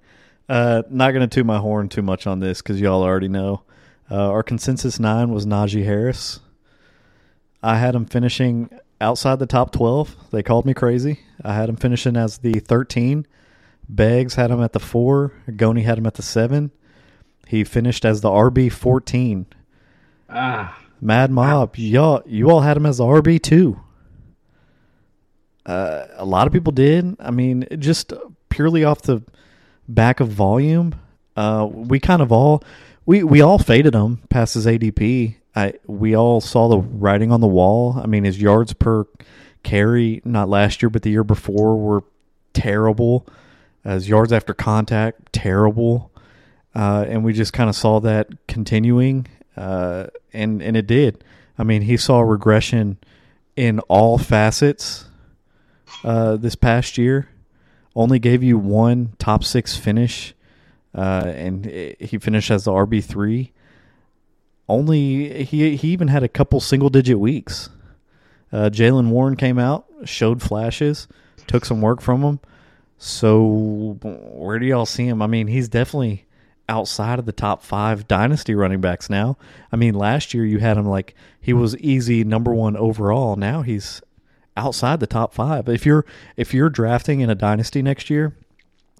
Uh, 0.47 0.83
not 0.89 1.11
going 1.11 1.27
to 1.27 1.33
toot 1.33 1.45
my 1.45 1.57
horn 1.57 1.89
too 1.89 2.01
much 2.01 2.27
on 2.27 2.39
this 2.39 2.61
because 2.61 2.79
y'all 2.79 3.03
already 3.03 3.27
know. 3.27 3.63
Uh, 4.09 4.29
our 4.29 4.43
consensus 4.43 4.99
nine 4.99 5.31
was 5.31 5.45
Najee 5.45 5.83
Harris. 5.83 6.39
I 7.63 7.77
had 7.77 7.95
him 7.95 8.05
finishing 8.05 8.69
outside 9.01 9.39
the 9.39 9.47
top 9.47 9.71
twelve. 9.71 10.15
They 10.31 10.43
called 10.43 10.65
me 10.65 10.73
crazy. 10.73 11.21
I 11.43 11.55
had 11.55 11.69
him 11.69 11.75
finishing 11.75 12.15
as 12.15 12.37
the 12.37 12.59
thirteen. 12.59 13.25
Beggs 13.89 14.35
had 14.35 14.51
him 14.51 14.61
at 14.61 14.73
the 14.73 14.79
four. 14.79 15.33
Goni 15.55 15.81
had 15.81 15.97
him 15.97 16.05
at 16.05 16.13
the 16.15 16.21
seven. 16.21 16.71
He 17.47 17.63
finished 17.63 18.05
as 18.05 18.21
the 18.21 18.29
RB 18.29 18.71
fourteen. 18.71 19.47
Ah, 20.29 20.79
Mad 21.01 21.31
Mob, 21.31 21.75
y'all, 21.77 22.23
you 22.25 22.49
all 22.49 22.61
had 22.61 22.77
him 22.77 22.85
as 22.85 22.99
RB 22.99 23.41
two. 23.41 23.79
Uh, 25.65 26.07
a 26.15 26.25
lot 26.25 26.47
of 26.47 26.53
people 26.53 26.71
did. 26.71 27.15
I 27.19 27.31
mean, 27.31 27.65
just 27.79 28.13
purely 28.49 28.83
off 28.83 29.01
the 29.01 29.23
back 29.87 30.19
of 30.19 30.29
volume, 30.29 30.95
uh, 31.35 31.67
we 31.69 31.99
kind 31.99 32.21
of 32.21 32.31
all 32.31 32.63
we 33.05 33.23
we 33.23 33.41
all 33.41 33.59
faded 33.59 33.93
him 33.93 34.21
past 34.29 34.53
his 34.55 34.65
ADP. 34.65 35.35
I 35.55 35.73
we 35.87 36.15
all 36.15 36.41
saw 36.41 36.67
the 36.67 36.79
writing 36.79 37.31
on 37.31 37.41
the 37.41 37.47
wall. 37.47 37.99
I 38.01 38.07
mean, 38.07 38.23
his 38.23 38.41
yards 38.41 38.73
per 38.73 39.05
carry, 39.63 40.21
not 40.23 40.49
last 40.49 40.81
year, 40.81 40.89
but 40.89 41.01
the 41.01 41.09
year 41.09 41.23
before, 41.23 41.77
were 41.77 42.03
terrible. 42.53 43.27
His 43.83 44.09
yards 44.09 44.33
after 44.33 44.53
contact, 44.53 45.33
terrible. 45.33 46.11
Uh, 46.73 47.05
and 47.07 47.23
we 47.23 47.33
just 47.33 47.53
kind 47.53 47.69
of 47.69 47.75
saw 47.75 47.99
that 48.01 48.27
continuing, 48.47 49.27
uh, 49.57 50.07
and 50.33 50.61
and 50.61 50.75
it 50.77 50.87
did. 50.87 51.23
I 51.57 51.63
mean, 51.63 51.83
he 51.83 51.97
saw 51.97 52.21
regression 52.21 52.97
in 53.55 53.79
all 53.81 54.17
facets 54.17 55.05
uh, 56.03 56.35
this 56.37 56.55
past 56.55 56.97
year. 56.97 57.29
Only 57.95 58.19
gave 58.19 58.43
you 58.43 58.57
one 58.57 59.13
top 59.19 59.43
six 59.43 59.77
finish, 59.77 60.33
uh, 60.93 61.31
and 61.33 61.65
he 61.65 62.17
finished 62.17 62.51
as 62.51 62.65
the 62.65 62.71
RB 62.71 63.03
three. 63.03 63.53
Only 64.67 65.43
he 65.43 65.75
he 65.77 65.87
even 65.89 66.09
had 66.09 66.23
a 66.23 66.27
couple 66.27 66.59
single 66.59 66.89
digit 66.89 67.19
weeks. 67.19 67.69
Uh, 68.51 68.69
Jaylen 68.69 69.09
Warren 69.09 69.35
came 69.35 69.59
out, 69.59 69.85
showed 70.05 70.41
flashes, 70.41 71.07
took 71.47 71.65
some 71.65 71.81
work 71.81 72.01
from 72.01 72.21
him. 72.21 72.39
So 72.97 73.97
where 74.01 74.59
do 74.59 74.65
y'all 74.65 74.85
see 74.85 75.07
him? 75.07 75.21
I 75.21 75.27
mean, 75.27 75.47
he's 75.47 75.67
definitely 75.67 76.24
outside 76.67 77.19
of 77.19 77.25
the 77.25 77.31
top 77.31 77.61
five 77.63 78.07
dynasty 78.07 78.55
running 78.55 78.81
backs 78.81 79.09
now. 79.09 79.37
I 79.71 79.75
mean, 79.75 79.93
last 79.93 80.33
year 80.33 80.45
you 80.45 80.59
had 80.59 80.77
him 80.77 80.87
like 80.87 81.15
he 81.39 81.53
was 81.53 81.77
easy 81.77 82.23
number 82.23 82.53
one 82.53 82.75
overall. 82.75 83.35
Now 83.35 83.61
he's 83.61 84.01
outside 84.57 84.99
the 84.99 85.07
top 85.07 85.33
five. 85.33 85.69
If 85.69 85.85
you're 85.85 86.05
if 86.37 86.53
you're 86.53 86.69
drafting 86.69 87.19
in 87.19 87.29
a 87.29 87.35
dynasty 87.35 87.81
next 87.81 88.09
year, 88.09 88.35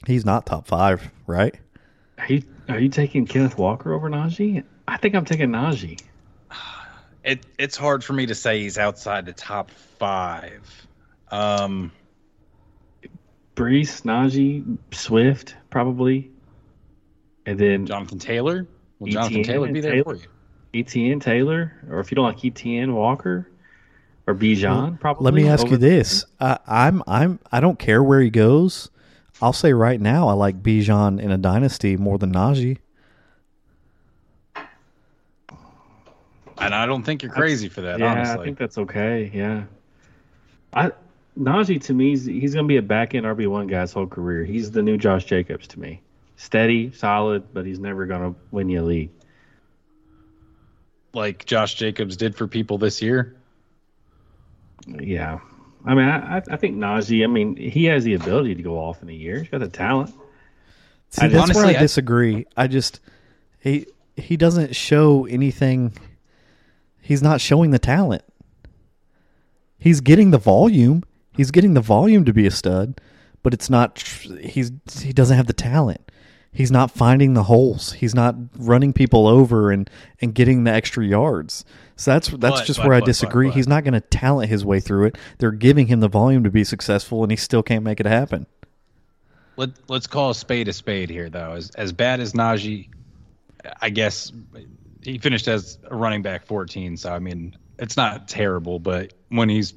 he's 0.05 0.25
not 0.25 0.45
top 0.45 0.67
five, 0.67 1.11
right? 1.27 1.55
are 2.17 2.27
you, 2.27 2.43
are 2.69 2.79
you 2.79 2.89
taking 2.89 3.25
Kenneth 3.25 3.57
Walker 3.57 3.93
over 3.93 4.09
Najee? 4.09 4.63
I 4.87 4.97
think 4.97 5.15
I'm 5.15 5.25
taking 5.25 5.49
Najee. 5.49 6.01
It 7.23 7.43
it's 7.57 7.75
hard 7.75 8.03
for 8.03 8.13
me 8.13 8.27
to 8.27 8.35
say 8.35 8.61
he's 8.61 8.77
outside 8.77 9.25
the 9.25 9.33
top 9.33 9.71
five. 9.71 10.61
Um, 11.31 11.91
Breece, 13.55 14.03
Najee, 14.03 14.77
Swift, 14.91 15.55
probably, 15.71 16.29
and 17.45 17.59
then 17.59 17.85
Jonathan 17.85 18.19
Taylor. 18.19 18.67
Will 18.99 19.11
Jonathan 19.11 19.43
Taylor 19.43 19.71
be 19.71 19.81
there 19.81 19.91
Taylor? 19.91 20.15
for 20.15 20.21
you? 20.21 20.83
ETN 20.83 21.21
Taylor, 21.21 21.73
or 21.89 21.99
if 21.99 22.11
you 22.11 22.15
don't 22.15 22.25
like 22.25 22.37
ETN 22.37 22.93
Walker, 22.93 23.49
or 24.27 24.35
Bijan, 24.35 24.99
probably. 24.99 25.25
Let 25.25 25.33
me 25.33 25.47
ask 25.47 25.67
you 25.69 25.77
this: 25.77 26.25
I, 26.39 26.59
I'm 26.67 27.03
I'm 27.07 27.39
I 27.51 27.59
don't 27.59 27.79
care 27.79 28.03
where 28.03 28.21
he 28.21 28.29
goes. 28.29 28.89
I'll 29.41 29.53
say 29.53 29.73
right 29.73 29.99
now, 29.99 30.27
I 30.29 30.33
like 30.33 30.63
Bijan 30.63 31.21
in 31.21 31.31
a 31.31 31.37
dynasty 31.37 31.97
more 31.97 32.17
than 32.17 32.33
Najee. 32.33 32.77
And 36.57 36.73
I 36.73 36.85
don't 36.85 37.03
think 37.03 37.21
you're 37.21 37.33
crazy 37.33 37.67
for 37.67 37.81
that, 37.81 37.99
Yeah, 37.99 38.13
honestly. 38.13 38.39
I 38.39 38.45
think 38.45 38.57
that's 38.57 38.77
okay. 38.77 39.29
Yeah, 39.33 39.65
I 40.73 40.91
Najee 41.37 41.81
to 41.83 41.93
me, 41.93 42.11
he's, 42.11 42.25
he's 42.25 42.53
going 42.53 42.65
to 42.65 42.67
be 42.67 42.77
a 42.77 42.81
back 42.81 43.13
end 43.13 43.25
RB 43.25 43.47
one 43.47 43.67
guy 43.67 43.81
his 43.81 43.91
whole 43.91 44.07
career. 44.07 44.45
He's 44.45 44.71
the 44.71 44.81
new 44.81 44.97
Josh 44.97 45.25
Jacobs 45.25 45.67
to 45.67 45.79
me. 45.79 46.01
Steady, 46.37 46.91
solid, 46.91 47.43
but 47.53 47.65
he's 47.65 47.79
never 47.79 48.05
going 48.05 48.33
to 48.33 48.39
win 48.51 48.69
you 48.69 48.81
a 48.81 48.83
league. 48.83 49.09
like 51.13 51.45
Josh 51.45 51.75
Jacobs 51.75 52.17
did 52.17 52.35
for 52.35 52.47
people 52.47 52.77
this 52.77 53.01
year. 53.01 53.35
Yeah, 54.87 55.39
I 55.85 55.95
mean, 55.95 56.05
I, 56.05 56.37
I- 56.37 56.43
I 56.51 56.55
think 56.57 56.75
Najee. 56.77 57.23
I 57.23 57.27
mean, 57.27 57.55
he 57.55 57.85
has 57.85 58.03
the 58.03 58.13
ability 58.15 58.55
to 58.55 58.61
go 58.63 58.77
off 58.77 59.01
in 59.01 59.09
a 59.09 59.13
year. 59.13 59.39
He's 59.39 59.49
got 59.49 59.61
the 59.61 59.67
talent. 59.69 60.11
See, 61.09 61.21
I- 61.25 61.27
that's 61.29 61.41
honestly, 61.43 61.63
where 61.63 61.73
I 61.73 61.77
I- 61.79 61.81
disagree. 61.81 62.45
I 62.57 62.67
just 62.67 62.99
he 63.59 63.87
he 64.17 64.35
doesn't 64.37 64.75
show 64.75 65.25
anything. 65.25 65.93
He's 67.01 67.21
not 67.23 67.39
showing 67.41 67.71
the 67.71 67.79
talent. 67.79 68.23
He's 69.77 70.01
getting 70.01 70.31
the 70.31 70.37
volume. 70.37 71.03
He's 71.33 71.51
getting 71.51 71.73
the 71.75 71.81
volume 71.81 72.25
to 72.25 72.33
be 72.33 72.45
a 72.45 72.51
stud, 72.51 72.99
but 73.41 73.53
it's 73.53 73.69
not. 73.69 73.99
He's 74.41 74.71
he 75.01 75.13
doesn't 75.13 75.37
have 75.37 75.47
the 75.47 75.53
talent. 75.53 76.01
He's 76.55 76.71
not 76.71 76.89
finding 76.89 77.33
the 77.33 77.43
holes. 77.43 77.91
He's 77.93 78.15
not 78.15 78.35
running 78.57 78.93
people 78.93 79.27
over 79.27 79.71
and 79.71 79.89
and 80.21 80.33
getting 80.33 80.63
the 80.63 80.71
extra 80.71 81.05
yards. 81.05 81.65
So 81.97 82.11
that's 82.11 82.29
that's 82.29 82.59
But- 82.61 82.65
just 82.65 82.79
but- 82.79 82.87
where 82.87 82.95
I 82.95 82.99
but- 82.99 83.05
but- 83.05 83.07
disagree. 83.07 83.47
but. 83.47 83.55
He's 83.55 83.67
not 83.67 83.83
going 83.83 83.93
to 83.93 84.01
talent 84.01 84.49
his 84.49 84.63
way 84.65 84.79
through 84.79 85.05
it. 85.07 85.17
They're 85.37 85.51
giving 85.51 85.87
him 85.87 85.99
the 85.99 86.07
volume 86.07 86.43
to 86.45 86.49
be 86.49 86.63
successful, 86.63 87.23
and 87.23 87.31
he 87.31 87.35
still 87.35 87.61
can't 87.61 87.83
make 87.83 87.99
it 87.99 88.05
happen. 88.05 88.47
Let 89.57 89.71
Let's 89.87 90.07
call 90.07 90.31
a 90.31 90.35
spade 90.35 90.67
a 90.67 90.73
spade 90.73 91.09
here, 91.09 91.29
though. 91.29 91.51
As 91.53 91.69
as 91.71 91.91
bad 91.91 92.19
as 92.19 92.33
Najee, 92.33 92.89
I 93.81 93.89
guess 93.89 94.31
he 95.01 95.17
finished 95.17 95.47
as 95.47 95.77
a 95.89 95.95
running 95.95 96.21
back 96.21 96.45
14. 96.45 96.97
So 96.97 97.11
I 97.13 97.19
mean, 97.19 97.55
it's 97.79 97.95
not 97.97 98.27
terrible. 98.27 98.79
But 98.79 99.13
when 99.29 99.49
he's 99.49 99.73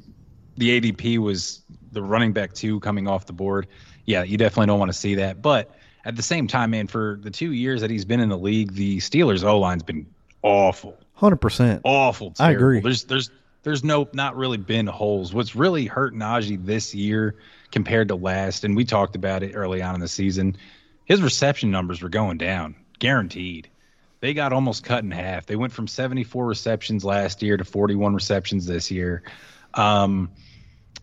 the 0.56 0.80
ADP 0.80 1.18
was 1.18 1.62
the 1.92 2.02
running 2.02 2.32
back 2.32 2.52
two 2.52 2.80
coming 2.80 3.06
off 3.06 3.26
the 3.26 3.32
board, 3.32 3.68
yeah, 4.04 4.22
you 4.24 4.36
definitely 4.36 4.66
don't 4.66 4.78
want 4.80 4.90
to 4.92 4.98
see 4.98 5.14
that. 5.16 5.40
But 5.40 5.74
at 6.04 6.16
the 6.16 6.22
same 6.22 6.48
time, 6.48 6.70
man, 6.70 6.86
for 6.86 7.18
the 7.20 7.30
two 7.30 7.52
years 7.52 7.80
that 7.82 7.90
he's 7.90 8.04
been 8.04 8.20
in 8.20 8.28
the 8.28 8.38
league, 8.38 8.72
the 8.72 8.98
Steelers 8.98 9.44
O 9.44 9.58
line's 9.58 9.82
been 9.82 10.06
awful. 10.42 10.96
Hundred 11.14 11.36
percent. 11.36 11.82
awful. 11.84 12.32
I 12.38 12.52
agree. 12.52 12.80
There's 12.80 13.04
there's 13.04 13.30
there's 13.64 13.82
no 13.82 14.08
not 14.12 14.36
really 14.36 14.56
been 14.56 14.86
holes. 14.86 15.34
What's 15.34 15.56
really 15.56 15.86
hurt 15.86 16.14
Najee 16.14 16.64
this 16.64 16.94
year 16.94 17.34
compared 17.72 18.08
to 18.08 18.14
last, 18.14 18.64
and 18.64 18.76
we 18.76 18.84
talked 18.84 19.16
about 19.16 19.42
it 19.42 19.52
early 19.54 19.82
on 19.82 19.94
in 19.94 20.00
the 20.00 20.08
season, 20.08 20.56
his 21.04 21.20
reception 21.20 21.70
numbers 21.70 22.02
were 22.02 22.08
going 22.08 22.38
down, 22.38 22.76
guaranteed. 22.98 23.68
They 24.20 24.34
got 24.34 24.52
almost 24.52 24.84
cut 24.84 25.04
in 25.04 25.10
half. 25.10 25.46
They 25.46 25.56
went 25.56 25.72
from 25.72 25.86
74 25.86 26.46
receptions 26.46 27.04
last 27.04 27.42
year 27.42 27.56
to 27.56 27.64
41 27.64 28.14
receptions 28.14 28.66
this 28.66 28.90
year. 28.90 29.22
Um, 29.74 30.30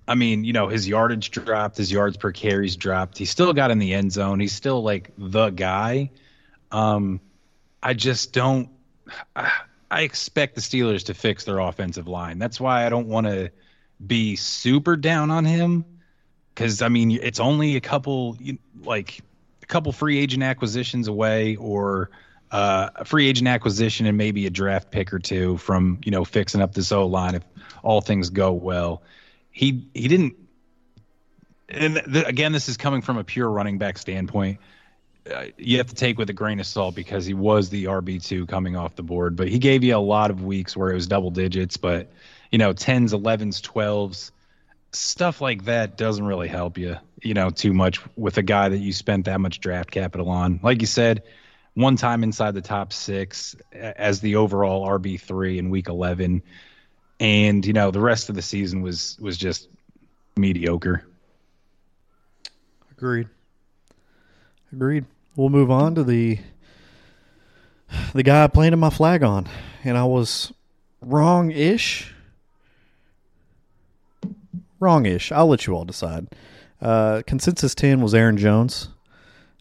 I 0.07 0.15
mean, 0.15 0.43
you 0.43 0.53
know, 0.53 0.67
his 0.67 0.87
yardage 0.87 1.31
dropped, 1.31 1.77
his 1.77 1.91
yards 1.91 2.17
per 2.17 2.31
carries 2.31 2.75
dropped. 2.75 3.17
He 3.17 3.25
still 3.25 3.53
got 3.53 3.71
in 3.71 3.79
the 3.79 3.93
end 3.93 4.11
zone. 4.11 4.39
He's 4.39 4.53
still 4.53 4.83
like 4.83 5.11
the 5.17 5.49
guy. 5.49 6.11
Um, 6.71 7.19
I 7.81 7.93
just 7.93 8.33
don't. 8.33 8.69
I, 9.35 9.51
expect 10.01 10.55
the 10.55 10.61
Steelers 10.61 11.05
to 11.05 11.13
fix 11.13 11.45
their 11.45 11.59
offensive 11.59 12.07
line. 12.07 12.37
That's 12.37 12.59
why 12.59 12.85
I 12.85 12.89
don't 12.89 13.07
want 13.07 13.27
to 13.27 13.51
be 14.05 14.35
super 14.35 14.97
down 14.97 15.31
on 15.31 15.45
him 15.45 15.85
because 16.53 16.81
I 16.81 16.89
mean 16.89 17.11
it's 17.11 17.39
only 17.39 17.75
a 17.75 17.81
couple 17.81 18.37
like 18.83 19.19
a 19.63 19.65
couple 19.65 19.91
free 19.91 20.17
agent 20.17 20.43
acquisitions 20.43 21.07
away 21.07 21.55
or 21.55 22.09
uh, 22.51 22.89
a 22.95 23.05
free 23.05 23.27
agent 23.27 23.47
acquisition 23.47 24.05
and 24.05 24.17
maybe 24.17 24.45
a 24.45 24.49
draft 24.49 24.91
pick 24.91 25.13
or 25.13 25.19
two 25.19 25.57
from 25.57 25.99
you 26.03 26.11
know 26.11 26.25
fixing 26.25 26.61
up 26.61 26.73
this 26.73 26.91
O 26.91 27.05
line 27.07 27.35
if 27.35 27.43
all 27.83 28.01
things 28.01 28.29
go 28.29 28.51
well. 28.51 29.01
He 29.55 29.87
he 29.93 30.07
didn't. 30.07 30.35
And 31.67 31.97
again, 32.15 32.51
this 32.51 32.69
is 32.69 32.77
coming 32.77 33.01
from 33.01 33.17
a 33.17 33.23
pure 33.23 33.49
running 33.49 33.79
back 33.79 33.97
standpoint 33.97 34.59
uh, 35.31 35.45
you 35.57 35.77
have 35.77 35.87
to 35.87 35.95
take 35.95 36.17
with 36.17 36.29
a 36.29 36.33
grain 36.33 36.59
of 36.59 36.67
salt 36.67 36.95
because 36.95 37.25
he 37.25 37.33
was 37.33 37.69
the 37.69 37.85
RB 37.85 38.23
two 38.23 38.45
coming 38.45 38.75
off 38.75 38.95
the 38.95 39.03
board, 39.03 39.35
but 39.35 39.47
he 39.47 39.59
gave 39.59 39.83
you 39.83 39.95
a 39.95 39.97
lot 39.97 40.29
of 40.29 40.43
weeks 40.43 40.77
where 40.77 40.91
it 40.91 40.93
was 40.93 41.07
double 41.07 41.31
digits, 41.31 41.77
but 41.77 42.11
you 42.51 42.57
know 42.57 42.73
tens, 42.73 43.13
elevens, 43.13 43.61
twelves, 43.61 44.31
stuff 44.91 45.41
like 45.41 45.65
that 45.65 45.97
doesn't 45.97 46.25
really 46.25 46.47
help 46.47 46.77
you, 46.77 46.97
you 47.21 47.33
know, 47.33 47.49
too 47.49 47.73
much 47.73 47.99
with 48.15 48.37
a 48.37 48.43
guy 48.43 48.69
that 48.69 48.77
you 48.77 48.93
spent 48.93 49.25
that 49.25 49.39
much 49.39 49.59
draft 49.59 49.89
capital 49.89 50.29
on. 50.29 50.59
Like 50.61 50.81
you 50.81 50.87
said, 50.87 51.23
one 51.73 51.95
time 51.95 52.23
inside 52.23 52.53
the 52.53 52.61
top 52.61 52.93
six 52.93 53.55
as 53.71 54.19
the 54.19 54.35
overall 54.35 54.87
RB 54.87 55.19
three 55.19 55.57
in 55.57 55.69
week 55.71 55.87
eleven. 55.89 56.43
And 57.19 57.65
you 57.65 57.73
know 57.73 57.91
the 57.91 57.99
rest 57.99 58.29
of 58.29 58.35
the 58.35 58.41
season 58.41 58.81
was 58.81 59.17
was 59.19 59.37
just 59.37 59.69
mediocre. 60.37 61.05
Agreed. 62.91 63.27
Agreed. 64.71 65.05
We'll 65.35 65.49
move 65.49 65.71
on 65.71 65.95
to 65.95 66.03
the 66.03 66.39
the 68.13 68.23
guy 68.23 68.43
I 68.43 68.47
planted 68.47 68.77
my 68.77 68.89
flag 68.89 69.23
on, 69.23 69.47
and 69.83 69.97
I 69.97 70.05
was 70.05 70.53
wrong 71.01 71.51
ish. 71.51 72.13
Wrong 74.79 75.05
ish. 75.05 75.31
I'll 75.31 75.47
let 75.47 75.67
you 75.67 75.73
all 75.73 75.85
decide. 75.85 76.27
Uh, 76.81 77.21
consensus 77.25 77.73
10 77.73 78.01
was 78.01 78.13
Aaron 78.13 78.37
Jones. 78.37 78.89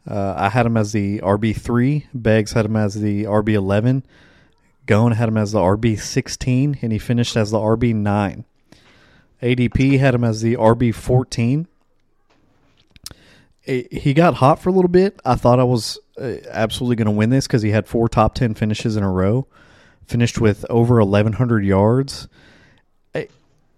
Uh, 0.09 0.35
I 0.37 0.49
had 0.49 0.67
him 0.67 0.77
as 0.77 0.93
the 0.93 1.21
RB3. 1.21 2.07
Beggs 2.13 2.53
had 2.53 2.67
him 2.67 2.77
as 2.77 2.95
the 2.95 3.25
RB11. 3.25 4.03
Gone 4.87 5.13
had 5.13 5.29
him 5.29 5.37
as 5.37 5.53
the 5.53 5.61
RB16, 5.61 6.83
and 6.83 6.93
he 6.93 6.99
finished 6.99 7.37
as 7.37 7.51
the 7.51 7.59
RB9. 7.59 8.45
ADP 9.43 9.99
had 9.99 10.15
him 10.15 10.25
as 10.25 10.41
the 10.41 10.57
RB14. 10.57 11.67
He 13.63 14.13
got 14.13 14.35
hot 14.35 14.61
for 14.61 14.69
a 14.69 14.73
little 14.73 14.91
bit. 14.91 15.21
I 15.25 15.37
thought 15.37 15.59
I 15.59 15.65
was 15.65 15.99
uh, 16.21 16.35
absolutely 16.51 16.97
going 16.97 17.07
to 17.07 17.13
win 17.13 17.31
this 17.31 17.47
because 17.47 17.63
he 17.63 17.71
had 17.71 17.87
four 17.87 18.09
top 18.09 18.35
10 18.35 18.55
finishes 18.55 18.97
in 18.97 19.03
a 19.03 19.11
row, 19.11 19.47
finished 20.07 20.39
with 20.39 20.67
over 20.69 20.97
1,100 20.97 21.65
yards. 21.65 22.29
It, 23.15 23.31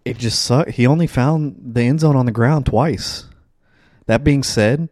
it 0.05 0.19
just 0.19 0.43
sucked. 0.43 0.71
He 0.71 0.89
only 0.89 1.07
found 1.07 1.75
the 1.75 1.83
end 1.83 2.01
zone 2.01 2.17
on 2.17 2.27
the 2.27 2.33
ground 2.33 2.67
twice. 2.67 3.27
That 4.07 4.25
being 4.25 4.43
said, 4.43 4.89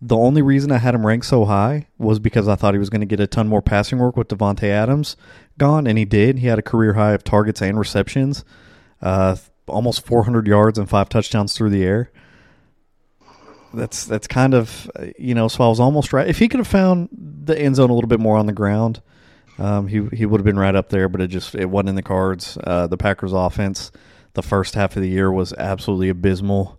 the 0.00 0.16
only 0.16 0.42
reason 0.42 0.70
I 0.70 0.78
had 0.78 0.94
him 0.94 1.04
ranked 1.04 1.26
so 1.26 1.44
high 1.44 1.88
was 1.98 2.18
because 2.18 2.46
I 2.46 2.54
thought 2.54 2.74
he 2.74 2.78
was 2.78 2.90
going 2.90 3.00
to 3.00 3.06
get 3.06 3.20
a 3.20 3.26
ton 3.26 3.48
more 3.48 3.62
passing 3.62 3.98
work 3.98 4.16
with 4.16 4.28
Davante 4.28 4.64
Adams 4.64 5.16
gone, 5.58 5.86
and 5.86 5.98
he 5.98 6.04
did. 6.04 6.38
He 6.38 6.46
had 6.46 6.58
a 6.58 6.62
career 6.62 6.94
high 6.94 7.12
of 7.12 7.24
targets 7.24 7.60
and 7.60 7.78
receptions, 7.78 8.44
uh, 9.02 9.36
almost 9.66 10.06
400 10.06 10.46
yards 10.46 10.78
and 10.78 10.88
five 10.88 11.08
touchdowns 11.08 11.52
through 11.52 11.70
the 11.70 11.84
air. 11.84 12.12
That's 13.74 14.06
that's 14.06 14.26
kind 14.26 14.54
of 14.54 14.90
you 15.18 15.34
know. 15.34 15.46
So 15.46 15.62
I 15.62 15.68
was 15.68 15.78
almost 15.78 16.14
right. 16.14 16.26
If 16.26 16.38
he 16.38 16.48
could 16.48 16.58
have 16.58 16.66
found 16.66 17.10
the 17.12 17.58
end 17.58 17.76
zone 17.76 17.90
a 17.90 17.94
little 17.94 18.08
bit 18.08 18.20
more 18.20 18.38
on 18.38 18.46
the 18.46 18.52
ground, 18.52 19.02
um, 19.58 19.88
he 19.88 20.08
he 20.14 20.24
would 20.24 20.40
have 20.40 20.46
been 20.46 20.58
right 20.58 20.74
up 20.74 20.88
there. 20.88 21.06
But 21.08 21.20
it 21.20 21.26
just 21.26 21.54
it 21.54 21.66
wasn't 21.66 21.90
in 21.90 21.94
the 21.94 22.02
cards. 22.02 22.56
Uh, 22.64 22.86
the 22.86 22.96
Packers' 22.96 23.34
offense, 23.34 23.92
the 24.32 24.42
first 24.42 24.74
half 24.74 24.96
of 24.96 25.02
the 25.02 25.08
year 25.10 25.30
was 25.30 25.52
absolutely 25.52 26.08
abysmal. 26.08 26.77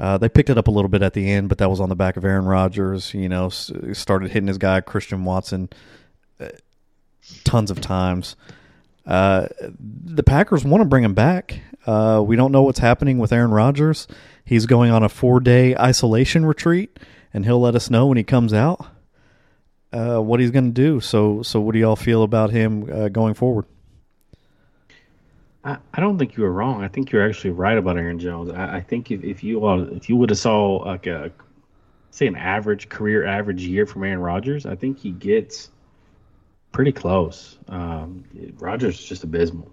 Uh, 0.00 0.16
they 0.16 0.30
picked 0.30 0.48
it 0.48 0.56
up 0.56 0.66
a 0.66 0.70
little 0.70 0.88
bit 0.88 1.02
at 1.02 1.12
the 1.12 1.30
end, 1.30 1.50
but 1.50 1.58
that 1.58 1.68
was 1.68 1.78
on 1.78 1.90
the 1.90 1.94
back 1.94 2.16
of 2.16 2.24
Aaron 2.24 2.46
Rodgers. 2.46 3.12
You 3.12 3.28
know, 3.28 3.50
started 3.50 4.30
hitting 4.30 4.48
his 4.48 4.56
guy 4.56 4.80
Christian 4.80 5.24
Watson 5.24 5.68
uh, 6.40 6.48
tons 7.44 7.70
of 7.70 7.82
times. 7.82 8.34
Uh, 9.06 9.48
the 9.60 10.22
Packers 10.22 10.64
want 10.64 10.80
to 10.80 10.86
bring 10.86 11.04
him 11.04 11.12
back. 11.12 11.60
Uh, 11.86 12.22
we 12.24 12.34
don't 12.34 12.50
know 12.50 12.62
what's 12.62 12.78
happening 12.78 13.18
with 13.18 13.30
Aaron 13.30 13.50
Rodgers. 13.50 14.08
He's 14.42 14.64
going 14.64 14.90
on 14.90 15.02
a 15.02 15.08
four 15.10 15.38
day 15.38 15.76
isolation 15.76 16.46
retreat, 16.46 16.98
and 17.34 17.44
he'll 17.44 17.60
let 17.60 17.74
us 17.74 17.90
know 17.90 18.06
when 18.06 18.16
he 18.16 18.24
comes 18.24 18.54
out 18.54 18.86
uh, 19.92 20.18
what 20.18 20.40
he's 20.40 20.50
going 20.50 20.72
to 20.72 20.82
do. 20.82 21.00
So, 21.00 21.42
so 21.42 21.60
what 21.60 21.74
do 21.74 21.78
y'all 21.78 21.94
feel 21.94 22.22
about 22.22 22.50
him 22.50 23.10
going 23.12 23.34
forward? 23.34 23.66
I, 25.64 25.76
I 25.92 26.00
don't 26.00 26.18
think 26.18 26.36
you 26.36 26.42
were 26.42 26.52
wrong. 26.52 26.82
I 26.82 26.88
think 26.88 27.12
you're 27.12 27.26
actually 27.26 27.50
right 27.50 27.76
about 27.76 27.96
Aaron 27.96 28.18
Jones. 28.18 28.50
I, 28.50 28.76
I 28.76 28.80
think 28.80 29.10
if, 29.10 29.22
if 29.22 29.44
you 29.44 29.64
all 29.64 29.82
if 29.88 30.08
you 30.08 30.16
would 30.16 30.30
have 30.30 30.38
saw 30.38 30.76
like 30.76 31.06
a 31.06 31.30
say 32.10 32.26
an 32.26 32.36
average 32.36 32.88
career 32.88 33.26
average 33.26 33.62
year 33.62 33.86
from 33.86 34.04
Aaron 34.04 34.20
Rodgers, 34.20 34.66
I 34.66 34.74
think 34.74 34.98
he 34.98 35.10
gets 35.10 35.70
pretty 36.72 36.92
close. 36.92 37.58
Um, 37.68 38.24
Rodgers 38.58 38.98
is 38.98 39.04
just 39.04 39.24
abysmal. 39.24 39.70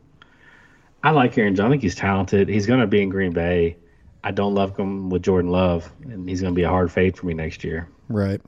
I 1.03 1.11
like 1.11 1.37
Aaron 1.37 1.55
Jones. 1.55 1.67
I 1.67 1.69
think 1.69 1.81
he's 1.81 1.95
talented. 1.95 2.49
He's 2.49 2.65
going 2.65 2.79
to 2.79 2.87
be 2.87 3.01
in 3.01 3.09
Green 3.09 3.31
Bay. 3.31 3.77
I 4.23 4.31
don't 4.31 4.55
love 4.55 4.77
him 4.77 5.09
with 5.09 5.21
Jordan 5.21 5.51
Love, 5.51 5.89
and 6.03 6.27
he's 6.27 6.41
going 6.41 6.53
to 6.53 6.55
be 6.55 6.63
a 6.63 6.69
hard 6.69 6.91
fade 6.91 7.15
for 7.15 7.27
me 7.27 7.33
next 7.33 7.63
year. 7.63 7.87
Right. 8.09 8.41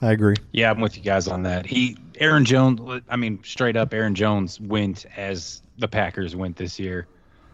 I 0.00 0.12
agree. 0.12 0.36
Yeah, 0.52 0.70
I'm 0.70 0.80
with 0.80 0.96
you 0.96 1.02
guys 1.02 1.26
on 1.26 1.42
that. 1.42 1.66
He, 1.66 1.96
Aaron 2.20 2.44
Jones. 2.44 3.02
I 3.08 3.16
mean, 3.16 3.40
straight 3.42 3.76
up, 3.76 3.92
Aaron 3.92 4.14
Jones 4.14 4.60
went 4.60 5.06
as 5.16 5.62
the 5.78 5.88
Packers 5.88 6.36
went 6.36 6.56
this 6.56 6.78
year. 6.78 7.06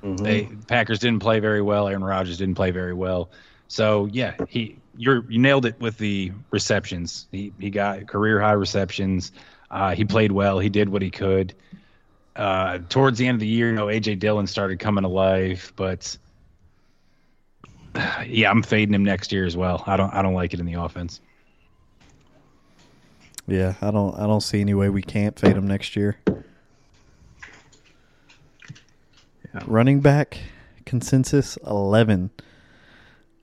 Mm-hmm. 0.02 0.24
They 0.24 0.48
Packers 0.66 0.98
didn't 0.98 1.20
play 1.20 1.40
very 1.40 1.62
well. 1.62 1.88
Aaron 1.88 2.04
Rodgers 2.04 2.38
didn't 2.38 2.56
play 2.56 2.70
very 2.70 2.94
well. 2.94 3.30
So 3.68 4.06
yeah, 4.06 4.34
he 4.48 4.78
you're 4.96 5.24
you 5.30 5.38
nailed 5.38 5.66
it 5.66 5.78
with 5.80 5.98
the 5.98 6.32
receptions. 6.50 7.26
He 7.32 7.52
he 7.58 7.70
got 7.70 8.06
career 8.06 8.40
high 8.40 8.52
receptions. 8.52 9.32
Uh, 9.70 9.94
he 9.94 10.04
played 10.04 10.32
well. 10.32 10.58
He 10.58 10.68
did 10.68 10.88
what 10.88 11.02
he 11.02 11.10
could. 11.10 11.54
Uh, 12.36 12.78
towards 12.88 13.18
the 13.18 13.26
end 13.26 13.36
of 13.36 13.40
the 13.40 13.46
year, 13.46 13.70
you 13.70 13.76
know, 13.76 13.86
AJ 13.86 14.18
Dillon 14.18 14.46
started 14.46 14.78
coming 14.80 15.04
alive, 15.04 15.72
but 15.76 16.16
yeah, 18.26 18.50
I'm 18.50 18.62
fading 18.62 18.94
him 18.94 19.04
next 19.04 19.32
year 19.32 19.44
as 19.44 19.56
well. 19.56 19.82
I 19.86 19.96
don't 19.96 20.12
I 20.12 20.22
don't 20.22 20.34
like 20.34 20.54
it 20.54 20.60
in 20.60 20.66
the 20.66 20.74
offense. 20.74 21.20
Yeah, 23.46 23.74
I 23.80 23.90
don't 23.90 24.14
I 24.18 24.26
don't 24.26 24.40
see 24.40 24.60
any 24.60 24.74
way 24.74 24.88
we 24.88 25.02
can't 25.02 25.38
fade 25.38 25.56
him 25.56 25.66
next 25.66 25.96
year. 25.96 26.18
Yeah. 29.43 29.43
Running 29.66 30.00
back 30.00 30.40
consensus 30.84 31.56
11. 31.64 32.30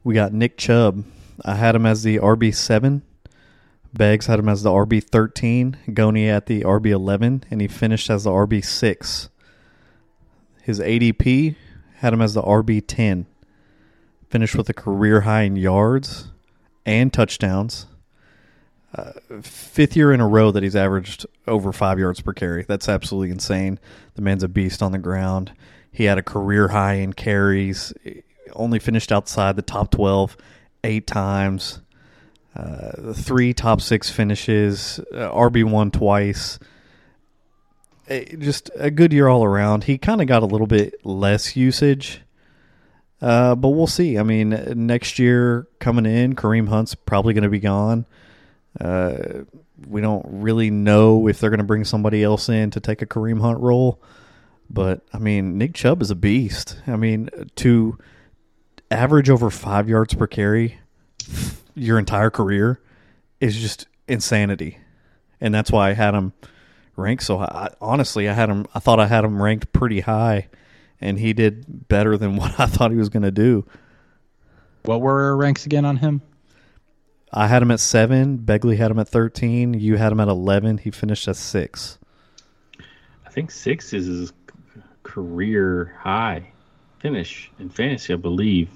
We 0.03 0.14
got 0.14 0.34
Nick 0.34 0.57
Chubb. 0.57 1.05
I 1.45 1.55
had 1.55 1.74
him 1.74 1.86
as 1.86 2.03
the 2.03 2.18
RB7. 2.18 3.01
Beggs 3.93 4.26
had 4.26 4.39
him 4.39 4.49
as 4.49 4.64
the 4.64 4.72
RB13. 4.72 5.93
Goni 5.93 6.28
at 6.28 6.47
the 6.47 6.64
RB11. 6.64 7.43
And 7.49 7.62
he 7.62 7.68
finished 7.70 8.09
as 8.09 8.26
the 8.26 8.30
RB6. 8.30 9.30
His 10.62 10.80
ADP 10.82 11.55
had 11.95 12.14
him 12.14 12.22
as 12.22 12.34
the 12.34 12.43
RB10. 12.43 13.26
Finished 14.30 14.55
with 14.55 14.68
a 14.70 14.74
career 14.74 15.22
high 15.22 15.43
in 15.43 15.55
yards 15.55 16.28
and 16.86 17.14
touchdowns. 17.14 17.88
Uh, 18.93 19.14
fifth 19.41 19.95
year 19.95 20.12
in 20.12 20.20
a 20.20 20.28
row 20.28 20.51
that 20.51 20.64
he's 20.64 20.76
averaged 20.76 21.26
over 21.47 21.72
five 21.72 21.97
yards 21.97 22.20
per 22.20 22.34
carry. 22.34 22.66
That's 22.68 22.89
absolutely 22.89 23.32
insane. 23.32 23.80
The 24.16 24.22
man's 24.22 24.43
a 24.43 24.49
beast 24.49 24.84
on 24.84 24.91
the 24.91 24.97
ground. 24.99 25.53
He 25.92 26.06
had 26.06 26.18
a 26.18 26.24
career 26.24 26.70
high 26.70 26.96
in 26.96 27.14
carries, 27.14 27.94
only 28.54 28.80
finished 28.80 29.12
outside 29.12 29.56
the 29.56 29.62
top 29.62 29.92
12 29.92 30.38
eight 30.84 31.06
times, 31.06 31.82
uh, 32.56 33.14
three 33.14 33.54
top 33.54 33.82
six 33.82 34.10
finishes, 34.10 35.00
uh, 35.14 35.30
RB1 35.32 35.92
twice. 35.92 36.60
Just 38.38 38.70
a 38.76 38.92
good 38.92 39.14
year 39.14 39.28
all 39.28 39.44
around. 39.44 39.86
He 39.86 39.98
kind 39.98 40.22
of 40.22 40.28
got 40.28 40.44
a 40.44 40.46
little 40.46 40.68
bit 40.68 41.06
less 41.06 41.56
usage. 41.56 42.22
Uh, 43.22 43.54
but 43.56 43.70
we'll 43.70 43.88
see. 43.88 44.18
I 44.18 44.24
mean, 44.24 44.50
next 44.76 45.20
year 45.20 45.68
coming 45.80 46.06
in, 46.06 46.36
Kareem 46.36 46.68
Hunt's 46.68 46.96
probably 46.96 47.34
going 47.34 47.44
to 47.44 47.50
be 47.50 47.60
gone. 47.60 48.06
Uh, 48.80 49.44
we 49.88 50.02
don't 50.02 50.26
really 50.28 50.72
know 50.72 51.28
if 51.28 51.39
they're 51.39 51.50
going 51.50 51.60
to 51.60 51.64
bring 51.64 51.86
somebody 51.86 52.24
else 52.24 52.50
in 52.50 52.72
to 52.72 52.80
take 52.80 53.02
a 53.02 53.06
Kareem 53.06 53.39
Hunt 53.39 53.60
role. 53.60 54.02
But 54.74 55.01
I 55.13 55.17
mean, 55.17 55.57
Nick 55.57 55.74
Chubb 55.74 56.01
is 56.01 56.11
a 56.11 56.15
beast. 56.15 56.78
I 56.88 56.95
mean, 56.95 57.30
to 57.57 57.97
average 58.89 59.30
over 59.30 59.49
five 59.49 59.89
yards 59.89 60.13
per 60.13 60.28
carry 60.28 60.80
your 61.76 61.99
entire 61.99 62.30
career 62.30 62.80
is 63.39 63.59
just 63.59 63.88
insanity, 64.07 64.78
and 65.39 65.53
that's 65.53 65.72
why 65.72 65.89
I 65.89 65.93
had 65.93 66.13
him 66.13 66.34
ranked 66.95 67.24
so 67.24 67.38
high. 67.38 67.74
honestly, 67.82 68.30
I 68.30 68.34
had 68.34 68.49
him. 68.49 68.65
I 68.74 68.80
thought 68.80 68.99
I 68.99 69.07
had 69.07 69.26
him 69.26 69.41
ranked 69.41 69.74
pretty 69.74 70.01
high, 70.01 70.47
and 71.01 71.19
he 71.19 71.34
did 71.34 71.88
better 71.89 72.17
than 72.17 72.36
what 72.38 72.57
I 72.59 72.65
thought 72.65 72.91
he 72.91 72.97
was 72.97 73.09
going 73.09 73.24
to 73.24 73.32
do. 73.32 73.65
What 74.84 75.01
were 75.01 75.24
our 75.24 75.36
ranks 75.38 75.65
again 75.65 75.86
on 75.86 75.97
him? 75.97 76.22
I 77.34 77.47
had 77.47 77.61
him 77.61 77.72
at 77.72 77.80
seven. 77.80 78.39
Begley 78.39 78.78
had 78.78 78.91
him 78.91 78.99
at 78.99 79.07
thirteen. 79.09 79.74
You 79.74 79.97
had 79.97 80.11
him 80.11 80.19
at 80.19 80.28
eleven. 80.28 80.78
He 80.78 80.91
finished 80.91 81.28
at 81.28 81.36
six. 81.36 81.97
I 83.26 83.30
think 83.30 83.51
six 83.51 83.93
is 83.93 84.07
his 84.07 84.34
career 85.12 85.93
high 85.99 86.51
finish 86.99 87.51
in 87.59 87.70
fantasy, 87.70 88.14
I 88.14 88.16
believe. 88.16 88.70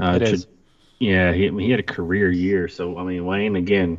Uh, 0.00 0.12
it 0.16 0.22
is. 0.22 0.46
Yeah, 0.98 1.32
he, 1.32 1.48
he 1.48 1.70
had 1.70 1.80
a 1.80 1.82
career 1.82 2.30
year. 2.30 2.68
So, 2.68 2.96
I 2.96 3.02
mean, 3.02 3.24
Wayne, 3.24 3.56
again, 3.56 3.98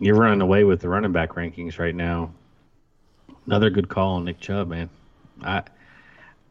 you're 0.00 0.16
running 0.16 0.40
away 0.40 0.64
with 0.64 0.80
the 0.80 0.88
running 0.88 1.12
back 1.12 1.30
rankings 1.34 1.78
right 1.78 1.94
now. 1.94 2.32
Another 3.46 3.70
good 3.70 3.88
call 3.88 4.16
on 4.16 4.24
Nick 4.24 4.40
Chubb, 4.40 4.68
man. 4.68 4.90
I 5.42 5.62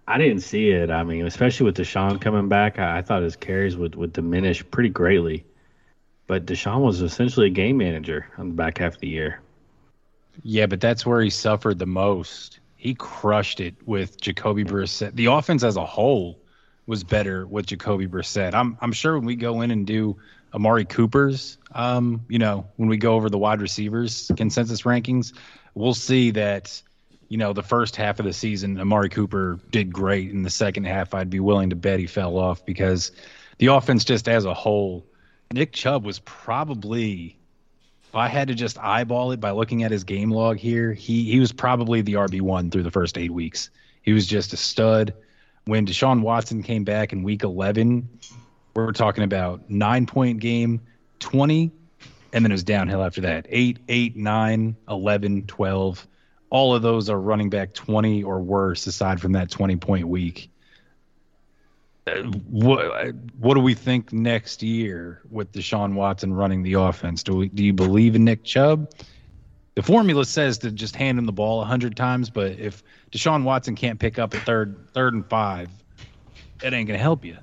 I 0.07 0.17
didn't 0.17 0.41
see 0.41 0.69
it. 0.69 0.89
I 0.89 1.03
mean, 1.03 1.25
especially 1.25 1.65
with 1.65 1.77
Deshaun 1.77 2.21
coming 2.21 2.47
back, 2.47 2.79
I, 2.79 2.99
I 2.99 3.01
thought 3.01 3.21
his 3.21 3.35
carries 3.35 3.75
would, 3.75 3.95
would 3.95 4.13
diminish 4.13 4.63
pretty 4.71 4.89
greatly. 4.89 5.45
But 6.25 6.45
Deshaun 6.45 6.81
was 6.81 7.01
essentially 7.01 7.47
a 7.47 7.51
game 7.51 7.77
manager 7.77 8.27
on 8.37 8.49
the 8.49 8.55
back 8.55 8.77
half 8.77 8.95
of 8.95 9.01
the 9.01 9.07
year. 9.07 9.41
Yeah, 10.41 10.67
but 10.67 10.79
that's 10.79 11.05
where 11.05 11.21
he 11.21 11.29
suffered 11.29 11.79
the 11.79 11.85
most 11.85 12.59
he 12.79 12.95
crushed 12.95 13.59
it 13.59 13.75
with 13.85 14.19
Jacoby 14.19 14.63
Brissett. 14.63 15.13
The 15.13 15.25
offense 15.25 15.63
as 15.63 15.75
a 15.75 15.85
whole 15.85 16.39
was 16.87 17.03
better 17.03 17.45
with 17.45 17.65
Jacoby 17.65 18.07
Brissett. 18.07 18.53
I'm 18.53 18.77
I'm 18.79 18.93
sure 18.93 19.17
when 19.17 19.25
we 19.25 19.35
go 19.35 19.61
in 19.61 19.69
and 19.69 19.85
do 19.85 20.17
Amari 20.53 20.85
Cooper's, 20.85 21.57
um, 21.73 22.25
you 22.29 22.39
know, 22.39 22.67
when 22.77 22.87
we 22.87 22.95
go 22.95 23.15
over 23.15 23.29
the 23.29 23.37
wide 23.37 23.61
receivers 23.61 24.31
consensus 24.37 24.83
rankings, 24.83 25.33
we'll 25.75 25.93
see 25.93 26.31
that 26.31 26.81
you 27.27 27.37
know, 27.37 27.53
the 27.53 27.63
first 27.63 27.95
half 27.95 28.19
of 28.19 28.25
the 28.25 28.33
season, 28.33 28.79
Amari 28.79 29.09
Cooper 29.09 29.59
did 29.69 29.93
great. 29.93 30.31
In 30.31 30.41
the 30.41 30.49
second 30.49 30.85
half, 30.85 31.13
I'd 31.13 31.29
be 31.29 31.39
willing 31.39 31.69
to 31.69 31.75
bet 31.75 31.99
he 31.99 32.07
fell 32.07 32.37
off 32.37 32.65
because 32.65 33.11
the 33.59 33.67
offense, 33.67 34.03
just 34.03 34.27
as 34.27 34.45
a 34.45 34.53
whole, 34.53 35.05
Nick 35.53 35.73
Chubb 35.73 36.05
was 36.05 36.19
probably, 36.19 37.37
if 38.09 38.15
I 38.15 38.27
had 38.27 38.47
to 38.47 38.55
just 38.55 38.79
eyeball 38.79 39.31
it 39.33 39.39
by 39.39 39.51
looking 39.51 39.83
at 39.83 39.91
his 39.91 40.03
game 40.03 40.31
log 40.31 40.57
here, 40.57 40.93
he, 40.93 41.29
he 41.29 41.39
was 41.39 41.51
probably 41.51 42.01
the 42.01 42.13
RB1 42.13 42.71
through 42.71 42.81
the 42.81 42.89
first 42.89 43.19
eight 43.19 43.31
weeks. 43.31 43.69
He 44.01 44.13
was 44.13 44.25
just 44.25 44.51
a 44.51 44.57
stud. 44.57 45.13
When 45.65 45.85
Deshaun 45.85 46.21
Watson 46.21 46.63
came 46.63 46.83
back 46.83 47.13
in 47.13 47.21
week 47.21 47.43
11, 47.43 48.09
we're 48.73 48.93
talking 48.93 49.23
about 49.23 49.69
nine 49.69 50.07
point 50.07 50.39
game, 50.39 50.81
20, 51.19 51.69
and 52.33 52.43
then 52.43 52.51
it 52.51 52.55
was 52.55 52.63
downhill 52.63 53.03
after 53.03 53.21
that 53.21 53.45
8, 53.47 53.77
8, 53.87 54.15
9, 54.15 54.75
11, 54.89 55.45
12 55.45 56.07
all 56.49 56.73
of 56.73 56.81
those 56.81 57.09
are 57.09 57.19
running 57.19 57.49
back 57.49 57.73
20 57.73 58.23
or 58.23 58.39
worse 58.39 58.87
aside 58.87 59.21
from 59.21 59.33
that 59.33 59.51
20 59.51 59.75
point 59.75 60.07
week. 60.07 60.49
Uh, 62.07 62.23
what 62.49 63.13
what 63.37 63.53
do 63.53 63.59
we 63.59 63.73
think 63.73 64.13
next 64.13 64.63
year 64.63 65.21
with 65.29 65.51
Deshaun 65.51 65.93
Watson 65.93 66.33
running 66.33 66.63
the 66.63 66.73
offense? 66.73 67.23
Do 67.23 67.35
we 67.35 67.49
do 67.49 67.63
you 67.63 67.73
believe 67.73 68.15
in 68.15 68.23
Nick 68.23 68.43
Chubb? 68.43 68.91
The 69.75 69.83
formula 69.83 70.25
says 70.25 70.57
to 70.59 70.71
just 70.71 70.95
hand 70.95 71.17
him 71.17 71.25
the 71.25 71.31
ball 71.31 71.63
hundred 71.63 71.95
times, 71.95 72.29
but 72.29 72.51
if 72.53 72.83
Deshaun 73.11 73.43
Watson 73.43 73.75
can't 73.75 73.99
pick 73.99 74.19
up 74.19 74.33
a 74.33 74.39
third 74.39 74.87
third 74.93 75.13
and 75.13 75.25
five, 75.29 75.69
it 76.63 76.73
ain't 76.73 76.87
gonna 76.87 76.99
help 76.99 77.23
you. 77.23 77.37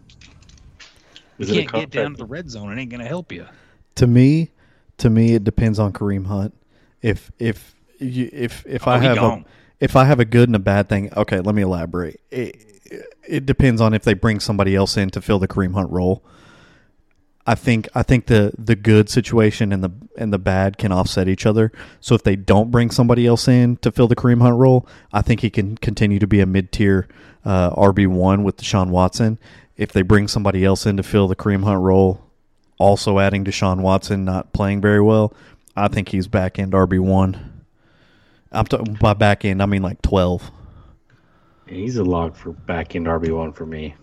Is 1.39 1.51
you 1.51 1.67
can't 1.67 1.73
get 1.73 1.91
down 1.91 2.13
to 2.13 2.17
the 2.17 2.25
red 2.25 2.51
zone. 2.51 2.73
It 2.73 2.81
ain't 2.81 2.91
gonna 2.91 3.07
help 3.07 3.31
you. 3.31 3.47
To 3.97 4.07
me, 4.07 4.51
to 4.99 5.11
me, 5.11 5.35
it 5.35 5.45
depends 5.45 5.79
on 5.79 5.93
Kareem 5.93 6.27
Hunt. 6.27 6.55
If 7.03 7.31
if 7.39 7.75
you, 7.99 8.29
if 8.33 8.65
if 8.67 8.87
oh, 8.87 8.93
I 8.93 8.99
have 8.99 9.19
a 9.19 9.45
if 9.81 9.97
I 9.97 10.05
have 10.05 10.21
a 10.21 10.25
good 10.25 10.49
and 10.49 10.57
a 10.57 10.61
bad 10.61 10.89
thing, 10.89 11.13
okay, 11.17 11.41
let 11.41 11.55
me 11.55 11.63
elaborate. 11.63 12.21
It, 12.31 12.76
it 13.27 13.47
depends 13.47 13.81
on 13.81 13.95
if 13.95 14.03
they 14.03 14.15
bring 14.15 14.41
somebody 14.41 14.75
else 14.75 14.97
in 14.97 15.11
to 15.11 15.21
fill 15.21 15.39
the 15.39 15.49
Kareem 15.49 15.75
Hunt 15.75 15.91
role. 15.91 16.25
I 17.47 17.55
think 17.55 17.89
I 17.95 18.03
think 18.03 18.27
the 18.27 18.53
the 18.59 18.75
good 18.75 19.09
situation 19.09 19.73
and 19.73 19.83
the 19.83 19.91
and 20.19 20.33
the 20.33 20.39
bad 20.39 20.79
can 20.79 20.91
offset 20.91 21.29
each 21.29 21.47
other. 21.47 21.71
So 22.01 22.15
if 22.15 22.25
they 22.25 22.35
don't 22.35 22.73
bring 22.73 22.91
somebody 22.91 23.25
else 23.27 23.47
in 23.47 23.77
to 23.79 23.93
fill 23.93 24.09
the 24.09 24.17
Kareem 24.17 24.43
Hunt 24.43 24.57
role, 24.57 24.87
I 25.13 25.23
think 25.23 25.41
he 25.41 25.51
can 25.51 25.77
continue 25.77 26.19
to 26.19 26.27
be 26.27 26.41
a 26.41 26.47
mid 26.47 26.73
tier 26.73 27.07
uh, 27.45 27.71
RB 27.71 28.09
one 28.09 28.43
with 28.43 28.57
Deshaun 28.57 28.91
Watson. 28.91 29.39
If 29.77 29.93
they 29.93 30.03
bring 30.03 30.27
somebody 30.27 30.65
else 30.65 30.87
in 30.87 30.97
to 30.97 31.03
fill 31.05 31.29
the 31.29 31.37
Kareem 31.37 31.63
Hunt 31.63 31.81
role, 31.81 32.21
also 32.79 33.21
adding 33.21 33.45
Deshaun 33.45 33.81
Watson 33.81 34.25
not 34.25 34.53
playing 34.53 34.81
very 34.81 35.01
well, 35.01 35.33
I 35.77 35.87
think 35.87 36.09
he's 36.09 36.27
back 36.27 36.59
end 36.59 36.73
RB 36.73 36.99
one. 36.99 37.63
I'm 38.51 38.65
talking 38.65 38.95
by 38.95 39.15
back 39.15 39.45
end. 39.45 39.63
I 39.63 39.67
mean 39.67 39.83
like 39.83 40.03
twelve. 40.03 40.51
He's 41.67 41.97
a 41.97 42.05
log 42.05 42.37
for 42.37 42.53
back 42.53 42.95
end 42.95 43.07
RB 43.07 43.35
one 43.37 43.53
for 43.53 43.67
me. 43.67 43.95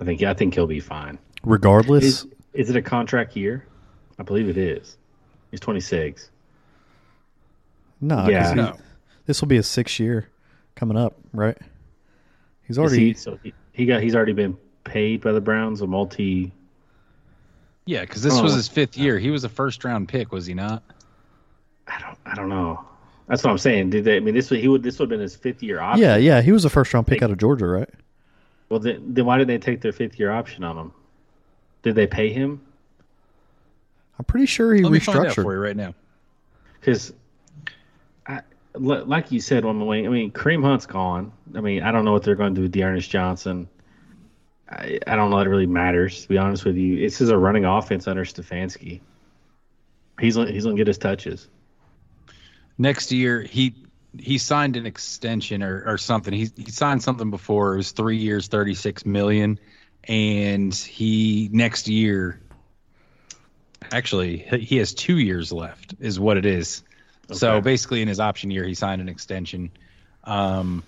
I 0.00 0.04
think 0.04 0.22
I 0.22 0.34
think 0.34 0.54
he'll 0.54 0.66
be 0.66 0.80
fine. 0.80 1.18
Regardless, 1.44 2.04
is, 2.04 2.26
is 2.54 2.70
it 2.70 2.76
a 2.76 2.82
contract 2.82 3.36
year? 3.36 3.66
I 4.18 4.22
believe 4.22 4.48
it 4.48 4.56
is. 4.56 4.96
He's 5.50 5.60
26. 5.60 6.30
No, 8.00 8.28
yeah, 8.28 8.52
no. 8.54 8.76
this 9.26 9.40
will 9.40 9.48
be 9.48 9.58
a 9.58 9.62
six 9.62 10.00
year 10.00 10.28
coming 10.74 10.96
up, 10.96 11.14
right? 11.32 11.56
He's 12.66 12.78
already 12.78 13.08
he, 13.08 13.14
so 13.14 13.38
he, 13.42 13.54
he, 13.72 13.86
got 13.86 14.02
he's 14.02 14.16
already 14.16 14.32
been 14.32 14.56
paid 14.84 15.20
by 15.20 15.32
the 15.32 15.40
Browns 15.40 15.80
a 15.82 15.86
multi. 15.86 16.52
Yeah, 17.84 18.00
because 18.00 18.22
this 18.22 18.34
oh, 18.34 18.42
was 18.42 18.54
his 18.54 18.68
fifth 18.68 18.96
year. 18.96 19.18
He 19.18 19.30
was 19.30 19.44
a 19.44 19.48
first 19.48 19.84
round 19.84 20.08
pick, 20.08 20.32
was 20.32 20.46
he 20.46 20.54
not? 20.54 20.82
I 21.86 22.00
don't 22.00 22.18
I 22.26 22.34
don't 22.34 22.48
know. 22.48 22.84
That's 23.32 23.42
what 23.44 23.50
I'm 23.50 23.56
saying. 23.56 23.88
Did 23.88 24.04
they? 24.04 24.16
I 24.16 24.20
mean, 24.20 24.34
this 24.34 24.50
Would, 24.50 24.60
he 24.60 24.68
would 24.68 24.82
this 24.82 24.98
would 24.98 25.04
have 25.04 25.08
been 25.08 25.20
his 25.20 25.34
fifth 25.34 25.62
year 25.62 25.80
option. 25.80 26.02
Yeah, 26.02 26.16
yeah. 26.16 26.42
He 26.42 26.52
was 26.52 26.66
a 26.66 26.68
first 26.68 26.92
round 26.92 27.06
pick 27.06 27.20
they, 27.20 27.24
out 27.24 27.30
of 27.30 27.38
Georgia, 27.38 27.66
right? 27.66 27.88
Well, 28.68 28.78
then, 28.78 29.02
then 29.14 29.24
why 29.24 29.38
did 29.38 29.48
they 29.48 29.56
take 29.56 29.80
their 29.80 29.90
fifth 29.90 30.18
year 30.18 30.30
option 30.30 30.64
on 30.64 30.76
him? 30.76 30.92
Did 31.82 31.94
they 31.94 32.06
pay 32.06 32.30
him? 32.30 32.60
I'm 34.18 34.26
pretty 34.26 34.44
sure 34.44 34.74
he 34.74 34.82
Let 34.82 35.00
restructured 35.00 35.44
for 35.44 35.54
you 35.54 35.60
right 35.60 35.74
now. 35.74 35.94
Because, 36.78 37.14
like 38.74 39.32
you 39.32 39.40
said, 39.40 39.64
on 39.64 39.78
the 39.78 39.86
way, 39.86 40.04
I 40.04 40.10
mean, 40.10 40.30
Kareem 40.30 40.62
Hunt's 40.62 40.84
gone. 40.84 41.32
I 41.54 41.62
mean, 41.62 41.82
I 41.82 41.90
don't 41.90 42.04
know 42.04 42.12
what 42.12 42.24
they're 42.24 42.34
going 42.34 42.54
to 42.54 42.58
do 42.58 42.62
with 42.64 42.72
D'Ernest 42.72 43.08
Johnson. 43.08 43.66
I, 44.68 44.98
I 45.06 45.16
don't 45.16 45.30
know 45.30 45.38
that 45.38 45.46
it 45.46 45.50
really 45.50 45.64
matters. 45.64 46.20
To 46.20 46.28
be 46.28 46.36
honest 46.36 46.66
with 46.66 46.76
you, 46.76 47.00
this 47.00 47.22
is 47.22 47.30
a 47.30 47.38
running 47.38 47.64
offense 47.64 48.06
under 48.06 48.26
Stefanski. 48.26 49.00
He's 50.20 50.34
he's 50.34 50.64
gonna 50.64 50.76
get 50.76 50.86
his 50.86 50.98
touches 50.98 51.48
next 52.78 53.12
year 53.12 53.40
he 53.42 53.74
he 54.18 54.38
signed 54.38 54.76
an 54.76 54.86
extension 54.86 55.62
or, 55.62 55.84
or 55.86 55.98
something. 55.98 56.32
He 56.32 56.50
he 56.56 56.70
signed 56.70 57.02
something 57.02 57.30
before. 57.30 57.74
It 57.74 57.76
was 57.78 57.92
three 57.92 58.18
years, 58.18 58.48
thirty 58.48 58.74
six 58.74 59.06
million, 59.06 59.58
and 60.04 60.74
he 60.74 61.48
next 61.52 61.88
year. 61.88 62.40
Actually, 63.90 64.38
he 64.38 64.78
has 64.78 64.94
two 64.94 65.18
years 65.18 65.52
left, 65.52 65.94
is 66.00 66.18
what 66.18 66.36
it 66.36 66.46
is. 66.46 66.82
Okay. 67.28 67.38
So 67.38 67.60
basically, 67.60 68.00
in 68.00 68.08
his 68.08 68.20
option 68.20 68.50
year, 68.50 68.64
he 68.64 68.74
signed 68.74 69.02
an 69.02 69.08
extension. 69.08 69.70
Um, 70.24 70.82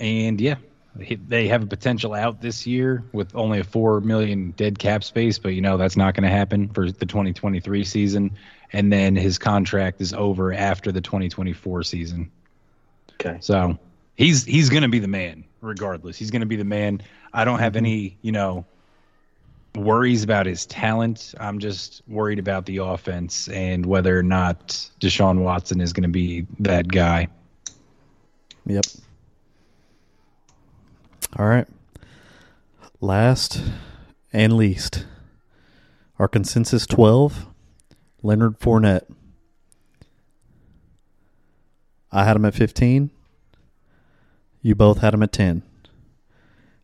and 0.00 0.40
yeah, 0.40 0.56
they 0.96 1.48
have 1.48 1.62
a 1.62 1.66
potential 1.66 2.14
out 2.14 2.40
this 2.40 2.66
year 2.66 3.04
with 3.12 3.34
only 3.34 3.60
a 3.60 3.64
four 3.64 4.00
million 4.00 4.52
dead 4.52 4.78
cap 4.78 5.04
space, 5.04 5.38
but 5.38 5.50
you 5.50 5.60
know 5.60 5.76
that's 5.76 5.96
not 5.96 6.14
going 6.14 6.24
to 6.24 6.34
happen 6.34 6.68
for 6.68 6.90
the 6.90 7.06
2023 7.06 7.84
season 7.84 8.36
and 8.74 8.92
then 8.92 9.14
his 9.14 9.38
contract 9.38 10.00
is 10.00 10.12
over 10.12 10.52
after 10.52 10.90
the 10.90 11.00
2024 11.00 11.84
season. 11.84 12.28
Okay. 13.14 13.38
So 13.40 13.78
he's 14.16 14.44
he's 14.44 14.68
going 14.68 14.82
to 14.82 14.88
be 14.88 14.98
the 14.98 15.08
man 15.08 15.44
regardless. 15.60 16.18
He's 16.18 16.32
going 16.32 16.40
to 16.40 16.46
be 16.46 16.56
the 16.56 16.64
man. 16.64 17.00
I 17.32 17.44
don't 17.44 17.60
have 17.60 17.74
mm-hmm. 17.74 17.86
any, 17.86 18.18
you 18.20 18.32
know, 18.32 18.66
worries 19.76 20.24
about 20.24 20.46
his 20.46 20.66
talent. 20.66 21.36
I'm 21.38 21.60
just 21.60 22.02
worried 22.08 22.40
about 22.40 22.66
the 22.66 22.78
offense 22.78 23.46
and 23.48 23.86
whether 23.86 24.18
or 24.18 24.24
not 24.24 24.68
Deshaun 25.00 25.38
Watson 25.38 25.80
is 25.80 25.92
going 25.92 26.02
to 26.02 26.08
be 26.08 26.44
that 26.58 26.88
guy. 26.88 27.28
Yep. 28.66 28.84
All 31.38 31.46
right. 31.46 31.68
Last 33.00 33.62
and 34.32 34.56
least, 34.56 35.06
our 36.18 36.26
consensus 36.26 36.86
12 36.88 37.53
Leonard 38.24 38.58
Fournette. 38.58 39.04
I 42.10 42.24
had 42.24 42.36
him 42.36 42.46
at 42.46 42.54
15. 42.54 43.10
You 44.62 44.74
both 44.74 44.98
had 44.98 45.12
him 45.12 45.22
at 45.22 45.30
10. 45.30 45.62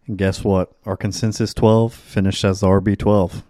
And 0.06 0.18
guess 0.18 0.44
what? 0.44 0.70
Our 0.84 0.98
consensus 0.98 1.54
12 1.54 1.94
finished 1.94 2.44
as 2.44 2.60
the 2.60 2.66
RB 2.66 2.98
12. 2.98 3.42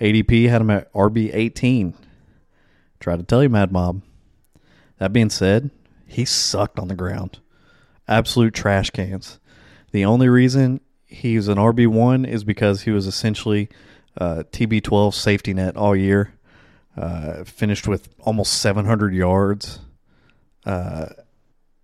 ADP 0.00 0.48
had 0.48 0.60
him 0.60 0.70
at 0.70 0.92
RB 0.92 1.30
18. 1.34 1.94
Try 3.00 3.16
to 3.16 3.24
tell 3.24 3.42
you, 3.42 3.48
Mad 3.48 3.72
Mob. 3.72 4.02
That 4.98 5.12
being 5.12 5.30
said, 5.30 5.70
he 6.06 6.24
sucked 6.24 6.78
on 6.78 6.86
the 6.86 6.94
ground. 6.94 7.40
Absolute 8.06 8.54
trash 8.54 8.90
cans. 8.90 9.40
The 9.90 10.04
only 10.04 10.28
reason 10.28 10.82
he's 11.04 11.48
an 11.48 11.58
RB1 11.58 12.28
is 12.28 12.44
because 12.44 12.82
he 12.82 12.92
was 12.92 13.08
essentially 13.08 13.68
uh, 14.18 14.42
TB12 14.52 15.14
safety 15.14 15.54
net 15.54 15.76
all 15.76 15.96
year. 15.96 16.34
Uh, 16.96 17.44
finished 17.44 17.86
with 17.86 18.08
almost 18.20 18.54
700 18.54 19.14
yards. 19.14 19.78
Uh, 20.66 21.06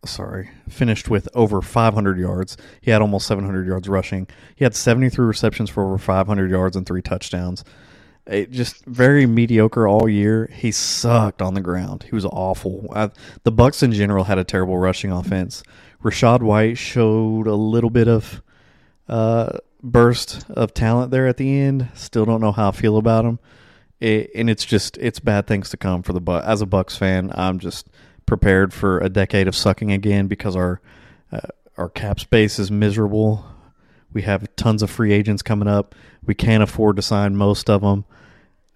sorry, 0.05 0.51
finished 0.69 1.09
with 1.09 1.29
over 1.35 1.63
500 1.63 2.19
yards. 2.19 2.57
He 2.81 2.91
had 2.91 3.01
almost 3.01 3.27
700 3.29 3.67
yards 3.67 3.89
rushing. 3.89 4.27
He 4.57 4.65
had 4.65 4.75
73 4.75 5.25
receptions 5.25 5.71
for 5.71 5.85
over 5.85 5.99
500 5.99 6.51
yards 6.51 6.77
and 6.77 6.85
three 6.85 7.03
touchdowns. 7.03 7.65
It 8.27 8.51
just 8.51 8.85
very 8.87 9.27
mediocre 9.27 9.87
all 9.87 10.09
year. 10.09 10.51
He 10.53 10.73
sucked 10.73 11.43
on 11.43 11.55
the 11.55 11.61
ground. 11.61 12.05
He 12.05 12.15
was 12.15 12.25
awful. 12.25 12.89
I, 12.95 13.11
the 13.43 13.53
Bucs 13.53 13.83
in 13.83 13.93
general 13.93 14.25
had 14.25 14.39
a 14.39 14.45
terrible 14.45 14.79
rushing 14.79 15.13
offense. 15.13 15.63
Rachaad 16.03 16.41
White 16.41 16.79
showed 16.79 17.47
a 17.47 17.55
little 17.55 17.91
bit 17.91 18.09
of 18.09 18.43
uh, 19.09 19.59
burst 19.85 20.49
of 20.51 20.75
talent 20.75 21.11
there 21.11 21.29
at 21.29 21.37
the 21.37 21.61
end. 21.61 21.89
Still 21.95 22.25
don't 22.25 22.41
know 22.41 22.53
how 22.53 22.69
I 22.69 22.73
feel 22.73 22.97
about 22.97 23.25
him. 23.25 23.39
It, 24.01 24.31
and 24.35 24.51
it's 24.51 24.65
just 24.65 24.97
it's 24.99 25.21
bad 25.21 25.47
things 25.47 25.71
to 25.71 25.77
come 25.77 26.03
for 26.03 26.13
the 26.13 26.21
Bucs. 26.21 26.45
As 26.45 26.63
a 26.63 26.67
Bucs 26.67 26.97
fan, 26.97 27.31
I'm 27.35 27.59
just 27.59 27.87
prepared 28.27 28.73
for 28.73 28.99
a 28.99 29.09
decade 29.09 29.47
of 29.47 29.55
sucking 29.55 29.93
again 29.93 30.27
because 30.27 30.57
our 30.57 30.81
uh, 31.31 31.41
our 31.77 31.89
cap 31.89 32.19
space 32.19 32.59
is 32.59 32.71
miserable. 32.71 33.45
We 34.13 34.23
have 34.23 34.55
tons 34.57 34.83
of 34.83 34.91
free 34.91 35.13
agents 35.13 35.43
coming 35.43 35.69
up. 35.69 35.95
We 36.25 36.35
can't 36.35 36.63
afford 36.63 36.97
to 36.97 37.03
sign 37.03 37.37
most 37.37 37.69
of 37.69 37.83
them. 37.83 38.05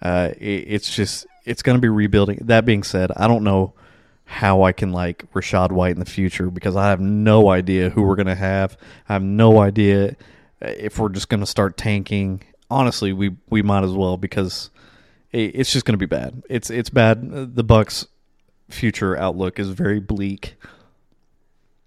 Uh, 0.03 0.31
it, 0.39 0.65
it's 0.69 0.95
just 0.95 1.27
it's 1.45 1.63
going 1.63 1.77
to 1.77 1.83
be 1.83 1.89
rebuilding. 1.89 2.41
That 2.43 2.65
being 2.65 2.83
said, 2.83 3.11
I 3.17 3.27
don't 3.27 3.45
know 3.45 3.73
how 4.25 4.63
I 4.63 4.73
can 4.73 4.93
like 4.93 5.25
Rachaad 5.33 5.73
White 5.73 5.93
in 5.93 6.01
the 6.01 6.05
future 6.05 6.51
because 6.51 6.77
I 6.77 6.91
have 6.91 7.01
no 7.01 7.49
idea 7.49 7.89
who 7.89 8.03
we're 8.03 8.17
going 8.17 8.27
to 8.27 8.35
have. 8.35 8.77
I 9.09 9.15
have 9.15 9.23
no 9.23 9.59
idea 9.59 10.17
if 10.61 10.99
we're 10.99 11.09
just 11.09 11.29
going 11.29 11.41
to 11.41 11.47
start 11.47 11.77
tanking, 11.77 12.43
honestly, 12.71 13.13
we 13.13 13.37
we 13.51 13.63
might 13.63 13.85
as 13.85 13.93
well 13.93 14.17
because 14.17 14.71
it's 15.33 15.73
just 15.73 15.85
going 15.85 15.95
to 15.95 15.99
be 15.99 16.07
bad. 16.07 16.43
It's 16.49 16.71
it's 16.71 16.91
bad. 16.91 17.55
The 17.55 17.65
Bucs 17.65 18.07
future 18.69 19.17
outlook 19.17 19.59
is 19.59 19.71
very 19.71 20.01
bleak. 20.01 20.57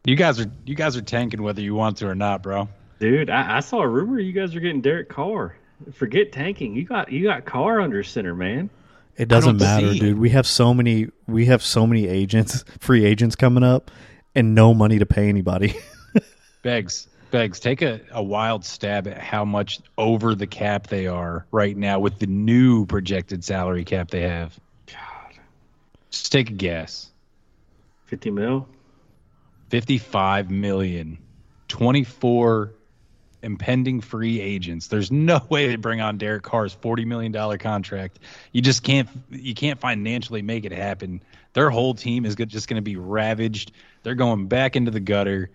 You 0.06 0.16
guys 0.16 0.40
are 0.40 0.50
you 0.66 0.76
guys 0.76 0.98
are 0.98 1.02
tanking 1.02 1.44
whether 1.44 1.62
you 1.62 1.76
want 1.76 1.98
to 1.98 2.08
or 2.08 2.16
not, 2.16 2.42
bro. 2.42 2.68
Dude, 3.00 3.30
I, 3.30 3.58
I 3.58 3.60
saw 3.62 3.82
a 3.82 3.88
rumor 3.88 4.20
you 4.20 4.32
guys 4.32 4.56
are 4.56 4.60
getting 4.60 4.82
Derek 4.82 5.10
Carr. 5.10 5.56
Forget 5.94 6.32
tanking. 6.32 6.76
You 6.76 6.86
got 6.86 7.12
you 7.12 7.24
got 7.24 7.46
Carr 7.46 7.82
under 7.82 8.04
center, 8.04 8.36
man. 8.36 8.70
It 9.18 9.28
doesn't 9.28 9.58
matter, 9.58 9.92
see 9.94 10.00
dude. 10.00 10.20
We 10.20 10.30
have 10.30 10.48
so 10.48 10.74
many 10.74 11.10
we 11.28 11.46
have 11.46 11.62
so 11.62 11.86
many 11.86 12.08
agents, 12.08 12.64
free 12.80 13.06
agents 13.06 13.36
coming 13.36 13.64
up 13.64 13.92
and 14.36 14.56
no 14.56 14.74
money 14.74 15.00
to 15.00 15.06
pay 15.06 15.30
anybody. 15.30 15.76
Begs, 16.64 17.08
begs, 17.32 17.60
take 17.60 17.82
a, 17.82 18.02
a 18.12 18.22
wild 18.22 18.64
stab 18.66 19.08
at 19.08 19.18
how 19.18 19.46
much 19.46 19.80
over 19.98 20.36
the 20.36 20.48
cap 20.48 20.88
they 20.88 21.08
are 21.08 21.46
right 21.52 21.76
now 21.76 22.00
with 22.00 22.20
the 22.20 22.28
new 22.28 22.86
projected 22.86 23.44
salary 23.44 23.84
cap 23.86 24.12
they 24.12 24.22
have. 24.22 24.60
God, 24.88 25.40
Just 26.12 26.32
take 26.32 26.50
a 26.50 26.54
guess. 26.54 27.10
fifty 28.06 28.30
mil. 28.32 28.68
55 29.70 30.52
million, 30.52 31.18
24 31.70 32.74
impending 33.42 34.02
free 34.02 34.42
agents. 34.42 34.88
There's 34.88 35.12
no 35.12 35.42
way 35.50 35.68
they 35.68 35.78
bring 35.78 36.02
on 36.02 36.18
Derek 36.18 36.44
Carr's 36.44 36.74
40 36.74 37.06
million 37.06 37.32
dollar 37.32 37.58
contract. 37.58 38.20
You 38.52 38.62
just 38.62 38.84
can't 38.84 39.08
you 39.30 39.54
can't 39.54 39.80
financially 39.80 40.42
make 40.42 40.66
it 40.66 40.74
happen. 40.74 41.24
Their 41.54 41.70
whole 41.70 41.94
team 41.94 42.26
is 42.26 42.36
just 42.36 42.68
going 42.68 42.76
to 42.76 42.82
be 42.82 42.98
ravaged. 42.98 43.72
They're 44.04 44.16
going 44.16 44.48
back 44.48 44.76
into 44.76 44.92
the 44.92 45.00
gutter. 45.00 45.50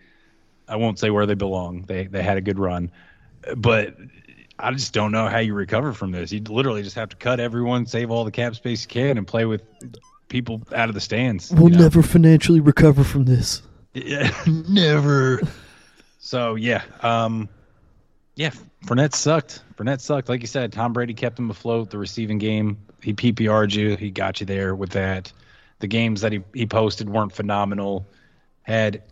I 0.68 0.76
won't 0.76 0.98
say 0.98 1.10
where 1.10 1.26
they 1.26 1.34
belong. 1.34 1.82
They 1.82 2.06
they 2.06 2.22
had 2.22 2.36
a 2.36 2.40
good 2.40 2.58
run, 2.58 2.90
but 3.56 3.96
I 4.58 4.72
just 4.72 4.92
don't 4.92 5.12
know 5.12 5.28
how 5.28 5.38
you 5.38 5.54
recover 5.54 5.92
from 5.92 6.12
this. 6.12 6.32
You 6.32 6.40
literally 6.40 6.82
just 6.82 6.96
have 6.96 7.08
to 7.10 7.16
cut 7.16 7.40
everyone, 7.40 7.86
save 7.86 8.10
all 8.10 8.24
the 8.24 8.30
cap 8.30 8.54
space 8.54 8.82
you 8.82 8.88
can, 8.88 9.18
and 9.18 9.26
play 9.26 9.44
with 9.44 9.62
people 10.28 10.62
out 10.74 10.88
of 10.88 10.94
the 10.94 11.00
stands. 11.00 11.50
We'll 11.52 11.70
you 11.70 11.76
know? 11.76 11.82
Never 11.84 12.02
financially 12.02 12.60
recover 12.60 13.04
from 13.04 13.24
this. 13.24 13.62
Yeah, 13.94 14.30
never. 14.68 15.42
So 16.18 16.54
yeah, 16.54 16.82
um, 17.02 17.48
yeah. 18.34 18.50
Fournette 18.86 19.14
sucked. 19.14 19.62
Fournette 19.76 20.00
sucked. 20.00 20.28
Like 20.28 20.40
you 20.40 20.46
said, 20.46 20.72
Tom 20.72 20.92
Brady 20.92 21.14
kept 21.14 21.38
him 21.38 21.50
afloat. 21.50 21.90
The 21.90 21.98
receiving 21.98 22.38
game, 22.38 22.78
he 23.02 23.12
PPR'd 23.12 23.74
you. 23.74 23.96
He 23.96 24.10
got 24.10 24.40
you 24.40 24.46
there 24.46 24.74
with 24.74 24.90
that. 24.90 25.32
The 25.80 25.86
games 25.86 26.20
that 26.20 26.32
he, 26.32 26.42
he 26.54 26.66
posted 26.66 27.08
weren't 27.08 27.32
phenomenal. 27.32 28.06
Had 28.62 29.02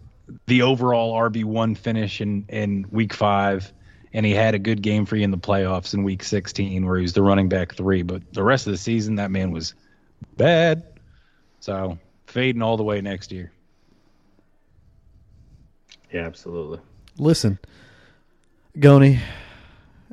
the 0.46 0.62
overall 0.62 1.14
RB 1.14 1.44
one 1.44 1.74
finish 1.74 2.20
in 2.20 2.46
in 2.48 2.86
week 2.90 3.12
five, 3.12 3.72
and 4.12 4.24
he 4.24 4.32
had 4.32 4.54
a 4.54 4.58
good 4.58 4.82
game 4.82 5.06
for 5.06 5.16
you 5.16 5.24
in 5.24 5.30
the 5.30 5.38
playoffs 5.38 5.94
in 5.94 6.02
week 6.02 6.22
sixteen, 6.22 6.86
where 6.86 6.96
he 6.96 7.02
was 7.02 7.12
the 7.12 7.22
running 7.22 7.48
back 7.48 7.74
three. 7.74 8.02
But 8.02 8.32
the 8.32 8.42
rest 8.42 8.66
of 8.66 8.72
the 8.72 8.78
season, 8.78 9.16
that 9.16 9.30
man 9.30 9.50
was 9.50 9.74
bad. 10.36 10.84
So 11.60 11.98
fading 12.26 12.62
all 12.62 12.76
the 12.76 12.82
way 12.82 13.00
next 13.00 13.32
year. 13.32 13.52
Yeah, 16.12 16.26
absolutely. 16.26 16.80
Listen, 17.18 17.58
Goni, 18.78 19.20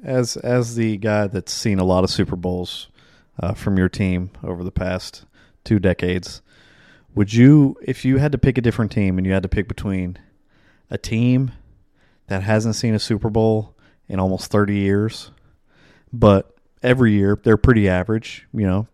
as 0.04 0.38
as 0.38 0.76
the 0.76 0.98
guy 0.98 1.28
that's 1.28 1.54
seen 1.54 1.80
a 1.80 1.84
lot 1.84 2.04
of 2.04 2.10
Super 2.10 2.36
Bowls 2.36 2.88
uh, 3.40 3.54
from 3.54 3.78
your 3.78 3.90
team 3.90 4.32
over 4.44 4.64
the 4.64 4.72
past 4.72 5.26
two 5.64 5.80
decades, 5.80 6.42
would 7.16 7.34
you, 7.34 7.76
if 7.82 8.06
you 8.06 8.18
had 8.18 8.32
to 8.32 8.38
pick 8.38 8.58
a 8.58 8.62
different 8.62 8.92
team 8.92 9.18
and 9.18 9.28
you 9.28 9.34
had 9.34 9.44
to 9.44 9.50
pick 9.50 9.68
between 9.68 10.18
a 10.90 10.98
team 10.98 11.52
that 12.28 12.44
hasn't 12.44 12.76
seen 12.76 12.94
a 12.94 13.00
Super 13.00 13.30
Bowl 13.30 13.76
in 14.08 14.20
almost 14.20 14.52
thirty 14.52 14.78
years, 14.78 15.32
but 16.12 16.56
every 16.82 17.14
year 17.14 17.40
they're 17.44 17.58
pretty 17.58 17.88
average, 17.88 18.48
you 18.54 18.66
know, 18.66 18.88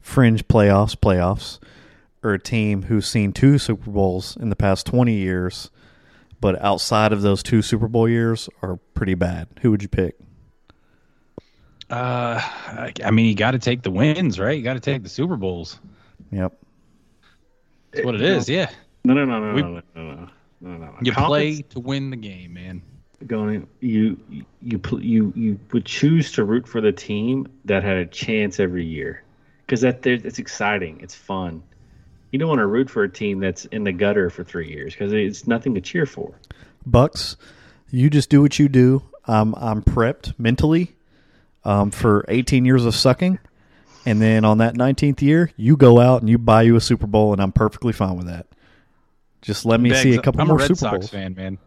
fringe 0.00 0.46
playoffs, 0.48 0.96
playoffs, 0.96 1.58
or 2.22 2.34
a 2.34 2.38
team 2.38 2.82
who's 2.82 3.06
seen 3.06 3.32
two 3.32 3.58
Super 3.58 3.90
Bowls 3.90 4.36
in 4.36 4.50
the 4.50 4.56
past 4.56 4.86
twenty 4.86 5.14
years? 5.14 5.70
but 6.40 6.60
outside 6.62 7.12
of 7.12 7.22
those 7.22 7.42
two 7.42 7.62
Super 7.62 7.88
Bowl 7.88 8.08
years 8.08 8.48
are 8.62 8.76
pretty 8.94 9.14
bad. 9.14 9.48
Who 9.60 9.70
would 9.70 9.82
you 9.82 9.88
pick? 9.88 10.16
Uh, 11.90 12.40
I, 12.40 12.92
I 13.04 13.10
mean, 13.10 13.26
you 13.26 13.34
got 13.34 13.50
to 13.50 13.58
take 13.58 13.82
the 13.82 13.90
wins, 13.90 14.38
right? 14.38 14.56
You 14.56 14.62
got 14.62 14.74
to 14.74 14.80
take 14.80 15.02
the 15.02 15.08
Super 15.08 15.36
Bowls. 15.36 15.78
Yep. 16.30 16.56
That's 17.92 18.04
what 18.04 18.14
it 18.14 18.22
is. 18.22 18.48
Yeah, 18.48 18.70
No, 19.04 19.14
no, 19.14 19.24
no, 19.24 19.40
no, 19.40 19.54
We- 19.54 19.62
no, 19.62 19.68
no, 19.68 19.82
no, 19.94 20.02
no, 20.14 20.28
no, 20.60 20.76
no. 20.78 20.94
you 21.02 21.12
Conference- 21.12 21.56
play 21.58 21.62
to 21.70 21.80
win 21.80 22.10
the 22.10 22.16
game, 22.16 22.54
man. 22.54 22.82
going 23.26 23.66
you 23.80 24.16
you 24.62 24.80
you 24.98 25.30
you 25.36 25.60
would 25.72 25.84
choose 25.84 26.32
to 26.32 26.42
root 26.42 26.66
for 26.66 26.80
the 26.80 26.90
team 26.92 27.46
that 27.66 27.82
had 27.82 27.98
a 27.98 28.06
chance 28.06 28.58
every 28.58 28.84
year 28.86 29.22
because 29.66 29.82
that 29.82 30.00
there- 30.00 30.14
it's 30.24 30.38
exciting 30.38 30.98
it's 31.02 31.14
fun 31.14 31.62
you 32.30 32.38
don't 32.38 32.48
want 32.48 32.60
to 32.60 32.66
root 32.66 32.88
for 32.88 33.02
a 33.02 33.08
team 33.10 33.38
that's 33.38 33.66
in 33.66 33.84
the 33.84 33.92
gutter 33.92 34.30
for 34.30 34.42
three 34.42 34.70
years 34.70 34.94
because 34.94 35.12
it's 35.12 35.46
nothing 35.46 35.74
to 35.74 35.82
cheer 35.82 36.06
for 36.06 36.32
Bucs, 36.88 37.36
you 37.90 38.08
just 38.08 38.30
do 38.30 38.40
what 38.40 38.58
you 38.58 38.70
do. 38.70 39.02
Um, 39.26 39.54
I'm 39.58 39.82
prepped 39.82 40.32
mentally 40.38 40.92
um, 41.62 41.90
for 41.90 42.24
18 42.28 42.64
years 42.64 42.86
of 42.86 42.94
sucking. 42.94 43.38
And 44.06 44.20
then 44.20 44.44
on 44.44 44.58
that 44.58 44.74
19th 44.74 45.20
year, 45.20 45.50
you 45.56 45.76
go 45.76 46.00
out 46.00 46.20
and 46.22 46.30
you 46.30 46.38
buy 46.38 46.62
you 46.62 46.76
a 46.76 46.80
Super 46.80 47.06
Bowl, 47.06 47.32
and 47.32 47.42
I'm 47.42 47.52
perfectly 47.52 47.92
fine 47.92 48.16
with 48.16 48.26
that. 48.26 48.46
Just 49.42 49.64
let 49.64 49.80
me 49.80 49.90
Beggs, 49.90 50.02
see 50.02 50.14
a 50.14 50.22
couple 50.22 50.40
I'm 50.40 50.48
more 50.48 50.56
a 50.56 50.60
Red 50.60 50.68
Super 50.68 50.78
Sox 50.78 50.96
Bowls. 50.98 51.10
fan, 51.10 51.34
man. 51.34 51.58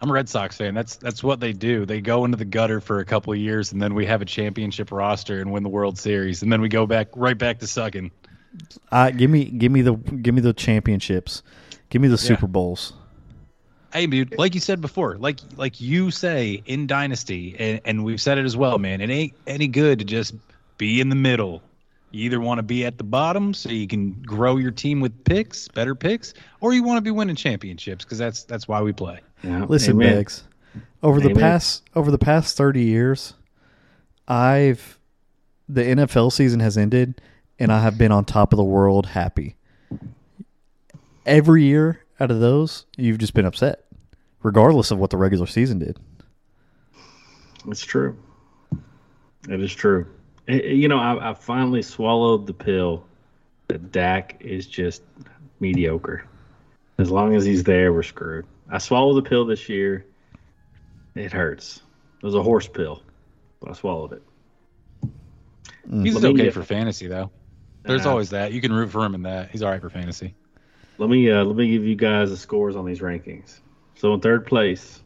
I'm 0.00 0.08
a 0.08 0.12
Red 0.12 0.28
Sox 0.28 0.56
fan. 0.56 0.74
That's 0.74 0.96
that's 0.96 1.22
what 1.22 1.40
they 1.40 1.52
do. 1.52 1.84
They 1.84 2.00
go 2.00 2.24
into 2.24 2.36
the 2.36 2.44
gutter 2.44 2.80
for 2.80 3.00
a 3.00 3.04
couple 3.04 3.32
of 3.32 3.38
years, 3.38 3.72
and 3.72 3.82
then 3.82 3.94
we 3.94 4.06
have 4.06 4.22
a 4.22 4.24
championship 4.24 4.90
roster 4.92 5.40
and 5.40 5.52
win 5.52 5.62
the 5.62 5.68
World 5.68 5.98
Series, 5.98 6.42
and 6.42 6.52
then 6.52 6.60
we 6.60 6.68
go 6.68 6.86
back 6.86 7.08
right 7.14 7.36
back 7.36 7.58
to 7.58 7.66
sucking. 7.66 8.10
Uh, 8.90 9.10
give 9.10 9.30
me, 9.30 9.44
give 9.44 9.70
me 9.70 9.82
the, 9.82 9.94
give 9.94 10.34
me 10.34 10.40
the 10.40 10.52
championships. 10.52 11.42
Give 11.90 12.00
me 12.02 12.08
the 12.08 12.18
Super 12.18 12.46
Bowls. 12.46 12.94
Hey, 13.92 14.06
dude, 14.06 14.38
like 14.38 14.54
you 14.54 14.60
said 14.60 14.80
before, 14.80 15.18
like 15.18 15.40
like 15.56 15.80
you 15.80 16.12
say 16.12 16.62
in 16.64 16.86
Dynasty, 16.86 17.56
and, 17.58 17.80
and 17.84 18.04
we've 18.04 18.20
said 18.20 18.38
it 18.38 18.44
as 18.44 18.56
well, 18.56 18.78
man. 18.78 19.00
It 19.00 19.10
ain't 19.10 19.34
any 19.46 19.66
good 19.66 19.98
to 19.98 20.04
just 20.04 20.34
be 20.80 21.00
in 21.00 21.10
the 21.10 21.14
middle. 21.14 21.62
You 22.10 22.24
either 22.24 22.40
want 22.40 22.58
to 22.58 22.62
be 22.62 22.84
at 22.86 22.98
the 22.98 23.04
bottom 23.04 23.54
so 23.54 23.68
you 23.68 23.86
can 23.86 24.12
grow 24.22 24.56
your 24.56 24.72
team 24.72 24.98
with 24.98 25.22
picks, 25.24 25.68
better 25.68 25.94
picks, 25.94 26.34
or 26.60 26.72
you 26.72 26.82
want 26.82 26.96
to 26.96 27.02
be 27.02 27.12
winning 27.12 27.36
championships 27.36 28.04
because 28.04 28.18
that's 28.18 28.42
that's 28.44 28.66
why 28.66 28.80
we 28.80 28.92
play. 28.92 29.20
yeah. 29.44 29.64
Listen, 29.66 29.92
Amen. 29.92 30.16
Beggs. 30.16 30.42
Over 31.02 31.20
the 31.20 31.34
past 31.34 31.88
over 31.94 32.10
the 32.10 32.18
past 32.18 32.56
thirty 32.56 32.82
years, 32.82 33.34
I've 34.26 34.98
the 35.68 35.82
NFL 35.82 36.32
season 36.32 36.60
has 36.60 36.76
ended, 36.76 37.20
and 37.58 37.70
I 37.70 37.80
have 37.82 37.96
been 37.96 38.10
on 38.10 38.24
top 38.24 38.52
of 38.52 38.56
the 38.56 38.64
world 38.64 39.06
happy. 39.06 39.56
Every 41.26 41.64
year 41.64 42.04
out 42.18 42.30
of 42.30 42.40
those, 42.40 42.86
you've 42.96 43.18
just 43.18 43.34
been 43.34 43.44
upset, 43.44 43.84
regardless 44.42 44.90
of 44.90 44.98
what 44.98 45.10
the 45.10 45.16
regular 45.16 45.46
season 45.46 45.78
did. 45.78 45.98
it's 47.68 47.84
true 47.84 48.16
it 49.48 49.60
is 49.60 49.74
true 49.74 50.06
you 50.52 50.88
know 50.88 50.98
I, 50.98 51.30
I 51.30 51.34
finally 51.34 51.82
swallowed 51.82 52.46
the 52.46 52.54
pill 52.54 53.04
that 53.68 53.92
Dak 53.92 54.36
is 54.40 54.66
just 54.66 55.02
mediocre 55.60 56.24
as 56.98 57.10
long 57.10 57.34
as 57.34 57.44
he's 57.44 57.64
there 57.64 57.92
we're 57.92 58.02
screwed 58.02 58.46
I 58.70 58.78
swallowed 58.78 59.22
the 59.24 59.28
pill 59.28 59.44
this 59.44 59.68
year 59.68 60.06
it 61.14 61.32
hurts 61.32 61.82
it 62.22 62.24
was 62.26 62.34
a 62.34 62.42
horse 62.42 62.68
pill 62.68 63.02
but 63.60 63.70
I 63.70 63.72
swallowed 63.74 64.12
it 64.12 64.22
He's 65.90 66.14
Let 66.14 66.24
okay 66.34 66.44
get- 66.44 66.54
for 66.54 66.62
fantasy 66.62 67.08
though. 67.08 67.30
There's 67.82 68.06
Uh, 68.06 68.10
always 68.10 68.30
that. 68.30 68.52
You 68.52 68.60
can 68.60 68.72
root 68.72 68.90
for 68.90 69.04
him 69.04 69.14
in 69.14 69.22
that. 69.22 69.50
He's 69.50 69.62
all 69.62 69.70
right 69.70 69.80
for 69.80 69.88
fantasy. 69.90 70.34
Let 70.98 71.08
me 71.10 71.28
uh, 71.30 71.42
let 71.42 71.56
me 71.56 71.68
give 71.70 71.82
you 71.84 71.96
guys 71.96 72.30
the 72.30 72.36
scores 72.36 72.76
on 72.76 72.84
these 72.84 73.00
rankings. 73.00 73.58
So 73.96 74.12
in 74.14 74.20
third 74.20 74.46
place, 74.46 75.02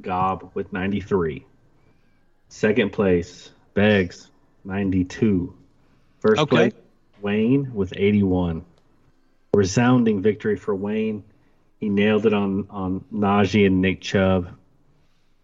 Gob 0.00 0.52
with 0.54 0.72
93. 0.72 1.44
Second 2.48 2.92
place, 2.92 3.50
Beggs 3.78 4.28
92. 4.64 5.54
First 6.18 6.42
Okay. 6.42 6.70
place, 6.70 6.72
Wayne 7.20 7.72
with 7.72 7.92
81. 7.96 8.64
Resounding 9.54 10.20
victory 10.20 10.56
for 10.56 10.74
Wayne. 10.74 11.22
He 11.78 11.88
nailed 11.88 12.26
it 12.26 12.34
on 12.34 12.66
on 12.70 13.04
Najee 13.14 13.66
and 13.66 13.80
Nick 13.80 14.00
Chubb. 14.00 14.48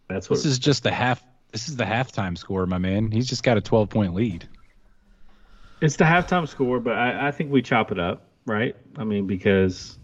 That's 0.08 0.28
what 0.28 0.34
This 0.34 0.46
is 0.46 0.58
just 0.58 0.82
the 0.82 0.90
half. 0.90 1.24
This 1.52 1.68
is 1.68 1.76
the 1.76 1.84
halftime 1.84 2.36
score, 2.36 2.66
my 2.66 2.78
man. 2.78 3.12
He's 3.12 3.28
just 3.28 3.44
got 3.44 3.56
a 3.56 3.60
12 3.60 3.88
point 3.88 4.14
lead. 4.14 4.48
It's 5.80 5.94
the 5.94 6.04
halftime 6.04 6.48
score, 6.48 6.80
but 6.80 6.94
I, 6.94 7.28
I 7.28 7.30
think 7.30 7.52
we 7.52 7.62
chop 7.62 7.92
it 7.92 8.00
up, 8.00 8.26
right? 8.46 8.74
I 8.96 9.04
mean, 9.04 9.28
because 9.28 9.96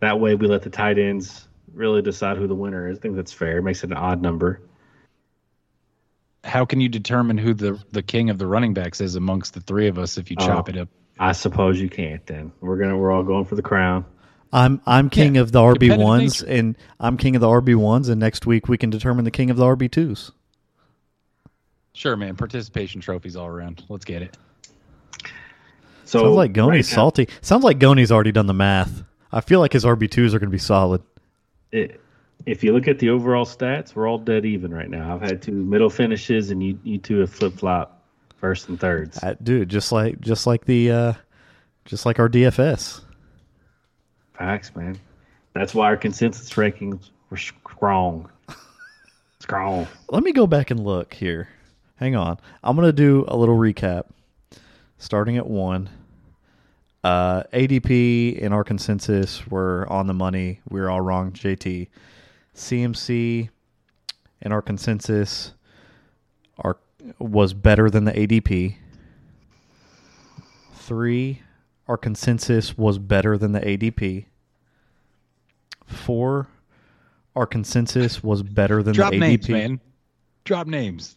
that 0.00 0.18
way 0.18 0.34
we 0.34 0.48
let 0.48 0.62
the 0.62 0.70
tight 0.70 0.98
ends 0.98 1.46
really 1.72 2.02
decide 2.02 2.38
who 2.38 2.48
the 2.48 2.56
winner 2.56 2.88
is. 2.88 2.98
I 2.98 3.00
think 3.00 3.14
that's 3.14 3.32
fair. 3.32 3.58
It 3.58 3.62
makes 3.62 3.84
it 3.84 3.90
an 3.90 3.96
odd 3.96 4.20
number. 4.20 4.62
How 6.44 6.64
can 6.64 6.80
you 6.80 6.88
determine 6.88 7.36
who 7.38 7.52
the 7.54 7.78
the 7.92 8.02
king 8.02 8.30
of 8.30 8.38
the 8.38 8.46
running 8.46 8.74
backs 8.74 9.00
is 9.00 9.14
amongst 9.16 9.54
the 9.54 9.60
three 9.60 9.88
of 9.88 9.98
us 9.98 10.18
if 10.18 10.30
you 10.30 10.36
oh, 10.40 10.46
chop 10.46 10.68
Oh. 10.68 10.70
it 10.72 10.78
up? 10.78 10.88
I 11.18 11.32
suppose 11.32 11.80
you 11.80 11.88
can't. 11.90 12.24
Then 12.26 12.52
we're 12.60 12.76
gonna 12.78 12.96
we're 12.96 13.10
all 13.10 13.24
going 13.24 13.44
for 13.44 13.56
the 13.56 13.62
crown. 13.62 14.04
I'm 14.52 14.80
I'm 14.86 15.10
king 15.10 15.34
Yeah, 15.34 15.42
of 15.42 15.52
the 15.52 15.60
RB 15.60 15.98
ones, 15.98 16.42
and 16.42 16.76
I'm 17.00 17.16
king 17.16 17.34
of 17.36 17.40
the 17.40 17.48
RB 17.48 17.74
ones, 17.74 18.08
and 18.08 18.18
next 18.20 18.46
week 18.46 18.68
we 18.68 18.78
can 18.78 18.88
determine 18.88 19.24
the 19.24 19.30
king 19.30 19.50
of 19.50 19.56
the 19.56 19.64
RB 19.64 19.90
twos. 19.90 20.30
Sure, 21.92 22.16
man. 22.16 22.36
Participation 22.36 23.00
trophies 23.00 23.34
all 23.36 23.46
around. 23.48 23.84
Let's 23.88 24.04
get 24.04 24.22
it. 24.22 24.36
So 26.04 26.20
Sounds 26.22 26.36
like 26.36 26.52
Goni's 26.52 26.86
right 26.86 26.92
now, 26.92 27.02
salty. 27.02 27.28
Sounds 27.42 27.64
like 27.64 27.78
Goni's 27.78 28.10
already 28.12 28.32
done 28.32 28.46
the 28.46 28.54
math. 28.54 29.02
I 29.32 29.40
feel 29.42 29.60
like 29.60 29.72
his 29.74 29.84
RB 29.84 30.10
twos 30.10 30.34
are 30.34 30.38
going 30.38 30.48
to 30.48 30.54
be 30.54 30.58
solid. 30.58 31.02
it- 31.72 32.00
if 32.46 32.64
you 32.64 32.72
look 32.72 32.88
at 32.88 32.98
the 32.98 33.10
overall 33.10 33.44
stats, 33.44 33.94
we're 33.94 34.08
all 34.08 34.18
dead 34.18 34.44
even 34.44 34.72
right 34.72 34.88
now. 34.88 35.14
I've 35.14 35.22
had 35.22 35.42
two 35.42 35.52
middle 35.52 35.90
finishes, 35.90 36.50
and 36.50 36.62
you 36.62 36.78
you 36.82 36.98
two 36.98 37.18
have 37.18 37.30
flip 37.30 37.54
flop 37.54 38.02
first 38.36 38.68
and 38.68 38.78
thirds. 38.78 39.22
Uh, 39.22 39.34
dude, 39.42 39.68
just 39.68 39.92
like 39.92 40.20
just 40.20 40.46
like 40.46 40.64
the 40.64 40.90
uh, 40.90 41.12
just 41.84 42.06
like 42.06 42.18
our 42.18 42.28
DFS. 42.28 43.00
Facts, 44.34 44.74
man. 44.76 44.98
That's 45.54 45.74
why 45.74 45.86
our 45.86 45.96
consensus 45.96 46.50
rankings 46.50 47.10
were 47.30 47.36
strong. 47.36 48.30
strong. 49.40 49.88
Let 50.10 50.22
me 50.22 50.32
go 50.32 50.46
back 50.46 50.70
and 50.70 50.80
look 50.80 51.14
here. 51.14 51.48
Hang 51.96 52.14
on. 52.14 52.38
I'm 52.62 52.76
going 52.76 52.86
to 52.86 52.92
do 52.92 53.24
a 53.26 53.36
little 53.36 53.56
recap. 53.56 54.04
Starting 54.98 55.36
at 55.36 55.46
one. 55.46 55.90
Uh, 57.02 57.42
ADP 57.52 58.44
and 58.44 58.52
our 58.52 58.64
consensus 58.64 59.46
were 59.48 59.86
on 59.90 60.06
the 60.06 60.14
money. 60.14 60.60
We 60.68 60.80
were 60.80 60.90
all 60.90 61.00
wrong. 61.00 61.32
JT. 61.32 61.88
CMC 62.58 63.48
and 64.42 64.52
our 64.52 64.60
consensus 64.60 65.54
are 66.58 66.76
was 67.18 67.54
better 67.54 67.88
than 67.88 68.04
the 68.04 68.12
ADP. 68.12 68.76
Three, 70.74 71.42
our 71.86 71.96
consensus 71.96 72.76
was 72.76 72.98
better 72.98 73.38
than 73.38 73.52
the 73.52 73.60
ADP. 73.60 74.26
Four, 75.86 76.48
our 77.36 77.46
consensus 77.46 78.22
was 78.22 78.42
better 78.42 78.82
than 78.82 78.94
Drop 78.94 79.12
the 79.12 79.18
ADP. 79.18 79.20
names, 79.20 79.48
man. 79.48 79.80
Drop 80.44 80.66
names. 80.66 81.16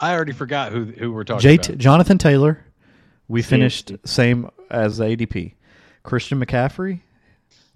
I 0.00 0.12
already 0.14 0.32
forgot 0.32 0.72
who 0.72 0.84
who 0.86 1.12
we're 1.12 1.24
talking 1.24 1.48
JT, 1.48 1.68
about. 1.68 1.78
Jonathan 1.78 2.18
Taylor, 2.18 2.64
we 3.28 3.42
finished 3.42 3.92
same 4.04 4.50
as 4.70 4.98
the 4.98 5.04
ADP. 5.04 5.54
Christian 6.02 6.44
McCaffrey, 6.44 7.00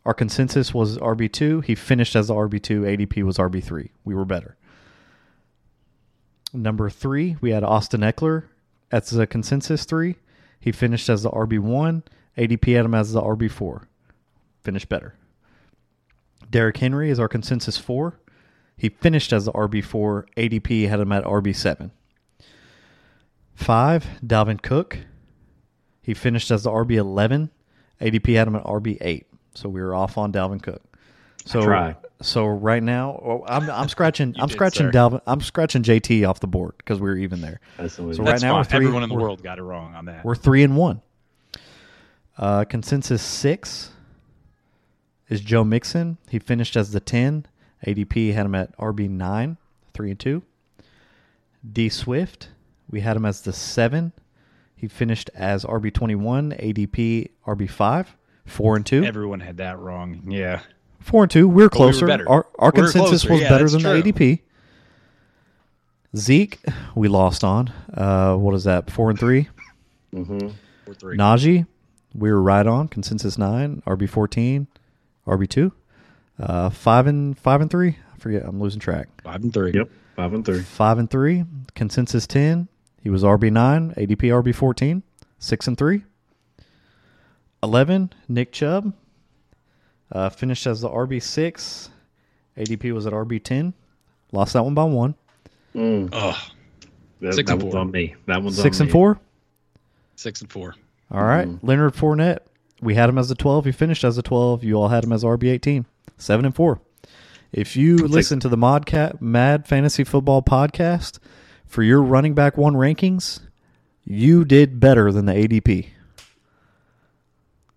our 0.05 0.15
consensus 0.15 0.75
was 0.75 0.99
RB2. 0.99 1.65
He 1.65 1.75
finished 1.75 2.17
as 2.17 2.29
the 2.29 2.35
RB2. 2.35 2.97
ADP 2.97 3.23
was 3.23 3.39
RB3. 3.39 3.91
We 4.05 4.15
were 4.15 4.25
better. 4.25 4.57
Number 6.53 6.91
three, 6.91 7.37
we 7.41 7.51
had 7.51 7.65
Austin 7.65 8.01
Ekeler 8.01 8.45
as 8.91 9.11
the 9.11 9.27
consensus 9.27 9.85
three. 9.85 10.17
He 10.61 10.73
finished 10.73 11.09
as 11.09 11.23
the 11.23 11.31
RB1. 11.31 12.03
ADP 12.37 12.77
had 12.77 12.85
him 12.85 12.95
as 12.95 13.13
the 13.13 13.23
RB4. 13.23 13.85
Finished 14.63 14.89
better. 14.89 15.15
Derrick 16.51 16.77
Henry 16.77 17.09
is 17.09 17.19
our 17.19 17.29
consensus 17.29 17.79
four. 17.79 18.21
He 18.77 18.89
finished 18.89 19.33
as 19.33 19.47
the 19.47 19.53
RB4. 19.53 20.27
ADP 20.37 20.89
had 20.89 21.01
him 21.01 21.13
at 21.13 21.25
RB7. 21.25 21.91
Five, 23.55 24.07
Dalvin 24.25 24.61
Cook. 24.61 24.99
He 26.03 26.15
finished 26.15 26.51
as 26.51 26.65
the 26.65 26.71
RB 26.71 26.97
eleven. 26.97 27.51
ADP 28.01 28.35
had 28.35 28.49
him 28.49 28.57
at 28.57 28.65
RB 28.65 28.99
eight. 29.01 29.27
So 29.55 29.69
we 29.69 29.81
were 29.81 29.95
off 29.95 30.17
on 30.19 30.33
Dalvin 30.33 30.63
Cook. 30.63 30.83
So 31.45 31.63
tried. 31.63 31.97
so 32.21 32.47
right 32.47 32.83
now 32.83 33.21
oh, 33.25 33.45
I'm 33.49 33.69
I'm 33.69 33.89
scratching 33.89 34.35
I'm 34.39 34.47
did, 34.49 34.55
scratching 34.55 34.87
sir. 34.87 34.93
Dalvin 34.93 35.21
I'm 35.27 35.41
scratching 35.41 35.83
JT 35.83 36.29
off 36.29 36.39
the 36.41 36.47
board 36.47 36.75
because 36.79 37.01
we 37.01 37.09
were 37.09 37.17
even 37.17 37.41
there. 37.41 37.61
That's 37.77 37.95
So 37.95 38.07
that- 38.07 38.19
right 38.23 38.41
now 38.41 38.57
we're 38.59 38.65
three- 38.65 38.77
Everyone 38.77 39.03
in 39.03 39.09
the 39.09 39.15
we're- 39.17 39.25
world 39.25 39.43
got 39.43 39.59
it 39.59 39.63
wrong 39.63 39.95
on 39.95 40.05
that. 40.07 40.25
We're 40.25 40.35
three 40.37 40.63
and 40.63 40.77
one. 40.77 41.01
Uh, 42.39 42.65
consensus 42.65 43.23
six 43.23 43.91
is 45.29 45.41
Joe 45.41 45.65
Mixon. 45.65 46.17
He 46.29 46.39
finished 46.39 46.77
as 46.77 46.93
the 46.93 47.01
ten. 47.01 47.47
ADP 47.87 48.33
had 48.33 48.47
him 48.47 48.55
at 48.55 48.77
RB 48.79 49.09
nine, 49.11 49.57
three 49.93 50.11
and 50.11 50.19
two. 50.21 50.43
D 51.71 51.89
Swift, 51.89 52.49
we 52.89 53.01
had 53.01 53.17
him 53.17 53.25
as 53.25 53.41
the 53.43 53.53
seven. 53.53 54.13
He 54.77 54.87
finished 54.89 55.29
as 55.35 55.65
RB 55.65 55.93
twenty 55.93 56.15
one. 56.15 56.53
ADP 56.53 57.31
RB 57.47 57.69
five, 57.69 58.17
four 58.47 58.77
and 58.77 58.85
two. 58.87 59.05
Everyone 59.05 59.41
had 59.41 59.57
that 59.59 59.79
wrong. 59.79 60.23
Yeah. 60.29 60.61
Four 61.01 61.25
and 61.25 61.31
two. 61.31 61.49
We're 61.49 61.55
we 61.55 61.63
were 61.65 61.69
closer. 61.71 62.07
better. 62.07 62.29
Our 62.29 62.47
our 62.59 62.73
We 62.75 62.83
were 62.83 62.87
consensus 62.89 63.23
closer. 63.23 63.33
was 63.33 63.41
Yeah, 63.43 63.49
better 63.49 63.69
than 63.69 63.81
true. 63.81 64.03
the 64.03 64.13
ADP. 64.13 64.41
Zeke, 66.17 66.61
we 66.95 67.09
lost 67.09 67.43
on. 67.43 67.73
Uh, 67.93 68.37
what 68.37 68.55
is 68.55 68.65
that? 68.65 68.91
Four 68.91 69.11
and 69.11 69.19
three. 69.19 69.49
Mhm. 70.15 70.53
We're 70.87 70.95
three. 70.95 71.17
Najee, 71.17 71.67
we 72.15 72.31
were 72.31 72.43
right 72.43 72.67
on 72.67 72.89
consensus 72.89 73.39
nine, 73.39 73.83
RB 73.87 74.07
fourteen, 74.09 74.67
RB 75.27 75.47
two, 75.49 75.73
uh, 76.39 76.69
five 76.69 77.07
and 77.07 77.39
five 77.39 77.63
and 77.63 77.71
three. 77.71 77.97
I 78.15 78.19
forget, 78.19 78.43
I'm 78.45 78.61
losing 78.61 78.79
track. 78.81 79.09
Five 79.25 79.43
and 79.43 79.55
three. 79.55 79.73
Yep, 79.73 79.89
five 80.17 80.35
and 80.35 80.45
three. 80.45 80.61
Five 80.61 80.99
and 80.99 81.11
three, 81.11 81.45
consensus 81.75 82.27
ten. 82.27 82.69
He 83.03 83.09
was 83.09 83.23
RB 83.25 83.51
nine, 83.51 83.95
ADP 83.97 84.29
RB 84.31 84.53
fourteen. 84.55 85.03
Six 85.39 85.67
and 85.67 85.77
three. 85.79 86.05
Eleven, 87.63 88.11
Nick 88.29 88.53
Chubb, 88.53 88.93
uh, 90.11 90.29
finished 90.31 90.67
as 90.67 90.81
the 90.81 90.89
RB 90.89 91.23
six. 91.23 91.91
ADP 92.57 92.93
was 92.93 93.07
at 93.07 93.13
RB 93.13 93.43
ten. 93.43 93.75
Lost 94.33 94.53
that 94.55 94.65
one 94.65 94.75
by 94.75 94.85
one. 94.85 95.15
Mm, 95.75 96.09
Ugh. 96.13 96.37
that 97.21 97.35
Six 97.35 97.47
that 97.49 97.55
and 97.55 97.63
one's 97.63 97.73
four. 97.73 97.81
on 97.81 97.91
me. 97.91 98.15
That 98.27 98.43
one's 98.43 98.57
Six 98.61 98.79
on 98.79 98.83
and 98.85 98.89
me. 98.89 98.93
four. 98.93 99.21
Six 100.17 100.41
and 100.41 100.51
four. 100.51 100.75
All 101.11 101.25
right. 101.25 101.49
Leonard 101.63 101.95
Fournette. 101.95 102.39
We 102.81 102.95
had 102.95 103.09
him 103.09 103.17
as 103.19 103.31
a 103.31 103.35
12. 103.35 103.67
He 103.67 103.73
finished 103.73 104.03
as 104.03 104.19
a 104.19 104.23
12. 104.23 104.65
You 104.65 104.75
all 104.75 104.89
had 104.89 105.05
him 105.05 105.13
as 105.13 105.23
RB18. 105.23 105.85
7 106.19 106.45
and 106.45 106.55
4. 106.55 106.81
If 107.53 107.77
you 107.77 107.97
listen 107.97 108.41
to 108.41 108.49
the 108.49 108.57
Modcat 108.57 109.21
Mad 109.21 109.67
Fantasy 109.69 110.05
Football 110.05 110.43
podcast 110.43 111.19
for 111.67 111.83
your 111.83 112.03
running 112.03 112.35
back 112.35 112.57
one 112.57 112.75
rankings, 112.75 113.41
you 114.05 114.45
did 114.45 114.81
better 114.81 115.13
than 115.13 115.27
the 115.27 115.33
ADP. 115.33 115.89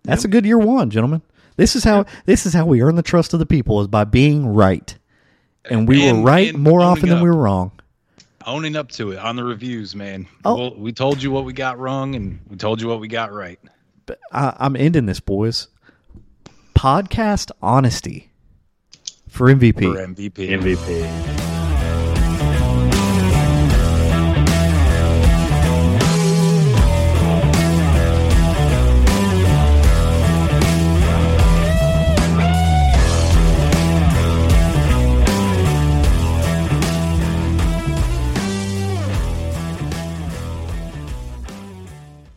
That's 0.06 0.24
a 0.24 0.28
good 0.28 0.46
year 0.46 0.58
one, 0.58 0.90
gentlemen. 0.90 1.22
This 1.56 1.74
is 1.76 1.84
how 1.84 2.04
this 2.26 2.46
is 2.46 2.52
how 2.52 2.66
we 2.66 2.82
earn 2.82 2.96
the 2.96 3.02
trust 3.02 3.32
of 3.32 3.38
the 3.38 3.46
people 3.46 3.80
is 3.80 3.86
by 3.88 4.04
being 4.04 4.46
right. 4.46 4.96
And 5.68 5.88
we 5.88 6.06
And- 6.06 6.18
were 6.22 6.24
right 6.30 6.54
more 6.54 6.80
owning 6.80 6.92
often 6.92 7.08
than 7.08 7.22
we 7.22 7.28
were 7.30 7.36
wrong. 7.36 7.72
Owning 8.46 8.76
up 8.76 8.90
to 8.92 9.10
it 9.10 9.18
on 9.18 9.34
the 9.34 9.42
reviews, 9.42 9.96
man. 9.96 10.26
Oh. 10.44 10.54
Well, 10.56 10.74
we 10.76 10.92
told 10.92 11.20
you 11.22 11.32
what 11.32 11.44
we 11.44 11.52
got 11.52 11.78
wrong, 11.80 12.14
and 12.14 12.38
we 12.48 12.56
told 12.56 12.80
you 12.80 12.86
what 12.86 13.00
we 13.00 13.08
got 13.08 13.32
right. 13.32 13.58
But 14.06 14.20
I, 14.32 14.54
I'm 14.58 14.76
ending 14.76 15.06
this, 15.06 15.18
boys. 15.18 15.66
Podcast 16.76 17.50
honesty 17.60 18.30
for 19.28 19.48
MVP. 19.48 19.80
For 19.92 19.98
MVP. 20.06 20.48
MVP. 20.50 21.45